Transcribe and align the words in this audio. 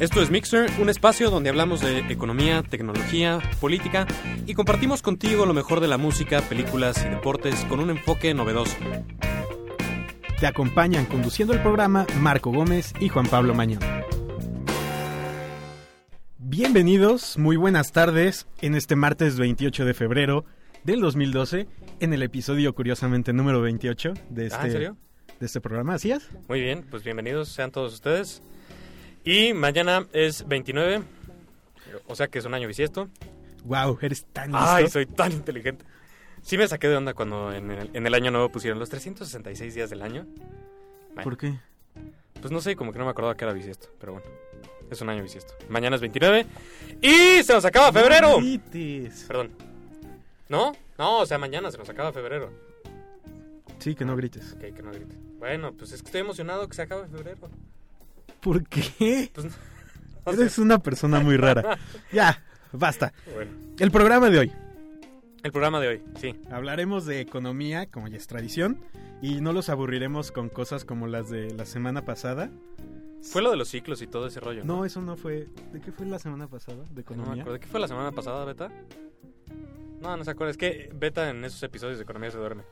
Esto 0.00 0.20
es 0.20 0.30
Mixer, 0.30 0.68
un 0.80 0.88
espacio 0.88 1.30
donde 1.30 1.50
hablamos 1.50 1.80
de 1.80 1.98
economía, 2.12 2.62
tecnología, 2.62 3.38
política 3.60 4.06
y 4.44 4.54
compartimos 4.54 5.02
contigo 5.02 5.46
lo 5.46 5.54
mejor 5.54 5.80
de 5.80 5.86
la 5.88 5.98
música, 5.98 6.40
películas 6.42 7.04
y 7.06 7.08
deportes 7.08 7.54
con 7.66 7.78
un 7.80 7.90
enfoque 7.90 8.34
novedoso. 8.34 8.76
Te 10.40 10.46
acompañan 10.48 11.06
conduciendo 11.06 11.54
el 11.54 11.60
programa 11.62 12.06
Marco 12.20 12.50
Gómez 12.50 12.92
y 12.98 13.08
Juan 13.08 13.26
Pablo 13.26 13.54
Mañón. 13.54 13.78
Bienvenidos, 16.38 17.38
muy 17.38 17.56
buenas 17.56 17.92
tardes 17.92 18.46
en 18.60 18.74
este 18.74 18.96
martes 18.96 19.38
28 19.38 19.84
de 19.84 19.94
febrero 19.94 20.44
del 20.82 21.00
2012 21.00 21.68
en 22.00 22.12
el 22.12 22.22
episodio 22.24 22.74
curiosamente 22.74 23.32
número 23.32 23.60
28 23.62 24.12
de 24.28 24.46
este, 24.46 24.58
Ah, 24.58 24.66
¿en 24.66 24.72
serio? 24.72 24.96
de 25.38 25.46
este 25.46 25.60
programa. 25.60 25.94
¿Así 25.94 26.10
es? 26.10 26.28
Muy 26.48 26.60
bien, 26.60 26.84
pues 26.90 27.02
bienvenidos 27.04 27.48
sean 27.48 27.70
todos 27.70 27.94
ustedes. 27.94 28.42
Y 29.24 29.54
mañana 29.54 30.06
es 30.12 30.46
29, 30.46 31.02
o 32.06 32.14
sea 32.14 32.28
que 32.28 32.38
es 32.38 32.44
un 32.44 32.54
año 32.54 32.68
bisiesto. 32.68 33.08
Wow, 33.64 33.98
eres 34.02 34.26
tan 34.26 34.52
listo. 34.52 34.66
Ay, 34.66 34.88
soy 34.88 35.06
tan 35.06 35.32
inteligente. 35.32 35.84
Sí 36.42 36.58
me 36.58 36.68
saqué 36.68 36.88
de 36.88 36.96
onda 36.96 37.14
cuando 37.14 37.52
en 37.52 37.70
el, 37.70 37.90
en 37.94 38.06
el 38.06 38.12
año 38.14 38.30
nuevo 38.30 38.50
pusieron 38.50 38.78
los 38.78 38.90
366 38.90 39.74
días 39.74 39.88
del 39.88 40.02
año. 40.02 40.26
Bueno, 41.14 41.22
¿Por 41.22 41.38
qué? 41.38 41.54
pues 42.40 42.52
no 42.52 42.60
sé, 42.60 42.76
como 42.76 42.92
que 42.92 42.98
no 42.98 43.06
me 43.06 43.12
acordaba 43.12 43.34
que 43.34 43.44
era 43.44 43.54
bisiesto, 43.54 43.88
pero 43.98 44.12
bueno. 44.12 44.26
Es 44.90 45.00
un 45.00 45.08
año 45.08 45.22
bisiesto. 45.22 45.54
Mañana 45.70 45.96
es 45.96 46.02
29 46.02 46.44
y 47.00 47.42
se 47.42 47.54
nos 47.54 47.64
acaba 47.64 47.90
febrero. 47.90 48.32
No 48.32 48.36
grites. 48.36 49.24
Perdón. 49.26 49.50
¿No? 50.50 50.72
No, 50.98 51.20
o 51.20 51.26
sea, 51.26 51.38
mañana 51.38 51.70
se 51.70 51.78
nos 51.78 51.88
acaba 51.88 52.12
febrero. 52.12 52.52
Sí, 53.78 53.94
que 53.94 54.04
no 54.04 54.14
grites. 54.14 54.52
Ok, 54.52 54.74
que 54.74 54.82
no 54.82 54.90
grite. 54.90 55.16
Bueno, 55.38 55.72
pues 55.72 55.92
es 55.92 56.02
que 56.02 56.08
estoy 56.08 56.20
emocionado 56.20 56.68
que 56.68 56.74
se 56.74 56.82
acabe 56.82 57.08
febrero. 57.08 57.48
¿Por 58.44 58.62
qué? 58.68 59.30
Pues 59.34 59.46
no 59.46 59.50
sé. 59.52 59.58
Eres 60.40 60.58
una 60.58 60.78
persona 60.78 61.18
muy 61.20 61.36
rara. 61.36 61.78
Ya, 62.12 62.42
basta. 62.72 63.12
Bueno, 63.34 63.50
El 63.78 63.90
programa 63.90 64.30
de 64.30 64.38
hoy. 64.38 64.52
el 65.42 65.50
programa 65.52 65.80
de 65.80 65.88
hoy, 65.88 66.02
sí. 66.20 66.34
Hablaremos 66.50 67.04
de 67.06 67.20
economía, 67.20 67.86
como 67.90 68.08
ya 68.08 68.16
es 68.18 68.26
tradición, 68.26 68.78
y 69.20 69.40
no 69.40 69.52
los 69.52 69.68
aburriremos 69.68 70.30
con 70.32 70.48
cosas 70.48 70.84
como 70.84 71.06
las 71.06 71.28
de 71.30 71.52
la 71.54 71.64
semana 71.66 72.04
pasada. 72.04 72.50
Fue 73.22 73.40
lo 73.42 73.50
de 73.50 73.56
los 73.56 73.68
ciclos 73.68 74.00
y 74.02 74.06
todo 74.06 74.26
ese 74.26 74.40
rollo. 74.40 74.62
No, 74.64 74.84
eso 74.84 75.00
no 75.00 75.16
fue. 75.16 75.48
¿De 75.72 75.80
qué 75.80 75.90
fue 75.92 76.04
la 76.06 76.18
semana 76.18 76.46
pasada? 76.46 76.84
¿De 76.84 76.88
No 76.88 76.94
me 76.94 77.00
economía? 77.00 77.42
acuerdo. 77.42 77.60
¿Qué 77.60 77.66
fue 77.66 77.80
la 77.80 77.88
semana 77.88 78.12
pasada, 78.12 78.44
Beta? 78.44 78.70
No, 80.00 80.16
no 80.16 80.24
se 80.24 80.30
acuerda. 80.30 80.50
Es 80.50 80.58
que 80.58 80.90
Beta 80.94 81.30
en 81.30 81.42
esos 81.44 81.62
episodios 81.62 81.96
de 81.98 82.04
economía 82.04 82.30
se 82.30 82.36
duerme. 82.38 82.64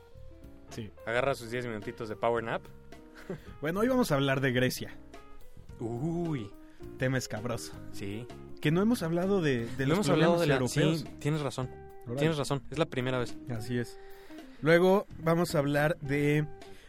sí. 0.69 0.91
Agarra 1.07 1.33
sus 1.35 1.49
10 1.51 1.65
minutitos 1.67 2.07
de 2.09 2.15
power 2.15 2.43
nap. 2.43 2.61
Bueno, 3.61 3.79
hoy 3.79 3.87
vamos 3.87 4.11
a 4.11 4.15
hablar 4.15 4.41
de 4.41 4.51
Grecia. 4.51 4.95
Uy, 5.83 6.49
Tema 6.97 7.17
escabroso. 7.17 7.73
sí. 7.91 8.25
Que 8.61 8.71
no 8.71 8.81
hemos 8.81 9.03
hablado 9.03 9.41
de, 9.41 9.65
de 9.77 9.85
los 9.85 9.97
hemos 9.97 10.09
hablado 10.09 10.39
de 10.39 10.47
la... 10.47 10.53
europeos. 10.55 10.99
Sí, 11.01 11.05
tienes 11.19 11.41
razón. 11.41 11.69
Tienes 12.17 12.37
razón. 12.37 12.61
Es 12.71 12.77
la 12.77 12.85
primera 12.85 13.19
vez. 13.19 13.35
Así 13.49 13.77
es. 13.77 13.99
Luego 14.61 15.05
vamos 15.21 15.53
a 15.55 15.59
hablar 15.59 15.97
de 15.99 16.47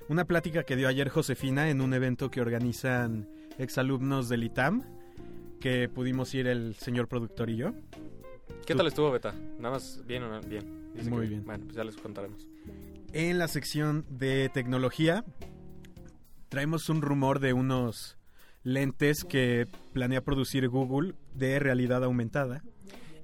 una 0.09 0.25
plática 0.25 0.62
que 0.62 0.77
dio 0.77 0.87
ayer 0.87 1.09
Josefina 1.09 1.70
en 1.70 1.81
un 1.81 1.92
evento 1.92 2.31
que 2.31 2.41
organizan 2.41 3.28
exalumnos 3.59 4.28
del 4.28 4.45
ITAM, 4.45 4.84
que 5.61 5.89
pudimos 5.89 6.33
ir 6.34 6.47
el 6.47 6.77
señor 6.77 7.09
productor 7.09 7.50
y 7.50 7.56
yo. 7.56 7.72
¿Qué 8.67 8.75
Tú- 8.75 8.78
tal 8.78 8.87
estuvo, 8.87 9.11
Beta? 9.11 9.34
Nada 9.59 9.75
más 9.75 10.00
bien 10.06 10.22
o 10.22 10.28
no? 10.28 10.41
Bien. 10.42 10.92
Dice 10.95 11.11
Muy 11.11 11.22
que 11.22 11.28
bien. 11.31 11.45
Bueno, 11.45 11.65
pues 11.65 11.77
ya 11.77 11.83
les 11.83 11.97
contaremos. 11.97 12.47
En 13.12 13.39
la 13.39 13.48
sección 13.48 14.05
de 14.11 14.48
tecnología 14.48 15.25
traemos 16.48 16.89
un 16.89 17.03
rumor 17.03 17.41
de 17.41 17.53
unos 17.53 18.17
lentes 18.64 19.24
que 19.24 19.66
planea 19.92 20.20
producir 20.22 20.68
Google 20.68 21.14
de 21.34 21.58
realidad 21.60 22.02
aumentada 22.02 22.62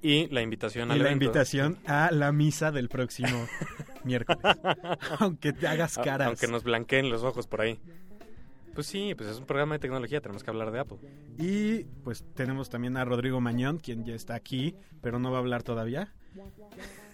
Y 0.02 0.28
la 0.28 0.42
invitación 0.42 0.90
al 0.90 0.98
la 0.98 1.06
evento. 1.06 1.24
invitación 1.24 1.78
a 1.86 2.10
la 2.12 2.30
misa 2.32 2.70
del 2.70 2.88
próximo 2.88 3.46
miércoles. 4.04 4.40
Aunque 5.18 5.52
te 5.52 5.66
hagas 5.66 5.98
A- 5.98 6.02
caras. 6.02 6.28
Aunque 6.28 6.46
nos 6.46 6.62
blanqueen 6.62 7.10
los 7.10 7.22
ojos 7.24 7.46
por 7.46 7.60
ahí. 7.62 7.78
Pues 8.74 8.86
sí, 8.86 9.14
pues 9.16 9.28
es 9.28 9.38
un 9.38 9.46
programa 9.46 9.74
de 9.74 9.80
tecnología, 9.80 10.20
tenemos 10.20 10.44
que 10.44 10.50
hablar 10.50 10.70
de 10.70 10.78
Apple. 10.78 10.98
Y 11.38 11.84
pues 12.04 12.24
tenemos 12.34 12.70
también 12.70 12.96
a 12.96 13.04
Rodrigo 13.04 13.40
Mañón, 13.40 13.78
quien 13.78 14.04
ya 14.04 14.14
está 14.14 14.34
aquí, 14.36 14.76
pero 15.02 15.18
no 15.18 15.30
va 15.32 15.38
a 15.38 15.40
hablar 15.40 15.64
todavía. 15.64 16.12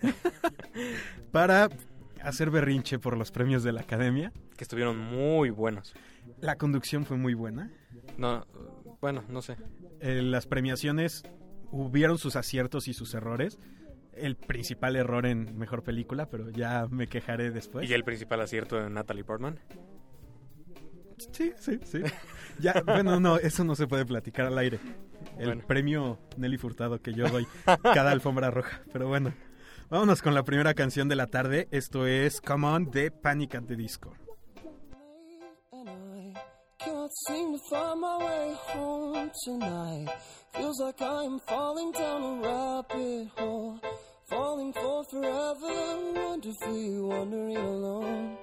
Para 1.32 1.69
hacer 2.22 2.50
berrinche 2.50 2.98
por 2.98 3.16
los 3.16 3.31
premios 3.31 3.62
de 3.62 3.72
la 3.72 3.81
academia. 3.82 4.32
Que 4.56 4.65
estuvieron 4.65 4.98
muy 4.98 5.50
buenos. 5.50 5.94
La 6.41 6.56
conducción 6.56 7.04
fue 7.06 7.16
muy 7.16 7.34
buena. 7.34 7.70
No, 8.16 8.47
bueno, 9.00 9.25
no 9.28 9.43
sé. 9.43 9.56
Eh, 10.00 10.22
las 10.22 10.47
premiaciones 10.47 11.22
hubieron 11.71 12.19
sus 12.19 12.37
aciertos 12.37 12.88
y 12.88 12.94
sus 12.94 13.15
errores. 13.15 13.59
El 14.15 14.37
principal 14.37 14.97
error 14.97 15.27
en 15.27 15.59
mejor 15.59 15.82
película, 15.82 16.31
pero 16.31 16.49
ya 16.50 16.87
me 16.91 17.06
quejaré 17.06 17.50
después. 17.50 17.88
Y 17.88 17.93
el 17.93 18.04
principal 18.04 18.41
acierto 18.41 18.77
de 18.77 18.88
Natalie 18.88 19.25
Portman. 19.25 19.59
Sí, 21.32 21.53
sí, 21.59 21.78
sí. 21.84 22.00
Ya, 22.59 22.82
bueno, 22.87 23.21
no, 23.21 23.37
eso 23.37 23.65
no 23.65 23.75
se 23.75 23.87
puede 23.87 24.06
platicar 24.06 24.47
al 24.47 24.56
aire. 24.56 24.81
El 25.38 25.47
Bueno. 25.48 25.66
premio 25.66 26.19
Nelly 26.38 26.56
Furtado 26.56 27.03
que 27.03 27.12
yo 27.12 27.28
doy 27.28 27.47
cada 27.83 28.12
alfombra 28.12 28.50
roja. 28.50 28.81
Pero 28.94 29.09
bueno, 29.09 29.34
vámonos 29.91 30.22
con 30.22 30.33
la 30.33 30.43
primera 30.43 30.72
canción 30.72 31.06
de 31.10 31.16
la 31.16 31.27
tarde. 31.27 31.69
Esto 31.71 32.06
es 32.06 32.41
Come 32.41 32.66
On 32.66 32.91
de 32.91 33.10
Panic 33.10 33.56
at 33.56 33.65
the 33.65 33.77
Disco. 33.77 34.15
And 37.06 37.12
seem 37.28 37.53
to 37.53 37.59
find 37.71 38.00
my 38.00 38.17
way 38.19 38.56
home 38.72 39.31
tonight. 39.44 40.09
Feels 40.55 40.81
like 40.81 41.00
I'm 41.00 41.39
falling 41.41 41.93
down 41.93 42.22
a 42.22 42.33
rabbit 42.43 43.28
hole, 43.37 43.81
falling 44.28 44.72
for 44.72 45.05
forever, 45.05 45.75
wonderfully 46.15 47.00
wandering 47.00 47.56
alone. 47.56 48.37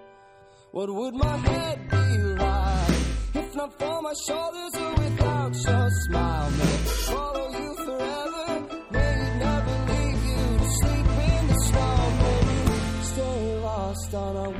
What 0.71 0.89
would 0.89 1.13
my 1.13 1.37
head 1.37 1.89
be 1.89 2.17
like 2.43 2.99
if 3.35 3.55
not 3.55 3.77
for 3.79 4.01
my 4.01 4.13
shoulders 4.27 4.75
or 4.75 4.93
without 5.03 5.53
your 5.67 5.89
smile? 6.05 6.51
May 6.51 6.77
follow 7.11 7.49
you 7.59 7.75
forever, 7.85 8.47
may 8.91 9.39
never 9.39 9.75
leave 9.91 10.23
you 10.31 10.57
to 10.59 10.69
sleep 10.79 11.07
in 11.31 11.47
the 11.47 11.59
snow. 11.67 11.95
Maybe 12.23 13.03
stay 13.11 13.59
lost 13.59 14.13
on 14.13 14.37
our 14.37 14.51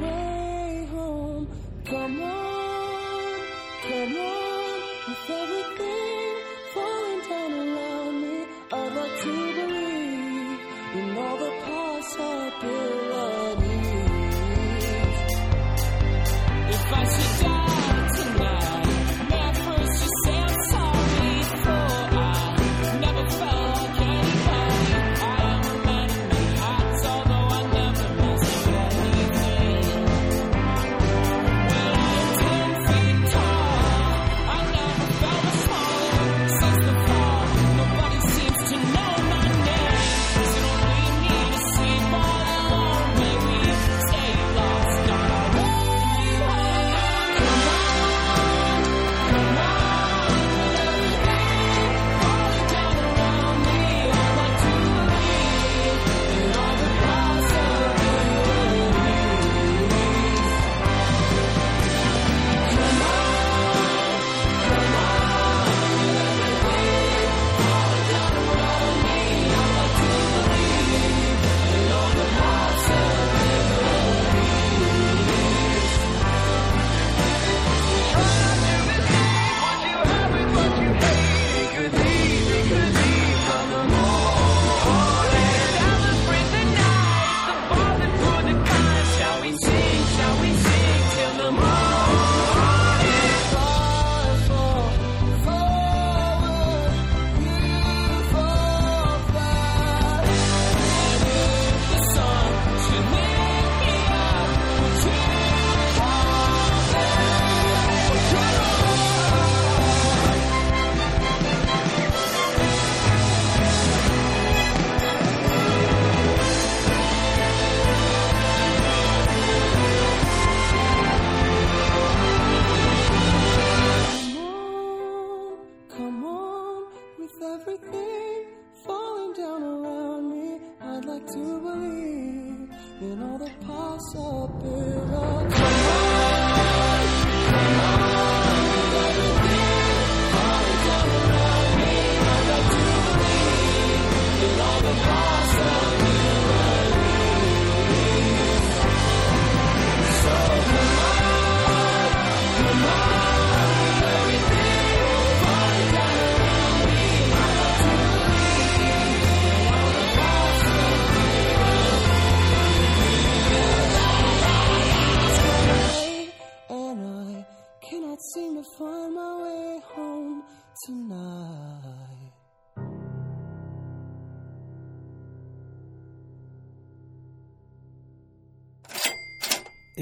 you. 12.64 12.93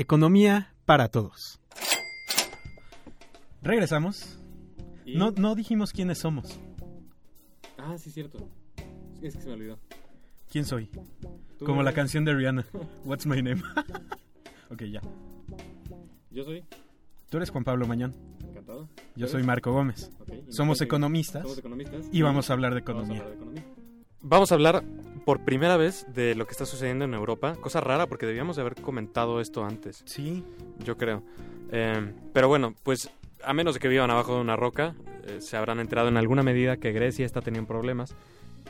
Economía 0.01 0.73
para 0.85 1.09
todos. 1.09 1.59
Regresamos. 3.61 4.39
Y- 5.05 5.15
No, 5.15 5.29
no 5.29 5.53
dijimos 5.53 5.93
quiénes 5.93 6.17
somos. 6.17 6.59
Ah, 7.77 7.95
sí, 7.99 8.09
cierto. 8.09 8.49
Es 9.21 9.35
que 9.35 9.41
se 9.41 9.47
me 9.47 9.53
olvidó. 9.53 9.77
¿Quién 10.49 10.65
soy? 10.65 10.89
Como 11.63 11.83
la 11.83 11.93
canción 11.93 12.25
de 12.25 12.33
Rihanna. 12.33 12.65
What's 13.05 13.27
my 13.27 13.43
name? 13.43 13.61
ok, 14.71 14.81
ya. 14.85 15.01
Yo 16.31 16.45
soy. 16.45 16.63
Tú 17.29 17.37
eres 17.37 17.51
Juan 17.51 17.63
Pablo 17.63 17.85
Mañón. 17.85 18.15
Encantado. 18.43 18.89
Yo 19.15 19.27
soy 19.27 19.43
Marco 19.43 19.71
Gómez. 19.71 20.09
Somos 20.49 20.81
economistas. 20.81 21.43
Somos 21.43 21.59
economistas. 21.59 22.07
y 22.11 22.23
vamos 22.23 22.49
a 22.49 22.53
hablar 22.53 22.73
de 22.73 22.81
Vamos 22.81 22.89
a 22.89 23.13
economía. 23.13 23.21
hablar 23.21 23.37
de 23.37 23.61
economía. 23.61 23.75
Vamos 24.21 24.51
a 24.51 24.55
hablar 24.55 24.83
por 25.25 25.43
primera 25.45 25.77
vez 25.77 26.05
de 26.13 26.35
lo 26.35 26.45
que 26.45 26.51
está 26.51 26.65
sucediendo 26.65 27.05
en 27.05 27.13
Europa. 27.13 27.55
Cosa 27.61 27.81
rara 27.81 28.07
porque 28.07 28.25
debíamos 28.25 28.55
de 28.55 28.61
haber 28.63 28.75
comentado 28.75 29.39
esto 29.41 29.63
antes, 29.63 30.03
Sí, 30.05 30.43
yo 30.83 30.97
creo. 30.97 31.23
Eh, 31.71 32.13
pero 32.33 32.47
bueno, 32.47 32.73
pues 32.83 33.09
a 33.43 33.53
menos 33.53 33.73
de 33.75 33.79
que 33.79 33.87
vivan 33.87 34.11
abajo 34.11 34.35
de 34.35 34.41
una 34.41 34.55
roca, 34.55 34.95
eh, 35.27 35.41
se 35.41 35.57
habrán 35.57 35.79
enterado 35.79 36.07
en 36.09 36.17
alguna 36.17 36.43
medida 36.43 36.77
que 36.77 36.91
Grecia 36.91 37.25
está 37.25 37.41
teniendo 37.41 37.67
problemas 37.67 38.15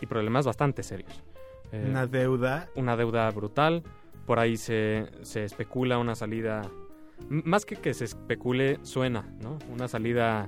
y 0.01 0.05
problemas 0.05 0.45
bastante 0.45 0.83
serios. 0.83 1.21
Eh, 1.71 1.85
una 1.89 2.05
deuda. 2.07 2.67
una 2.75 2.95
deuda 2.97 3.29
brutal. 3.31 3.83
Por 4.25 4.39
ahí 4.39 4.55
se, 4.57 5.07
se 5.23 5.43
especula 5.45 5.97
una 5.97 6.15
salida. 6.15 6.61
Más 7.29 7.65
que 7.65 7.75
que 7.75 7.93
se 7.93 8.05
especule, 8.05 8.79
suena, 8.83 9.25
¿no? 9.41 9.57
Una 9.71 9.87
salida 9.87 10.47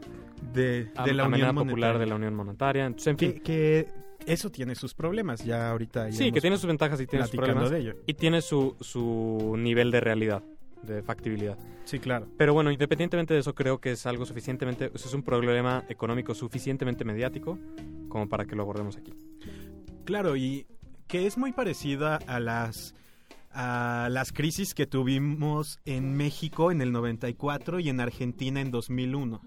De, 0.54 0.86
de 1.06 1.14
la 1.14 1.24
a 1.24 1.28
Unión 1.28 1.56
popular 1.56 1.94
Monetaria. 1.94 2.00
de 2.00 2.06
la 2.08 2.16
Unión 2.16 2.36
Monetaria. 2.36 2.86
Entonces, 2.86 3.08
en 3.08 3.18
fin. 3.18 3.34
que, 3.34 3.42
que 3.42 3.88
eso 4.26 4.50
tiene 4.50 4.76
sus 4.76 4.94
problemas. 4.94 5.44
Ya 5.44 5.70
ahorita 5.72 6.12
Sí, 6.12 6.32
que 6.32 6.42
tiene 6.42 6.58
sus 6.58 6.68
ventajas 6.68 7.00
y 7.02 7.08
tiene 7.08 7.26
sus 7.26 7.36
problemas. 7.36 7.70
de 7.70 7.80
ello. 7.80 7.96
Y 8.06 8.14
tiene 8.14 8.42
su, 8.42 8.76
su 8.80 9.56
nivel 9.58 9.92
de 9.92 10.00
realidad, 10.02 10.44
de 10.84 11.02
factibilidad. 11.04 11.58
Sí, 11.86 12.00
claro. 12.00 12.28
Pero 12.38 12.54
bueno, 12.54 12.72
independientemente 12.72 13.34
de 13.34 13.42
eso, 13.42 13.54
creo 13.54 13.80
que 13.80 13.92
es 13.92 14.06
algo 14.06 14.26
suficientemente. 14.26 14.92
Es 14.94 15.14
un 15.14 15.24
problema 15.24 15.84
económico 15.90 16.34
suficientemente 16.34 17.04
mediático 17.04 17.58
como 18.10 18.30
para 18.30 18.46
que 18.46 18.56
lo 18.56 18.64
abordemos 18.64 18.96
aquí. 18.98 19.14
Claro, 20.06 20.36
y 20.36 20.66
que 21.08 21.26
es 21.28 21.38
muy 21.38 21.52
parecida 21.52 22.18
a 22.28 22.40
las 22.40 22.96
a 23.56 24.08
las 24.12 24.32
crisis 24.32 24.74
que 24.74 24.88
tuvimos 24.88 25.80
en 25.86 26.16
México 26.16 26.72
en 26.72 26.82
el 26.82 26.92
94 26.92 27.80
y 27.80 27.90
en 27.90 28.00
Argentina 28.00 28.60
en 28.62 28.72
2001. 28.72 29.42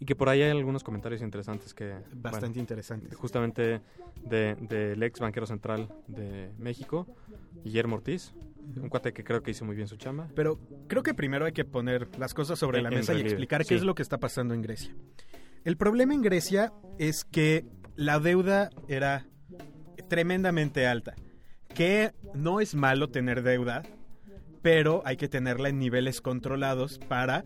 Y 0.00 0.04
que 0.04 0.14
por 0.14 0.28
ahí 0.28 0.42
hay 0.42 0.50
algunos 0.50 0.84
comentarios 0.84 1.22
interesantes 1.22 1.74
que. 1.74 1.92
Bastante 2.14 2.46
bueno, 2.48 2.60
interesante. 2.60 3.14
justamente 3.16 3.80
de- 4.22 4.54
del 4.54 5.02
ex 5.02 5.18
banquero 5.18 5.44
central 5.46 5.88
de 6.06 6.52
México, 6.58 7.06
Guillermo 7.64 7.96
Ortiz, 7.96 8.32
un 8.80 8.88
cuate 8.88 9.12
que 9.12 9.24
creo 9.24 9.42
que 9.42 9.50
hizo 9.50 9.64
muy 9.64 9.74
bien 9.74 9.88
su 9.88 9.96
chamba. 9.96 10.28
Pero 10.36 10.60
creo 10.86 11.02
que 11.02 11.14
primero 11.14 11.46
hay 11.46 11.52
que 11.52 11.64
poner 11.64 12.08
las 12.16 12.32
cosas 12.32 12.58
sobre 12.60 12.78
En- 12.78 12.84
la 12.84 12.90
mesa 12.90 13.12
y 13.14 13.22
explicar 13.22 13.64
qué 13.64 13.74
es 13.74 13.82
lo 13.82 13.94
que 13.96 14.02
está 14.02 14.18
pasando 14.18 14.54
en 14.54 14.62
Grecia. 14.62 14.94
El 15.64 15.76
problema 15.76 16.14
en 16.14 16.22
Grecia 16.22 16.72
es 16.98 17.24
que 17.24 17.66
la 17.96 18.20
deuda 18.20 18.70
era 18.86 19.26
tremendamente 20.08 20.86
alta. 20.86 21.14
Que 21.74 22.12
no 22.34 22.60
es 22.60 22.74
malo 22.74 23.08
tener 23.10 23.42
deuda, 23.42 23.82
pero 24.62 25.02
hay 25.04 25.16
que 25.16 25.28
tenerla 25.28 25.68
en 25.68 25.78
niveles 25.78 26.20
controlados 26.20 26.98
para 26.98 27.44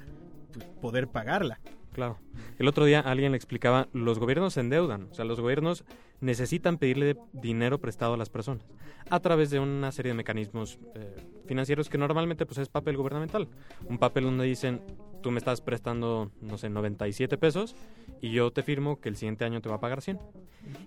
pues, 0.52 0.66
poder 0.81 1.08
pagarla. 1.08 1.60
Claro. 1.93 2.19
El 2.59 2.69
otro 2.69 2.85
día 2.85 3.00
alguien 3.00 3.33
le 3.33 3.37
explicaba, 3.37 3.89
los 3.93 4.19
gobiernos 4.19 4.55
se 4.55 4.61
endeudan, 4.61 5.09
o 5.11 5.15
sea, 5.15 5.25
los 5.25 5.41
gobiernos 5.41 5.85
necesitan 6.21 6.79
pedirle 6.79 7.19
dinero 7.33 7.79
prestado 7.81 8.15
a 8.15 8.17
las 8.17 8.31
personas 8.31 8.65
a 9.11 9.21
través 9.21 9.50
de 9.50 9.61
una 9.61 9.93
serie 9.93 10.11
de 10.11 10.15
mecanismos 10.15 10.79
eh, 10.94 11.17
financieros 11.47 11.89
que 11.89 11.99
normalmente 11.99 12.47
pues 12.47 12.59
es 12.59 12.69
papel 12.69 12.97
gubernamental. 12.97 13.49
Un 13.89 13.99
papel 13.99 14.25
donde 14.25 14.44
dicen, 14.44 14.81
tú 15.23 15.31
me 15.31 15.39
estás 15.39 15.61
prestando, 15.61 16.31
no 16.41 16.59
sé, 16.59 16.71
97 16.71 17.37
pesos 17.38 17.76
y 18.21 18.31
yo 18.31 18.50
te 18.52 18.62
firmo 18.62 19.00
que 19.00 19.09
el 19.09 19.16
siguiente 19.16 19.45
año 19.45 19.61
te 19.61 19.69
va 19.69 19.76
a 19.76 19.81
pagar 19.81 20.02
100. 20.02 20.19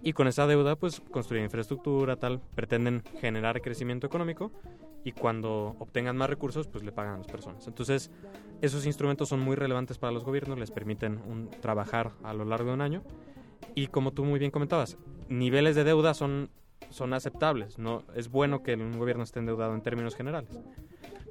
Y 0.03 0.13
con 0.13 0.27
esa 0.27 0.47
deuda 0.47 0.75
pues 0.75 1.01
construyen 1.11 1.45
infraestructura, 1.45 2.15
tal, 2.15 2.41
pretenden 2.55 3.03
generar 3.19 3.61
crecimiento 3.61 4.07
económico 4.07 4.51
y 5.05 5.13
cuando 5.13 5.75
obtengan 5.79 6.17
más 6.17 6.29
recursos 6.29 6.67
pues 6.67 6.83
le 6.83 6.91
pagan 6.91 7.13
a 7.13 7.17
las 7.19 7.27
personas. 7.27 7.65
Entonces, 7.67 8.11
esos 8.61 8.85
instrumentos 8.85 9.29
son 9.29 9.39
muy 9.39 9.55
relevantes 9.55 9.97
para 9.97 10.11
los 10.11 10.25
gobiernos, 10.25 10.59
les 10.59 10.71
permiten 10.71 11.19
un- 11.25 11.49
trabajar 11.61 12.11
a 12.23 12.33
lo 12.33 12.43
largo 12.43 12.69
de 12.69 12.73
un 12.73 12.81
año. 12.81 13.03
Y 13.75 13.87
como 13.87 14.11
tú 14.11 14.25
muy 14.25 14.39
bien 14.39 14.51
comentabas, 14.51 14.97
niveles 15.29 15.75
de 15.75 15.83
deuda 15.83 16.13
son, 16.13 16.49
son 16.89 17.13
aceptables. 17.13 17.77
No 17.77 18.03
es 18.15 18.29
bueno 18.29 18.63
que 18.63 18.73
un 18.73 18.97
gobierno 18.97 19.23
esté 19.23 19.39
endeudado 19.39 19.75
en 19.75 19.81
términos 19.81 20.15
generales. 20.15 20.59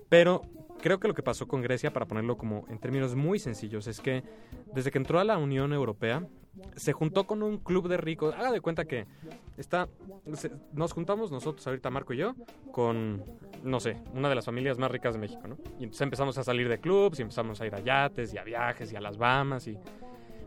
Pero 0.09 0.43
creo 0.81 1.01
que 1.01 1.09
lo 1.09 1.15
que 1.15 1.23
pasó 1.23 1.49
con 1.49 1.61
Grecia, 1.63 1.93
para 1.93 2.07
ponerlo 2.07 2.37
como 2.37 2.67
en 2.69 2.79
términos 2.79 3.17
muy 3.17 3.39
sencillos, 3.39 3.87
es 3.89 4.01
que 4.01 4.23
desde 4.73 4.91
que 4.91 4.99
entró 4.99 5.19
a 5.19 5.25
la 5.25 5.37
Unión 5.39 5.73
Europea, 5.73 6.27
se 6.77 6.93
juntó 6.93 7.27
con 7.27 7.43
un 7.43 7.59
club 7.59 7.89
de 7.89 7.97
ricos. 7.97 8.35
Haga 8.35 8.53
de 8.53 8.61
cuenta 8.61 8.85
que 8.85 9.07
está, 9.57 9.89
nos 10.73 10.93
juntamos 10.93 11.31
nosotros, 11.31 11.67
ahorita 11.67 11.91
Marco 11.91 12.13
y 12.13 12.19
yo, 12.19 12.35
con, 12.73 13.25
no 13.63 13.81
sé, 13.81 13.99
una 14.15 14.29
de 14.29 14.35
las 14.35 14.45
familias 14.45 14.79
más 14.79 14.91
ricas 14.91 15.15
de 15.15 15.21
México. 15.21 15.43
Y 15.79 15.85
entonces 15.85 16.01
empezamos 16.01 16.39
a 16.39 16.45
salir 16.45 16.69
de 16.69 16.79
clubs 16.79 17.19
y 17.19 17.23
empezamos 17.23 17.61
a 17.61 17.67
ir 17.67 17.75
a 17.75 17.81
yates 17.81 18.35
y 18.35 18.39
a 18.39 18.45
viajes 18.45 18.93
y 18.93 18.97
a 18.97 19.01
las 19.01 19.17
Bahamas 19.17 19.67
y... 19.67 19.79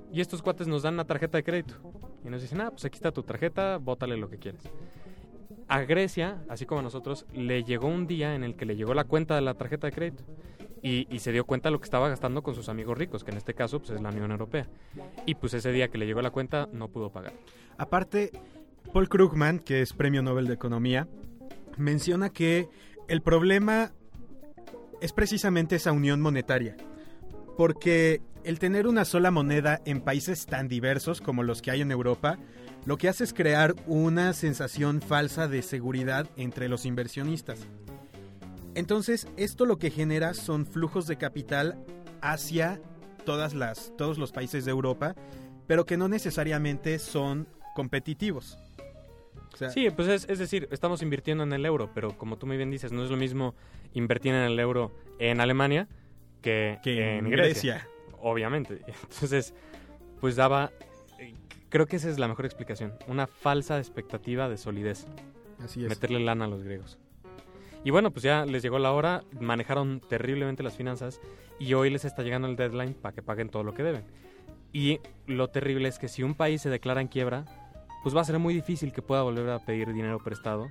Y 0.10 0.22
estos 0.22 0.42
cuates 0.42 0.68
nos 0.68 0.84
dan 0.84 0.94
una 0.94 1.06
tarjeta 1.06 1.38
de 1.38 1.44
crédito. 1.44 1.76
Y 2.24 2.30
nos 2.30 2.42
dicen, 2.42 2.62
ah, 2.62 2.72
pues 2.72 2.86
aquí 2.86 2.96
está 2.96 3.12
tu 3.12 3.24
tarjeta, 3.24 3.78
bótale 3.78 4.16
lo 4.16 4.30
que 4.30 4.38
quieras. 4.38 4.64
A 5.68 5.82
Grecia, 5.82 6.42
así 6.48 6.66
como 6.66 6.80
a 6.80 6.84
nosotros, 6.84 7.26
le 7.34 7.64
llegó 7.64 7.88
un 7.88 8.08
día 8.08 8.34
en 8.34 8.46
el 8.46 8.56
que 8.56 8.66
le 8.66 8.78
llegó 8.78 8.94
la 8.94 9.04
cuenta 9.04 9.36
de 9.36 9.42
la 9.42 9.56
tarjeta 9.56 9.88
de 9.88 9.94
crédito. 9.94 10.24
Y, 10.81 11.19
se 11.19 11.31
dio 11.31 11.46
cuenta 11.46 11.69
de 11.69 11.74
lo 11.74 11.79
que 11.79 11.86
estaba 11.86 12.07
gastando 12.10 12.43
con 12.43 12.55
sus 12.55 12.69
amigos 12.69 12.98
ricos, 12.98 13.24
que 13.24 13.31
en 13.31 13.38
este 13.38 13.53
caso 13.53 13.79
pues, 13.79 13.91
es 13.91 14.01
la 14.01 14.10
Unión 14.10 14.31
Europea. 14.31 14.67
Y 15.25 15.36
pues 15.36 15.53
ese 15.53 15.72
día 15.72 15.89
que 15.89 15.98
le 15.98 16.05
llegó 16.05 16.22
la 16.22 16.31
cuenta 16.31 16.69
no 16.72 16.89
pudo 16.89 17.12
pagar. 17.12 17.34
Aparte, 17.77 18.31
Paul 18.93 19.10
Krugman, 19.10 19.60
que 19.60 19.81
es 19.81 19.93
Premio 19.93 20.22
Nobel 20.22 20.48
de 20.48 20.53
Economía, 20.53 21.07
menciona 21.77 22.29
que 22.29 22.69
el 23.07 23.22
problema 23.22 23.91
es 25.01 25.13
precisamente 25.13 25.75
esa 25.75 25.91
unión 25.91 26.22
monetaria. 26.22 26.75
Porque 27.55 28.22
el 28.43 28.60
tener 28.60 28.88
una 28.88 29.03
sola 29.03 29.31
moneda 29.31 29.81
en 29.86 30.01
países 30.01 30.46
tan 30.46 30.67
diversos 30.67 31.22
como 31.22 31.43
los 31.43 31.62
que 31.62 31.72
hay 31.72 31.81
en 31.81 31.91
Europa, 31.91 32.38
lo 32.86 32.98
que 32.98 33.10
hace 33.10 33.25
es 33.25 33.34
crear 33.34 33.75
una 33.88 34.31
sensación 34.34 35.01
falsa 35.01 35.48
de 35.48 35.62
seguridad 35.62 36.29
entre 36.38 36.69
los 36.69 36.86
inversionistas. 36.86 37.60
Entonces, 38.77 39.27
esto 39.38 39.65
lo 39.65 39.79
que 39.79 39.89
genera 39.89 40.36
son 40.36 40.67
flujos 40.67 41.07
de 41.07 41.17
capital 41.17 41.84
hacia 42.22 42.79
todas 43.25 43.55
las, 43.55 43.91
todos 43.98 44.19
los 44.19 44.31
países 44.31 44.65
de 44.65 44.72
Europa, 44.72 45.15
pero 45.65 45.88
que 45.88 45.98
no 45.98 46.07
necesariamente 46.07 47.00
son 47.00 47.48
competitivos. 47.74 48.55
O 49.51 49.57
sea, 49.57 49.72
Sí, 49.72 49.89
pues 49.89 50.07
es, 50.07 50.29
es 50.29 50.38
decir, 50.38 50.67
estamos 50.69 51.01
invirtiendo 51.01 51.43
en 51.43 51.53
el 51.53 51.65
euro, 51.65 51.89
pero 51.91 52.15
como 52.19 52.38
tú 52.38 52.46
muy 52.46 52.55
bien 52.55 52.69
dices, 52.69 52.91
no 52.91 53.03
es 53.03 53.10
lo 53.10 53.17
mismo 53.17 53.55
invertir 53.96 54.36
en 54.36 54.43
el 54.43 54.60
euro 54.60 54.96
en 55.17 55.41
Alemania 55.41 55.88
que, 56.43 56.77
que 56.84 57.17
en 57.17 57.31
Grecia. 57.31 57.88
Obviamente. 58.19 58.81
Entonces, 59.10 59.55
pues 60.22 60.36
daba... 60.36 60.72
Creo 61.69 61.88
que 61.88 61.96
esa 61.96 62.12
es 62.12 62.19
la 62.19 62.27
mejor 62.27 62.46
explicación. 62.46 62.93
Una 63.07 63.25
falsa 63.25 63.79
expectativa 63.79 64.48
de 64.50 64.57
solidez. 64.57 65.07
Así 65.65 65.84
es. 65.84 65.89
meterle 65.89 66.19
lana 66.19 66.46
a 66.46 66.48
los 66.48 66.62
griegos. 66.62 67.00
Y 67.88 67.89
bueno, 67.89 68.12
pues 68.12 68.24
ya 68.24 68.46
les 68.46 68.62
llegó 68.62 68.79
la 68.79 68.91
hora, 68.91 69.24
manejaron 69.39 70.01
terriblemente 70.01 70.62
las 70.62 70.75
finanzas 70.75 71.22
y 71.58 71.74
hoy 71.74 71.89
les 71.89 72.03
está 72.03 72.22
llegando 72.22 72.50
el 72.50 72.58
deadline 72.58 72.94
para 72.94 73.15
que 73.15 73.22
paguen 73.22 73.48
todo 73.48 73.63
lo 73.63 73.74
que 73.74 73.82
deben. 73.82 74.03
Y 74.74 75.00
lo 75.25 75.48
terrible 75.48 75.88
es 75.88 75.98
que 75.98 76.10
si 76.10 76.22
un 76.22 76.36
país 76.36 76.62
se 76.62 76.70
declara 76.70 77.00
en 77.00 77.08
quiebra, 77.08 77.46
pues 78.03 78.13
va 78.13 78.20
a 78.20 78.25
ser 78.25 78.39
muy 78.39 78.53
difícil 78.53 78.91
que 78.91 79.01
pueda 79.01 79.22
volver 79.22 79.50
a 79.51 79.60
pedir 79.60 79.94
dinero 79.94 80.22
prestado 80.22 80.70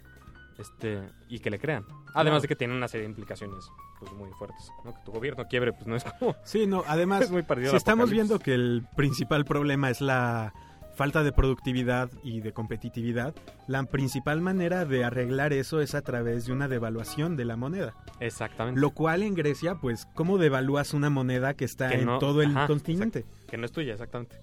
este, 0.58 1.00
y 1.30 1.38
que 1.38 1.48
le 1.48 1.58
crean. 1.58 1.86
Además 2.12 2.42
de 2.42 2.48
que 2.48 2.56
tiene 2.56 2.76
una 2.76 2.86
serie 2.86 3.06
de 3.06 3.12
implicaciones 3.12 3.70
pues, 3.98 4.12
muy 4.12 4.30
fuertes. 4.32 4.70
¿no? 4.84 4.92
Que 4.92 5.00
tu 5.06 5.12
gobierno 5.12 5.46
quiebre, 5.48 5.72
pues 5.72 5.86
no 5.86 5.96
es 5.96 6.04
como... 6.04 6.36
Sí, 6.44 6.66
no, 6.66 6.84
además, 6.86 7.22
es 7.22 7.30
muy 7.30 7.46
si 7.70 7.76
estamos 7.76 8.10
viendo 8.10 8.38
que 8.38 8.52
el 8.52 8.86
principal 8.94 9.46
problema 9.46 9.88
es 9.88 10.02
la 10.02 10.52
falta 10.96 11.22
de 11.22 11.30
productividad 11.30 12.10
y 12.24 12.40
de 12.40 12.52
competitividad, 12.52 13.34
la 13.68 13.84
principal 13.84 14.40
manera 14.40 14.84
de 14.84 15.04
arreglar 15.04 15.52
eso 15.52 15.80
es 15.80 15.94
a 15.94 16.02
través 16.02 16.46
de 16.46 16.52
una 16.52 16.66
devaluación 16.68 17.36
de 17.36 17.44
la 17.44 17.56
moneda. 17.56 17.94
Exactamente. 18.18 18.80
Lo 18.80 18.90
cual 18.90 19.22
en 19.22 19.34
Grecia, 19.34 19.76
pues, 19.76 20.06
¿cómo 20.14 20.38
devalúas 20.38 20.94
una 20.94 21.10
moneda 21.10 21.54
que 21.54 21.64
está 21.66 21.90
Que 21.90 21.96
en 22.00 22.06
no- 22.06 22.18
todo 22.18 22.42
el 22.42 22.50
ajá, 22.56 22.66
continente? 22.66 23.24
Que 23.48 23.56
no 23.58 23.66
es 23.66 23.72
tuya, 23.72 23.92
exactamente. 23.92 24.36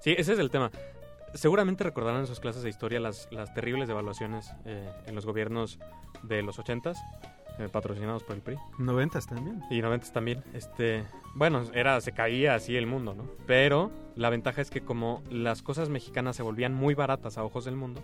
Sí, 0.00 0.14
ese 0.16 0.34
es 0.34 0.38
el 0.38 0.50
tema. 0.50 0.70
Seguramente 1.32 1.82
recordarán 1.82 2.20
en 2.20 2.26
sus 2.28 2.38
clases 2.38 2.62
de 2.62 2.68
historia 2.68 3.00
las, 3.00 3.26
las 3.32 3.52
terribles 3.54 3.88
devaluaciones 3.88 4.52
eh, 4.66 4.88
en 5.06 5.14
los 5.16 5.26
gobiernos 5.26 5.80
de 6.22 6.42
los 6.42 6.58
ochentas, 6.60 6.96
eh, 7.58 7.68
patrocinados 7.70 8.22
por 8.24 8.36
el 8.36 8.42
PRI. 8.42 8.58
Noventas 8.78 9.26
también. 9.26 9.62
Y 9.70 9.80
90 9.80 10.12
también. 10.12 10.42
Este, 10.52 11.04
bueno, 11.34 11.62
era 11.72 12.00
se 12.00 12.12
caía 12.12 12.54
así 12.54 12.76
el 12.76 12.86
mundo, 12.86 13.14
¿no? 13.14 13.28
Pero 13.46 13.90
la 14.16 14.30
ventaja 14.30 14.60
es 14.60 14.70
que 14.70 14.80
como 14.80 15.22
las 15.30 15.62
cosas 15.62 15.88
mexicanas 15.88 16.36
se 16.36 16.42
volvían 16.42 16.74
muy 16.74 16.94
baratas 16.94 17.38
a 17.38 17.44
ojos 17.44 17.64
del 17.64 17.76
mundo, 17.76 18.02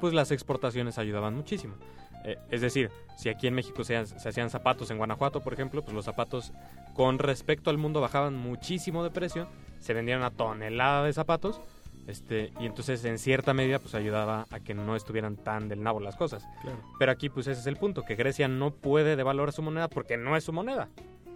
pues 0.00 0.12
las 0.12 0.30
exportaciones 0.30 0.98
ayudaban 0.98 1.34
muchísimo. 1.34 1.74
Eh, 2.24 2.36
es 2.50 2.60
decir, 2.60 2.90
si 3.16 3.30
aquí 3.30 3.46
en 3.46 3.54
México 3.54 3.84
se, 3.84 4.04
se 4.06 4.28
hacían 4.28 4.50
zapatos 4.50 4.90
en 4.90 4.98
Guanajuato, 4.98 5.40
por 5.40 5.54
ejemplo, 5.54 5.82
pues 5.82 5.94
los 5.94 6.04
zapatos 6.04 6.52
con 6.94 7.18
respecto 7.18 7.70
al 7.70 7.78
mundo 7.78 8.00
bajaban 8.00 8.34
muchísimo 8.36 9.02
de 9.02 9.10
precio, 9.10 9.48
se 9.78 9.94
vendían 9.94 10.18
una 10.18 10.30
tonelada 10.30 11.04
de 11.04 11.12
zapatos, 11.12 11.60
este, 12.06 12.52
y 12.58 12.66
entonces 12.66 13.04
en 13.04 13.18
cierta 13.18 13.54
medida 13.54 13.78
pues 13.78 13.94
ayudaba 13.94 14.46
a 14.50 14.60
que 14.60 14.74
no 14.74 14.96
estuvieran 14.96 15.36
tan 15.36 15.68
del 15.68 15.82
nabo 15.82 16.00
las 16.00 16.16
cosas. 16.16 16.46
Claro. 16.62 16.78
Pero 16.98 17.12
aquí 17.12 17.28
pues 17.28 17.46
ese 17.46 17.60
es 17.60 17.66
el 17.66 17.76
punto, 17.76 18.04
que 18.04 18.16
Grecia 18.16 18.48
no 18.48 18.72
puede 18.72 19.16
devaluar 19.16 19.52
su 19.52 19.62
moneda 19.62 19.88
porque 19.88 20.16
no 20.16 20.36
es 20.36 20.44
su 20.44 20.52
moneda. 20.52 20.88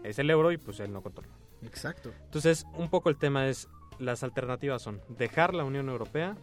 Es 0.03 0.19
el 0.19 0.31
euro 0.31 0.53
y 0.53 0.59
pues 0.59 0.81
él 0.81 0.93
no 0.93 1.03
controla. 1.03 1.33
Exacto. 1.63 2.11
Entonces, 2.25 2.67
un 2.75 2.91
poco 2.91 3.09
el 3.09 3.17
tema 3.17 3.49
es, 3.49 3.69
las 3.99 4.23
alternativas 4.23 4.83
son 4.83 5.01
dejar 5.09 5.55
la 5.55 5.65
Unión 5.65 5.89
Europea, 5.89 6.37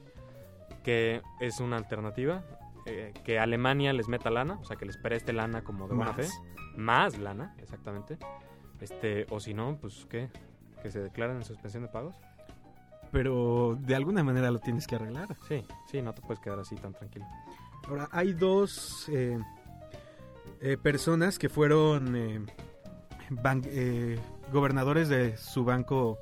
que 0.84 1.22
es 1.40 1.60
una 1.60 1.78
alternativa, 1.78 2.44
eh, 2.88 3.13
que 3.24 3.38
Alemania 3.38 3.94
les 3.94 4.08
meta 4.08 4.32
lana, 4.32 4.58
o 4.60 4.66
sea, 4.66 4.78
que 4.78 4.86
les 4.86 4.98
preste 4.98 5.32
lana 5.34 5.63
como 5.63 5.88
de 5.88 5.94
buena 5.94 6.13
Más. 6.13 6.28
fe, 6.28 6.34
más 6.75 7.20
lana, 7.20 7.56
exactamente. 7.60 8.18
Este, 8.80 9.28
o 9.30 9.40
si 9.40 9.54
no, 9.54 9.78
pues 9.80 10.08
qué, 10.10 10.30
que 10.82 10.90
se 10.90 11.00
declaren 11.00 11.38
en 11.38 11.44
suspensión 11.44 11.84
de 11.84 11.90
pagos. 11.90 12.16
Pero 13.12 13.77
de 13.80 13.96
alguna 13.96 14.24
manera 14.24 14.50
lo 14.51 14.60
tienes 14.60 14.88
que 14.88 14.96
arreglar. 14.96 15.36
Sí, 15.48 15.63
sí, 15.91 16.01
no 16.01 16.13
te 16.13 16.22
puedes 16.22 16.39
quedar 16.39 16.60
así 16.60 16.75
tan 16.75 16.94
tranquilo. 16.94 17.25
Ahora, 17.88 18.08
hay 18.12 18.34
dos 18.34 19.08
eh, 19.10 19.38
eh, 20.62 20.77
personas 20.82 21.38
que 21.38 21.50
fueron 21.50 22.15
eh, 22.15 22.39
ban- 23.30 23.65
eh, 23.65 24.18
gobernadores 24.53 25.10
de 25.10 25.36
su 25.36 25.65
banco 25.65 26.18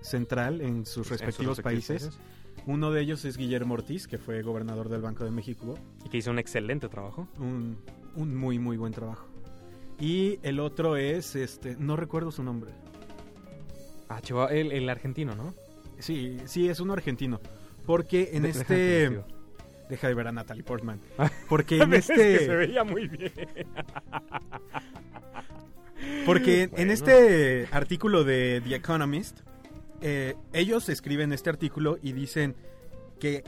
central 0.00 0.60
en 0.60 0.86
sus 0.86 1.08
respectivos 1.10 1.40
En 1.50 1.54
sus 1.56 1.62
países. 1.64 2.18
Uno 2.66 2.90
de 2.90 3.00
ellos 3.02 3.24
es 3.24 3.36
Guillermo 3.36 3.74
Ortiz, 3.74 4.08
que 4.08 4.18
fue 4.18 4.42
gobernador 4.42 4.88
del 4.88 5.00
Banco 5.02 5.24
de 5.24 5.30
México. 5.30 5.74
Y 6.04 6.08
que 6.08 6.16
hizo 6.18 6.30
un 6.30 6.38
excelente 6.38 6.88
trabajo. 6.88 7.28
Un, 7.38 7.78
un 8.16 8.34
muy, 8.34 8.58
muy 8.58 8.76
buen 8.76 8.92
trabajo. 8.92 9.26
Y 10.00 10.38
el 10.42 10.60
otro 10.60 10.96
es, 10.96 11.36
este, 11.36 11.76
no 11.76 11.96
recuerdo 11.96 12.30
su 12.32 12.42
nombre. 12.42 12.72
Ah, 14.08 14.20
Chihuahua, 14.20 14.52
el, 14.52 14.72
el 14.72 14.88
argentino, 14.88 15.34
¿no? 15.34 15.54
Sí, 15.98 16.38
sí, 16.46 16.68
es 16.68 16.80
uno 16.80 16.92
argentino. 16.92 17.40
Porque 17.86 18.30
en 18.32 18.42
De- 18.42 18.50
este... 18.50 19.20
Deja 19.88 20.08
de 20.08 20.14
ver 20.14 20.26
a 20.26 20.32
Natalie 20.32 20.64
Portman. 20.64 21.00
Porque 21.48 21.78
en 21.82 21.94
Es 21.94 22.08
que 22.08 22.14
se 22.16 22.34
este... 22.42 22.56
veía 22.56 22.82
muy 22.84 23.06
bien. 23.06 23.32
Porque 26.24 26.68
en 26.76 26.90
este 26.90 27.68
artículo 27.70 28.24
de 28.24 28.60
The 28.66 28.74
Economist, 28.74 29.40
eh, 30.02 30.34
ellos 30.52 30.88
escriben 30.88 31.32
este 31.32 31.50
artículo 31.50 31.98
y 32.02 32.12
dicen 32.12 32.54
que 33.20 33.44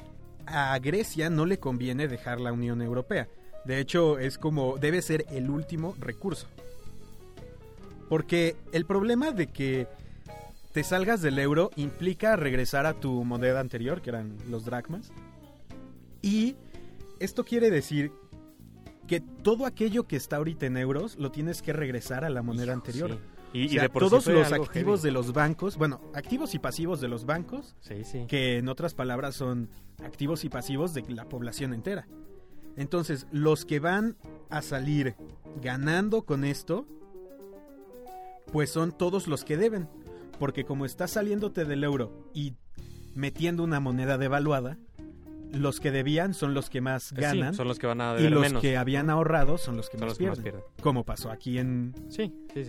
a 0.47 0.79
Grecia 0.79 1.29
no 1.29 1.45
le 1.45 1.59
conviene 1.59 2.09
dejar 2.09 2.41
la 2.41 2.53
Unión 2.53 2.81
Europea. 2.81 3.29
De 3.65 3.81
hecho, 3.81 4.19
es 4.19 4.39
como 4.39 4.79
debe 4.79 5.03
ser 5.03 5.27
el 5.31 5.51
último 5.51 5.95
recurso. 6.01 6.47
Porque 8.09 8.57
el 8.73 8.87
problema 8.87 9.33
de 9.33 9.49
que 9.49 9.87
te 10.79 10.85
salgas 10.85 11.21
del 11.23 11.41
euro 11.41 11.73
implica 11.75 12.37
regresar 12.37 12.87
a 12.87 12.95
tu 12.95 13.25
moneda 13.25 13.59
anterior, 13.59 14.01
que 14.01 14.11
eran 14.11 14.37
los 14.49 14.65
dracmas. 14.65 15.11
Y 16.23 16.55
esto 17.19 17.45
quiere 17.45 17.69
decir 17.69 18.13
que 19.09 19.19
todo 19.19 19.67
aquello 19.67 20.07
que 20.07 20.15
está 20.15 20.37
ahorita 20.37 20.67
en 20.67 20.77
euros 20.77 21.17
lo 21.19 21.33
tienes 21.33 21.63
que 21.63 21.73
regresar 21.73 22.25
a 22.25 22.31
la 22.31 22.43
moneda 22.43 22.67
Hijo, 22.67 22.73
anterior. 22.75 23.11
sí. 23.11 23.19
Y, 23.55 23.63
O 23.63 23.73
y 23.73 23.79
de 23.81 23.89
por 23.89 24.03
todos 24.05 24.25
los 24.29 24.53
activos 24.53 25.01
heavy. 25.01 25.09
de 25.09 25.11
los 25.11 25.33
bancos, 25.33 25.77
bueno, 25.79 26.01
activos 26.15 26.55
y 26.55 26.61
pasivos 26.61 27.01
de 27.01 27.09
los 27.09 27.27
bancos, 27.27 27.75
Sí, 27.81 28.05
sí. 28.05 28.27
que 28.29 28.59
en 28.59 28.69
otras 28.69 28.95
palabras 28.95 29.35
son 29.35 29.71
activos 30.05 30.45
y 30.45 30.49
pasivos 30.49 30.95
de 30.95 31.03
la 31.13 31.25
población 31.29 31.75
entera. 31.75 32.07
Entonces, 32.77 33.27
los 33.33 33.65
que 33.65 33.81
van 33.81 34.17
a 34.49 34.63
salir 34.63 35.17
ganando 35.61 36.23
con 36.23 36.45
esto, 36.45 36.87
pues 38.53 38.71
son 38.71 38.93
todos 38.97 39.27
los 39.27 39.45
que 39.45 39.57
deben. 39.57 39.89
Porque 40.39 40.65
como 40.65 40.85
estás 40.87 41.13
saliéndote 41.13 41.65
del 41.65 41.85
euro 41.85 42.31
y 42.35 42.55
metiendo 43.15 43.65
una 43.65 43.81
moneda 43.81 44.19
devaluada, 44.19 44.79
los 45.53 45.81
que 45.81 45.91
debían 45.91 46.35
son 46.35 46.53
los 46.53 46.69
que 46.69 46.81
más 46.83 47.05
Sí, 47.05 47.15
ganan 47.17 47.55
son 47.55 47.69
los 47.69 47.79
que 47.79 47.87
van 47.87 48.03
a 48.03 48.21
y 48.21 48.29
los 48.29 48.43
menos. 48.43 48.61
que 48.61 48.77
habían 48.77 49.09
ahorrado 49.09 49.57
son 49.57 49.77
los 49.79 49.89
que, 49.89 49.97
Son 49.97 50.07
más, 50.07 50.11
los 50.11 50.19
que 50.19 50.29
más 50.29 50.39
pierden. 50.41 50.61
Como 50.83 51.05
pasó 51.05 51.31
aquí 51.31 51.59
en, 51.59 51.95
Sí, 52.11 52.33
sí, 52.53 52.65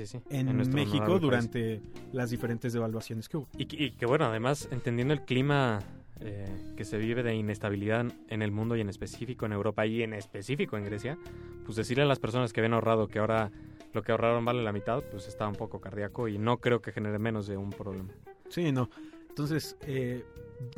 México 0.73 1.19
durante 1.19 1.81
las 2.13 2.29
diferentes 2.29 2.71
devaluaciones 2.71 3.27
que 3.27 3.37
hubo. 3.37 3.49
Y, 3.57 3.65
que- 3.65 3.83
y 3.83 3.91
que 3.91 4.05
bueno, 4.05 4.25
además, 4.25 4.69
entendiendo 4.71 5.13
el 5.13 5.21
clima 5.25 5.79
eh, 6.21 6.45
que 6.77 6.85
se 6.85 6.97
vive 6.97 7.21
de 7.23 7.35
inestabilidad 7.35 8.05
en 8.29 8.41
el 8.41 8.51
mundo 8.51 8.75
y 8.77 8.81
en 8.81 8.89
específico 8.89 9.45
en 9.45 9.51
Europa 9.53 9.85
y 9.85 10.01
en 10.03 10.13
específico 10.13 10.77
en 10.77 10.85
Grecia, 10.85 11.17
pues 11.65 11.75
decirle 11.77 12.03
a 12.03 12.07
las 12.07 12.19
personas 12.19 12.51
que 12.53 12.61
habían 12.61 12.73
ahorrado 12.73 13.07
que 13.07 13.19
ahora 13.19 13.51
lo 13.93 14.01
que 14.01 14.11
ahorraron 14.11 14.45
vale 14.45 14.63
la 14.63 14.71
mitad, 14.71 15.03
pues 15.03 15.27
está 15.27 15.47
un 15.47 15.55
poco 15.55 15.81
cardíaco 15.81 16.27
y 16.27 16.37
no 16.37 16.57
creo 16.57 16.81
que 16.81 16.91
genere 16.91 17.19
menos 17.19 17.47
de 17.47 17.57
un 17.57 17.71
problema. 17.71 18.13
Sí, 18.49 18.71
no. 18.71 18.89
Entonces, 19.29 19.77
eh, 19.81 20.23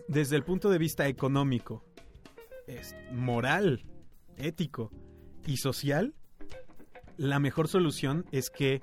desde 0.07 0.35
el 0.35 0.43
punto 0.43 0.69
de 0.69 0.77
vista 0.77 1.07
económico, 1.07 1.83
es 2.67 2.95
moral, 3.11 3.85
ético 4.37 4.91
y 5.45 5.57
social, 5.57 6.13
la 7.17 7.39
mejor 7.39 7.67
solución 7.67 8.25
es 8.31 8.49
que 8.49 8.81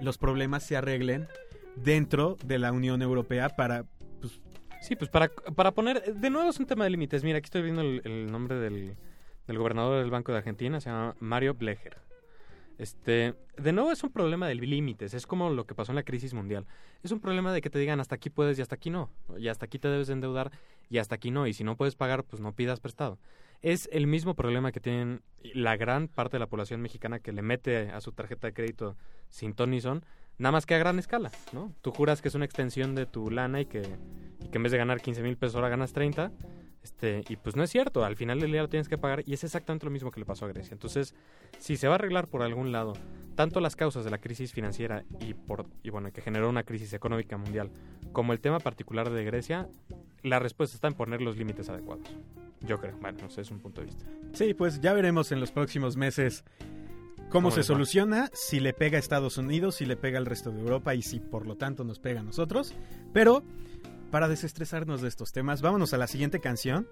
los 0.00 0.18
problemas 0.18 0.64
se 0.64 0.76
arreglen 0.76 1.28
dentro 1.76 2.36
de 2.44 2.58
la 2.58 2.72
Unión 2.72 3.02
Europea 3.02 3.50
para... 3.50 3.84
Pues, 4.20 4.40
Sí, 4.82 4.94
pues 4.94 5.10
para, 5.10 5.28
para 5.28 5.72
poner, 5.72 6.14
de 6.14 6.30
nuevo 6.30 6.50
es 6.50 6.60
un 6.60 6.66
tema 6.66 6.84
de 6.84 6.90
límites. 6.90 7.24
Mira, 7.24 7.38
aquí 7.38 7.46
estoy 7.46 7.62
viendo 7.62 7.80
el, 7.80 8.02
el 8.04 8.30
nombre 8.30 8.56
del, 8.56 8.94
del 9.46 9.58
gobernador 9.58 10.00
del 10.00 10.10
Banco 10.10 10.30
de 10.32 10.38
Argentina, 10.38 10.80
se 10.80 10.90
llama 10.90 11.16
Mario 11.18 11.54
Blecher. 11.54 12.05
Este, 12.78 13.34
de 13.56 13.72
nuevo 13.72 13.90
es 13.90 14.02
un 14.04 14.10
problema 14.10 14.48
de 14.48 14.54
límites, 14.54 15.14
es 15.14 15.26
como 15.26 15.48
lo 15.50 15.64
que 15.64 15.74
pasó 15.74 15.92
en 15.92 15.96
la 15.96 16.02
crisis 16.02 16.34
mundial. 16.34 16.66
Es 17.02 17.10
un 17.10 17.20
problema 17.20 17.52
de 17.52 17.62
que 17.62 17.70
te 17.70 17.78
digan 17.78 18.00
hasta 18.00 18.14
aquí 18.14 18.28
puedes 18.28 18.58
y 18.58 18.62
hasta 18.62 18.74
aquí 18.74 18.90
no, 18.90 19.10
y 19.38 19.48
hasta 19.48 19.64
aquí 19.64 19.78
te 19.78 19.88
debes 19.88 20.08
de 20.08 20.12
endeudar 20.12 20.50
y 20.90 20.98
hasta 20.98 21.14
aquí 21.14 21.30
no, 21.30 21.46
y 21.46 21.54
si 21.54 21.64
no 21.64 21.76
puedes 21.76 21.96
pagar, 21.96 22.24
pues 22.24 22.40
no 22.40 22.52
pidas 22.52 22.80
prestado. 22.80 23.18
Es 23.62 23.88
el 23.92 24.06
mismo 24.06 24.34
problema 24.34 24.72
que 24.72 24.80
tienen 24.80 25.22
la 25.42 25.76
gran 25.76 26.08
parte 26.08 26.36
de 26.36 26.40
la 26.40 26.46
población 26.46 26.82
mexicana 26.82 27.18
que 27.18 27.32
le 27.32 27.42
mete 27.42 27.90
a 27.90 28.00
su 28.00 28.12
tarjeta 28.12 28.46
de 28.48 28.52
crédito 28.52 28.96
sin 29.30 29.54
ton 29.54 29.80
son, 29.80 30.04
nada 30.38 30.52
más 30.52 30.66
que 30.66 30.74
a 30.74 30.78
gran 30.78 30.98
escala, 30.98 31.30
¿no? 31.52 31.72
Tú 31.80 31.90
juras 31.90 32.20
que 32.20 32.28
es 32.28 32.34
una 32.34 32.44
extensión 32.44 32.94
de 32.94 33.06
tu 33.06 33.30
lana 33.30 33.62
y 33.62 33.66
que, 33.66 33.82
y 34.40 34.48
que 34.48 34.58
en 34.58 34.62
vez 34.62 34.72
de 34.72 34.78
ganar 34.78 35.00
15 35.00 35.22
mil 35.22 35.38
pesos 35.38 35.56
ahora 35.56 35.70
ganas 35.70 35.94
30, 35.94 36.30
este, 36.86 37.24
y 37.28 37.34
pues 37.34 37.56
no 37.56 37.64
es 37.64 37.70
cierto, 37.70 38.04
al 38.04 38.14
final 38.14 38.38
del 38.38 38.52
día 38.52 38.62
lo 38.62 38.68
tienes 38.68 38.88
que 38.88 38.96
pagar 38.96 39.24
y 39.26 39.34
es 39.34 39.42
exactamente 39.42 39.86
lo 39.86 39.90
mismo 39.90 40.12
que 40.12 40.20
le 40.20 40.26
pasó 40.26 40.44
a 40.44 40.48
Grecia. 40.48 40.72
Entonces, 40.72 41.16
si 41.58 41.76
se 41.76 41.88
va 41.88 41.94
a 41.94 41.96
arreglar 41.96 42.28
por 42.28 42.42
algún 42.42 42.70
lado, 42.70 42.92
tanto 43.34 43.58
las 43.58 43.74
causas 43.74 44.04
de 44.04 44.10
la 44.12 44.18
crisis 44.18 44.52
financiera 44.52 45.04
y, 45.18 45.34
por, 45.34 45.66
y 45.82 45.90
bueno, 45.90 46.12
que 46.12 46.22
generó 46.22 46.48
una 46.48 46.62
crisis 46.62 46.92
económica 46.92 47.36
mundial, 47.36 47.72
como 48.12 48.32
el 48.32 48.38
tema 48.38 48.60
particular 48.60 49.10
de 49.10 49.24
Grecia, 49.24 49.68
la 50.22 50.38
respuesta 50.38 50.76
está 50.76 50.86
en 50.86 50.94
poner 50.94 51.22
los 51.22 51.36
límites 51.36 51.68
adecuados. 51.68 52.06
Yo 52.60 52.78
creo, 52.78 52.96
bueno, 53.00 53.26
ese 53.26 53.40
es 53.40 53.50
un 53.50 53.58
punto 53.58 53.80
de 53.80 53.88
vista. 53.88 54.04
sí, 54.32 54.54
pues 54.54 54.80
ya 54.80 54.92
veremos 54.92 55.32
en 55.32 55.40
los 55.40 55.50
próximos 55.50 55.96
meses 55.96 56.44
cómo, 57.16 57.30
¿Cómo 57.30 57.50
se 57.50 57.60
va? 57.60 57.64
soluciona, 57.64 58.30
si 58.32 58.60
le 58.60 58.74
pega 58.74 58.96
a 58.96 59.00
Estados 59.00 59.38
Unidos, 59.38 59.74
si 59.74 59.86
le 59.86 59.96
pega 59.96 60.18
al 60.18 60.26
resto 60.26 60.52
de 60.52 60.60
Europa 60.60 60.94
y 60.94 61.02
si 61.02 61.18
por 61.18 61.48
lo 61.48 61.56
tanto 61.56 61.82
nos 61.82 61.98
pega 61.98 62.20
a 62.20 62.22
nosotros. 62.22 62.74
Pero 63.12 63.42
para 64.10 64.28
desestresarnos 64.28 65.00
de 65.00 65.08
estos 65.08 65.32
temas, 65.32 65.62
vámonos 65.62 65.92
a 65.94 65.98
la 65.98 66.06
siguiente 66.06 66.40
canción. 66.40 66.88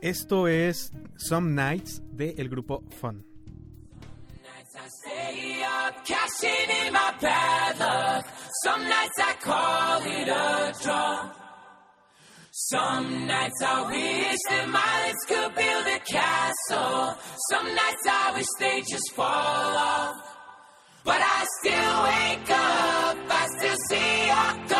Esto 0.00 0.48
es 0.48 0.92
Some 1.16 1.50
Nights 1.52 2.02
del 2.12 2.48
grupo 2.48 2.82
Fun. 3.00 3.24
I 4.78 4.88
stay 4.88 5.62
up, 5.64 6.04
cashing 6.04 6.86
in 6.86 6.92
my 6.92 7.12
bad. 7.20 8.24
Some 8.62 8.82
nights 8.84 9.18
I 9.18 9.34
call 9.42 10.02
it 10.04 10.28
a 10.28 10.72
draw. 10.82 11.32
Some 12.52 13.26
nights 13.26 13.62
I 13.62 13.86
wish 13.88 14.38
that 14.50 14.68
my 14.68 15.06
lips 15.06 15.24
could 15.26 15.54
build 15.54 15.86
a 15.86 15.98
castle. 16.00 17.16
Some 17.50 17.66
nights 17.74 18.06
I 18.06 18.32
wish 18.34 18.46
they 18.58 18.80
just 18.82 19.12
fall 19.14 19.76
off. 19.76 20.14
But 21.04 21.20
I 21.20 21.46
still 21.60 22.02
wake 22.04 22.50
up, 22.50 23.16
I 23.30 23.46
still 23.58 23.76
see 23.88 24.26
your 24.26 24.75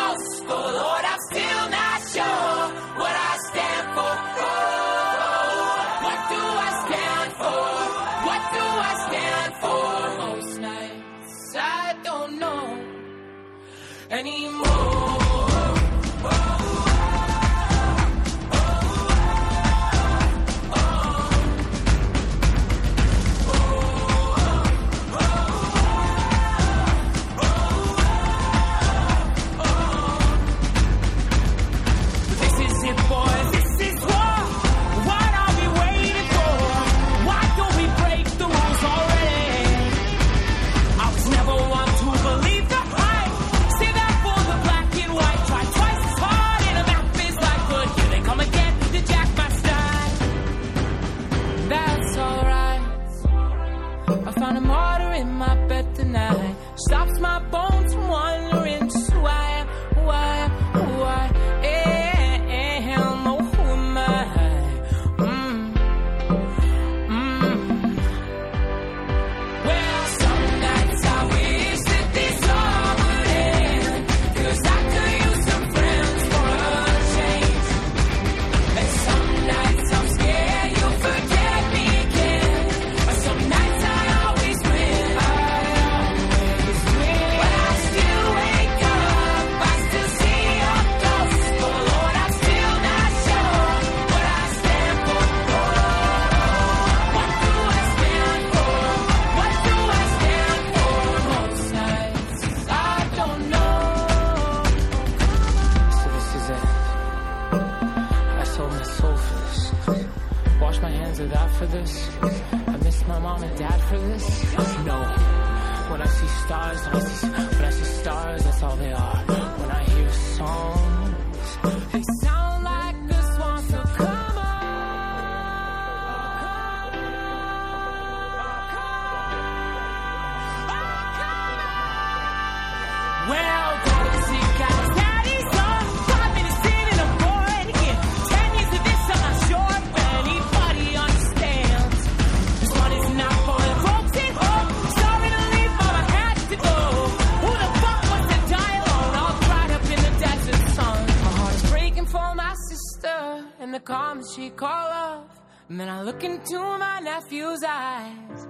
look 156.16 156.24
into 156.24 156.58
my 156.58 156.98
nephew's 157.00 157.62
eyes. 157.62 158.48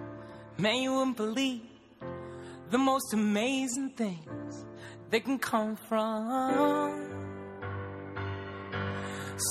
Man, 0.57 0.76
you 0.76 0.92
wouldn't 0.92 1.16
believe 1.16 1.62
the 2.70 2.79
most 2.79 3.12
amazing 3.12 3.90
things 3.90 4.64
they 5.11 5.18
can 5.20 5.38
come 5.38 5.74
from 5.74 7.02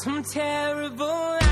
some 0.04 0.23
terrible 0.23 1.45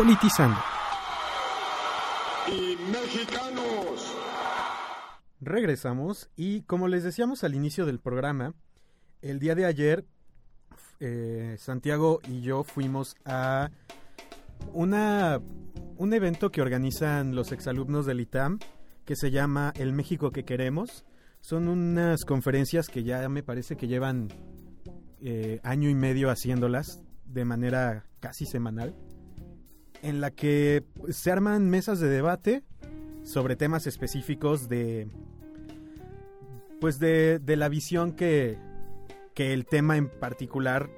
Politizando. 0.00 0.56
y 2.48 2.74
mexicanos. 2.90 4.16
Regresamos 5.42 6.30
y 6.36 6.62
como 6.62 6.88
les 6.88 7.04
decíamos 7.04 7.44
al 7.44 7.54
inicio 7.54 7.84
del 7.84 8.00
programa, 8.00 8.54
el 9.20 9.40
día 9.40 9.54
de 9.54 9.66
ayer 9.66 10.06
eh, 11.00 11.56
Santiago 11.58 12.20
y 12.26 12.40
yo 12.40 12.64
fuimos 12.64 13.14
a 13.26 13.72
una, 14.72 15.38
un 15.98 16.14
evento 16.14 16.50
que 16.50 16.62
organizan 16.62 17.34
los 17.34 17.52
exalumnos 17.52 18.06
del 18.06 18.22
ITAM 18.22 18.58
que 19.04 19.16
se 19.16 19.30
llama 19.30 19.70
El 19.76 19.92
México 19.92 20.30
que 20.30 20.46
queremos. 20.46 21.04
Son 21.42 21.68
unas 21.68 22.24
conferencias 22.24 22.88
que 22.88 23.04
ya 23.04 23.28
me 23.28 23.42
parece 23.42 23.76
que 23.76 23.86
llevan 23.86 24.28
eh, 25.20 25.60
año 25.62 25.90
y 25.90 25.94
medio 25.94 26.30
haciéndolas 26.30 27.02
de 27.26 27.44
manera 27.44 28.06
casi 28.18 28.46
semanal, 28.46 28.94
en 30.02 30.20
la 30.20 30.30
que 30.30 30.84
se 31.10 31.30
arman 31.30 31.68
mesas 31.68 32.00
de 32.00 32.08
debate 32.08 32.62
sobre 33.22 33.56
temas 33.56 33.86
específicos 33.86 34.68
de 34.68 35.08
pues 36.80 36.98
de, 36.98 37.38
de 37.38 37.56
la 37.56 37.68
visión 37.68 38.12
que, 38.12 38.58
que 39.34 39.52
el 39.52 39.66
tema 39.66 39.96
en 39.96 40.08
particular 40.08 40.88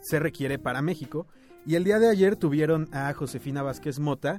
se 0.00 0.18
requiere 0.18 0.58
para 0.58 0.82
México. 0.82 1.26
Y 1.66 1.74
el 1.74 1.84
día 1.84 1.98
de 1.98 2.08
ayer 2.08 2.36
tuvieron 2.36 2.88
a 2.92 3.12
Josefina 3.12 3.62
Vázquez 3.62 3.98
Mota, 3.98 4.38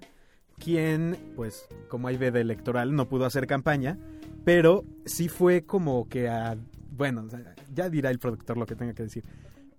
quien, 0.58 1.16
pues, 1.36 1.68
como 1.88 2.08
hay 2.08 2.18
veda 2.18 2.40
electoral, 2.40 2.96
no 2.96 3.08
pudo 3.08 3.26
hacer 3.26 3.46
campaña, 3.46 4.00
pero 4.44 4.84
sí 5.06 5.30
fue 5.30 5.64
como 5.64 6.10
que 6.10 6.28
a, 6.28 6.58
bueno, 6.92 7.28
ya 7.74 7.90
dirá 7.90 8.10
el 8.10 8.20
productor 8.20 8.58
lo 8.58 8.66
que 8.66 8.76
tenga 8.76 8.94
que 8.94 9.04
decir, 9.04 9.24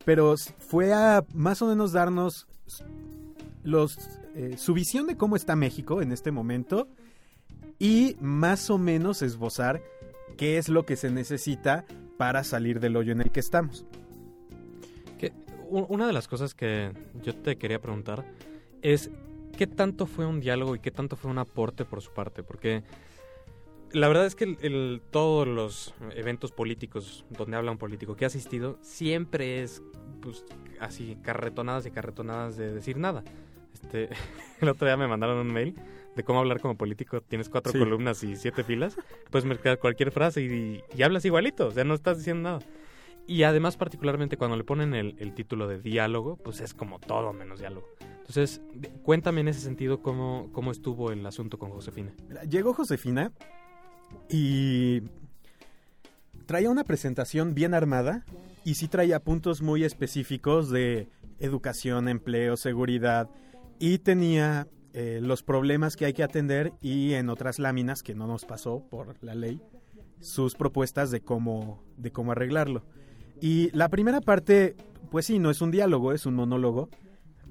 pero 0.05 0.37
fue 0.59 0.93
a 0.95 1.25
más 1.35 1.61
o 1.61 1.67
menos 1.67 1.93
darnos 1.93 2.47
eh, 3.65 4.57
su 4.57 4.75
visión 4.75 5.07
de 5.07 5.17
cómo 5.17 5.37
está 5.37 5.57
México 5.57 6.03
en 6.03 6.13
este 6.13 6.31
momento 6.31 6.89
y 7.79 8.17
más 8.21 8.71
o 8.71 8.79
menos 8.79 9.23
esbozar 9.23 9.83
qué 10.37 10.59
es 10.59 10.69
lo 10.69 10.87
que 10.87 10.97
se 10.97 11.11
necesita 11.11 11.85
para 12.17 12.45
salir 12.45 12.81
del 12.81 12.97
hoyo 12.97 13.13
en 13.13 13.21
el 13.21 13.31
que 13.31 13.41
estamos. 13.41 13.87
Que 15.19 15.33
una 15.69 16.07
de 16.07 16.13
las 16.13 16.29
cosas 16.29 16.55
que 16.55 16.93
yo 17.23 17.35
te 17.35 17.57
quería 17.57 17.81
preguntar 17.81 18.25
es 18.83 19.11
qué 19.57 19.67
tanto 19.67 20.07
fue 20.07 20.27
un 20.27 20.41
diálogo 20.41 20.75
y 20.75 20.81
qué 20.81 20.91
tanto 20.91 21.17
fue 21.17 21.31
un 21.31 21.39
aporte 21.39 21.85
por 21.85 22.01
su 22.01 22.13
parte, 22.13 22.43
porque 22.43 22.83
la 23.93 24.09
verdad 24.09 24.27
es 24.27 24.35
que 24.35 25.01
todos 25.11 25.49
los 25.49 25.95
eventos 26.15 26.53
políticos 26.53 27.25
donde 27.31 27.57
habla 27.57 27.73
un 27.73 27.79
político 27.79 28.15
que 28.17 28.25
ha 28.25 28.29
asistido 28.29 28.79
siempre 28.83 29.63
es 29.63 29.83
pues 30.21 30.45
así 30.79 31.17
carretonadas 31.23 31.87
y 31.87 31.91
carretonadas 31.91 32.57
de 32.57 32.73
decir 32.73 32.97
nada. 32.97 33.25
Este, 33.75 34.09
el 34.61 34.69
otro 34.69 34.87
día 34.87 34.97
me 34.97 35.07
mandaron 35.09 35.39
un 35.39 35.53
mail 35.53 35.75
de 36.17 36.25
cómo 36.25 36.41
hablar 36.41 36.61
como 36.61 36.77
político. 36.77 37.21
Tienes 37.21 37.49
cuatro 37.49 37.73
Sí. 37.73 37.79
columnas 37.79 38.23
y 38.25 38.37
siete 38.37 38.65
filas. 38.65 38.97
Puedes 39.31 39.45
mezclar 39.47 39.79
cualquier 39.79 40.11
frase 40.13 40.43
y, 40.43 40.83
y 40.97 41.03
hablas 41.03 41.25
igualito. 41.25 41.69
O 41.69 41.71
sea, 41.71 41.85
no 41.85 41.95
estás 41.95 42.19
diciendo 42.19 42.43
nada. 42.43 42.59
Y 43.27 43.45
además, 43.45 43.77
particularmente 43.77 44.37
cuando 44.37 44.57
le 44.57 44.65
ponen 44.65 44.93
el, 44.95 45.15
el 45.21 45.35
título 45.35 45.69
de 45.69 45.81
diálogo, 45.81 46.37
pues 46.37 46.61
es 46.61 46.75
como 46.75 46.99
todo 46.99 47.33
menos 47.33 47.61
diálogo. 47.61 47.87
Entonces, 48.21 48.61
cuéntame 49.05 49.41
en 49.43 49.49
ese 49.49 49.61
sentido 49.61 50.03
cómo, 50.03 50.49
cómo 50.53 50.73
estuvo 50.73 51.13
el 51.13 51.25
asunto 51.27 51.59
con 51.59 51.71
Josefina. 51.71 52.13
Llegó 52.49 52.75
Josefina 52.75 53.33
y 54.29 55.03
traía 56.47 56.71
una 56.71 56.85
presentación 56.85 57.55
bien 57.55 57.75
armada 57.75 58.25
y 58.65 58.75
sí 58.75 58.89
traía 58.89 59.21
puntos 59.21 59.63
muy 59.63 59.85
específicos 59.85 60.71
de 60.71 61.09
educación, 61.39 62.09
empleo, 62.09 62.57
seguridad 62.57 63.29
y 63.81 63.99
tenía 63.99 64.69
eh, 64.93 65.19
los 65.21 65.43
problemas 65.43 65.97
que 65.97 66.05
hay 66.05 66.13
que 66.13 66.23
atender 66.23 66.73
y 66.81 67.15
en 67.15 67.29
otras 67.31 67.59
láminas 67.59 68.03
que 68.05 68.15
no 68.15 68.27
nos 68.29 68.45
pasó 68.45 68.85
por 68.89 69.17
la 69.23 69.35
ley 69.35 69.61
sus 70.21 70.55
propuestas 70.55 71.11
de 71.11 71.21
cómo 71.23 71.83
de 71.97 72.13
cómo 72.13 72.31
arreglarlo. 72.33 72.85
Y 73.41 73.71
la 73.77 73.89
primera 73.89 74.21
parte, 74.21 74.77
pues 75.11 75.27
sí, 75.27 75.39
no 75.39 75.51
es 75.51 75.61
un 75.63 75.71
diálogo, 75.71 76.13
es 76.13 76.27
un 76.27 76.35
monólogo, 76.35 76.89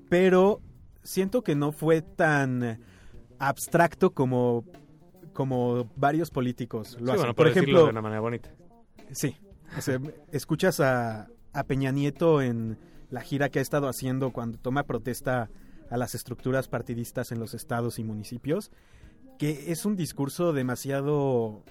pero 0.07 0.61
siento 1.03 1.41
que 1.41 1.55
no 1.55 1.71
fue 1.71 2.01
tan 2.03 2.79
abstracto 3.39 4.11
como 4.11 4.63
como 5.33 5.89
varios 5.95 6.29
políticos 6.31 6.93
lo 6.93 6.97
Sí, 6.99 7.03
hacen. 7.11 7.17
bueno, 7.17 7.33
Por 7.35 7.47
ejemplo, 7.47 7.83
de 7.85 7.89
una 7.91 8.01
manera 8.01 8.19
bonita. 8.21 8.51
Sí. 9.11 9.35
O 9.77 9.81
sea, 9.81 9.99
escuchas 10.31 10.79
a, 10.79 11.27
a 11.53 11.63
Peña 11.63 11.91
Nieto 11.91 12.41
en 12.41 12.77
la 13.09 13.21
gira 13.21 13.49
que 13.49 13.59
ha 13.59 13.61
estado 13.61 13.87
haciendo 13.87 14.31
cuando 14.31 14.57
toma 14.57 14.83
protesta 14.83 15.49
a 15.89 15.97
las 15.97 16.15
estructuras 16.15 16.67
partidistas 16.67 17.31
en 17.31 17.39
los 17.39 17.53
estados 17.53 17.99
y 17.99 18.03
municipios, 18.03 18.71
que 19.37 19.71
es 19.71 19.85
un 19.85 19.95
discurso 19.95 20.53
demasiado 20.53 21.63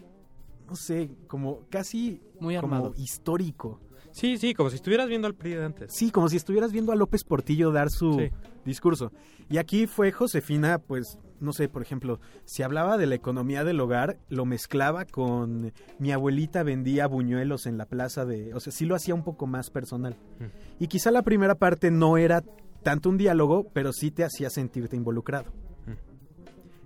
no 0.68 0.76
sé, 0.76 1.10
como 1.28 1.60
casi 1.70 2.20
Muy 2.40 2.54
como 2.60 2.74
armado. 2.76 2.94
histórico. 2.98 3.80
Sí, 4.12 4.36
sí, 4.36 4.52
como 4.52 4.68
si 4.68 4.76
estuvieras 4.76 5.08
viendo 5.08 5.26
al 5.26 5.34
PRI 5.34 5.54
de 5.54 5.64
antes. 5.64 5.94
Sí, 5.94 6.10
como 6.10 6.28
si 6.28 6.36
estuvieras 6.36 6.72
viendo 6.72 6.92
a 6.92 6.96
López 6.96 7.24
Portillo 7.24 7.72
dar 7.72 7.88
su 7.90 8.12
Sí. 8.18 8.30
discurso. 8.66 9.10
Y 9.48 9.56
aquí 9.56 9.86
fue 9.86 10.12
Josefina, 10.12 10.78
pues, 10.78 11.18
no 11.40 11.54
sé, 11.54 11.70
por 11.70 11.80
ejemplo, 11.80 12.20
si 12.44 12.62
hablaba 12.62 12.98
de 12.98 13.06
la 13.06 13.14
economía 13.14 13.64
del 13.64 13.80
hogar, 13.80 14.18
lo 14.28 14.44
mezclaba 14.44 15.06
con 15.06 15.72
mi 15.98 16.12
abuelita 16.12 16.62
vendía 16.64 17.06
buñuelos 17.06 17.64
en 17.66 17.78
la 17.78 17.86
plaza 17.86 18.26
de... 18.26 18.52
O 18.54 18.60
sea, 18.60 18.70
sí 18.72 18.84
lo 18.84 18.94
hacía 18.94 19.14
un 19.14 19.24
poco 19.24 19.46
más 19.46 19.70
personal. 19.70 20.16
Mm. 20.38 20.82
Y 20.84 20.88
quizá 20.88 21.10
la 21.10 21.22
primera 21.22 21.54
parte 21.54 21.90
no 21.90 22.18
era 22.18 22.42
tanto 22.82 23.08
un 23.08 23.16
diálogo, 23.18 23.68
pero 23.72 23.92
sí 23.92 24.10
te 24.10 24.24
hacía 24.24 24.50
sentirte 24.50 24.96
involucrado. 24.96 25.52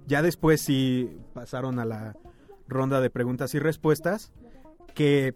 Ya 0.07 0.21
después 0.23 0.61
sí 0.61 1.17
pasaron 1.33 1.79
a 1.79 1.85
la 1.85 2.17
ronda 2.67 3.01
de 3.01 3.09
preguntas 3.11 3.55
y 3.55 3.59
respuestas, 3.61 4.33
que 4.95 5.35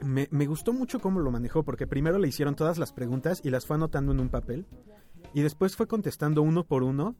me, 0.00 0.26
me 0.30 0.46
gustó 0.46 0.72
mucho 0.72 1.00
cómo 1.00 1.20
lo 1.20 1.30
manejó, 1.30 1.62
porque 1.64 1.86
primero 1.86 2.18
le 2.18 2.26
hicieron 2.28 2.54
todas 2.54 2.78
las 2.78 2.92
preguntas 2.92 3.40
y 3.44 3.50
las 3.50 3.66
fue 3.66 3.76
anotando 3.76 4.12
en 4.12 4.20
un 4.20 4.28
papel, 4.30 4.66
y 5.34 5.42
después 5.42 5.76
fue 5.76 5.86
contestando 5.86 6.40
uno 6.42 6.64
por 6.64 6.82
uno, 6.82 7.14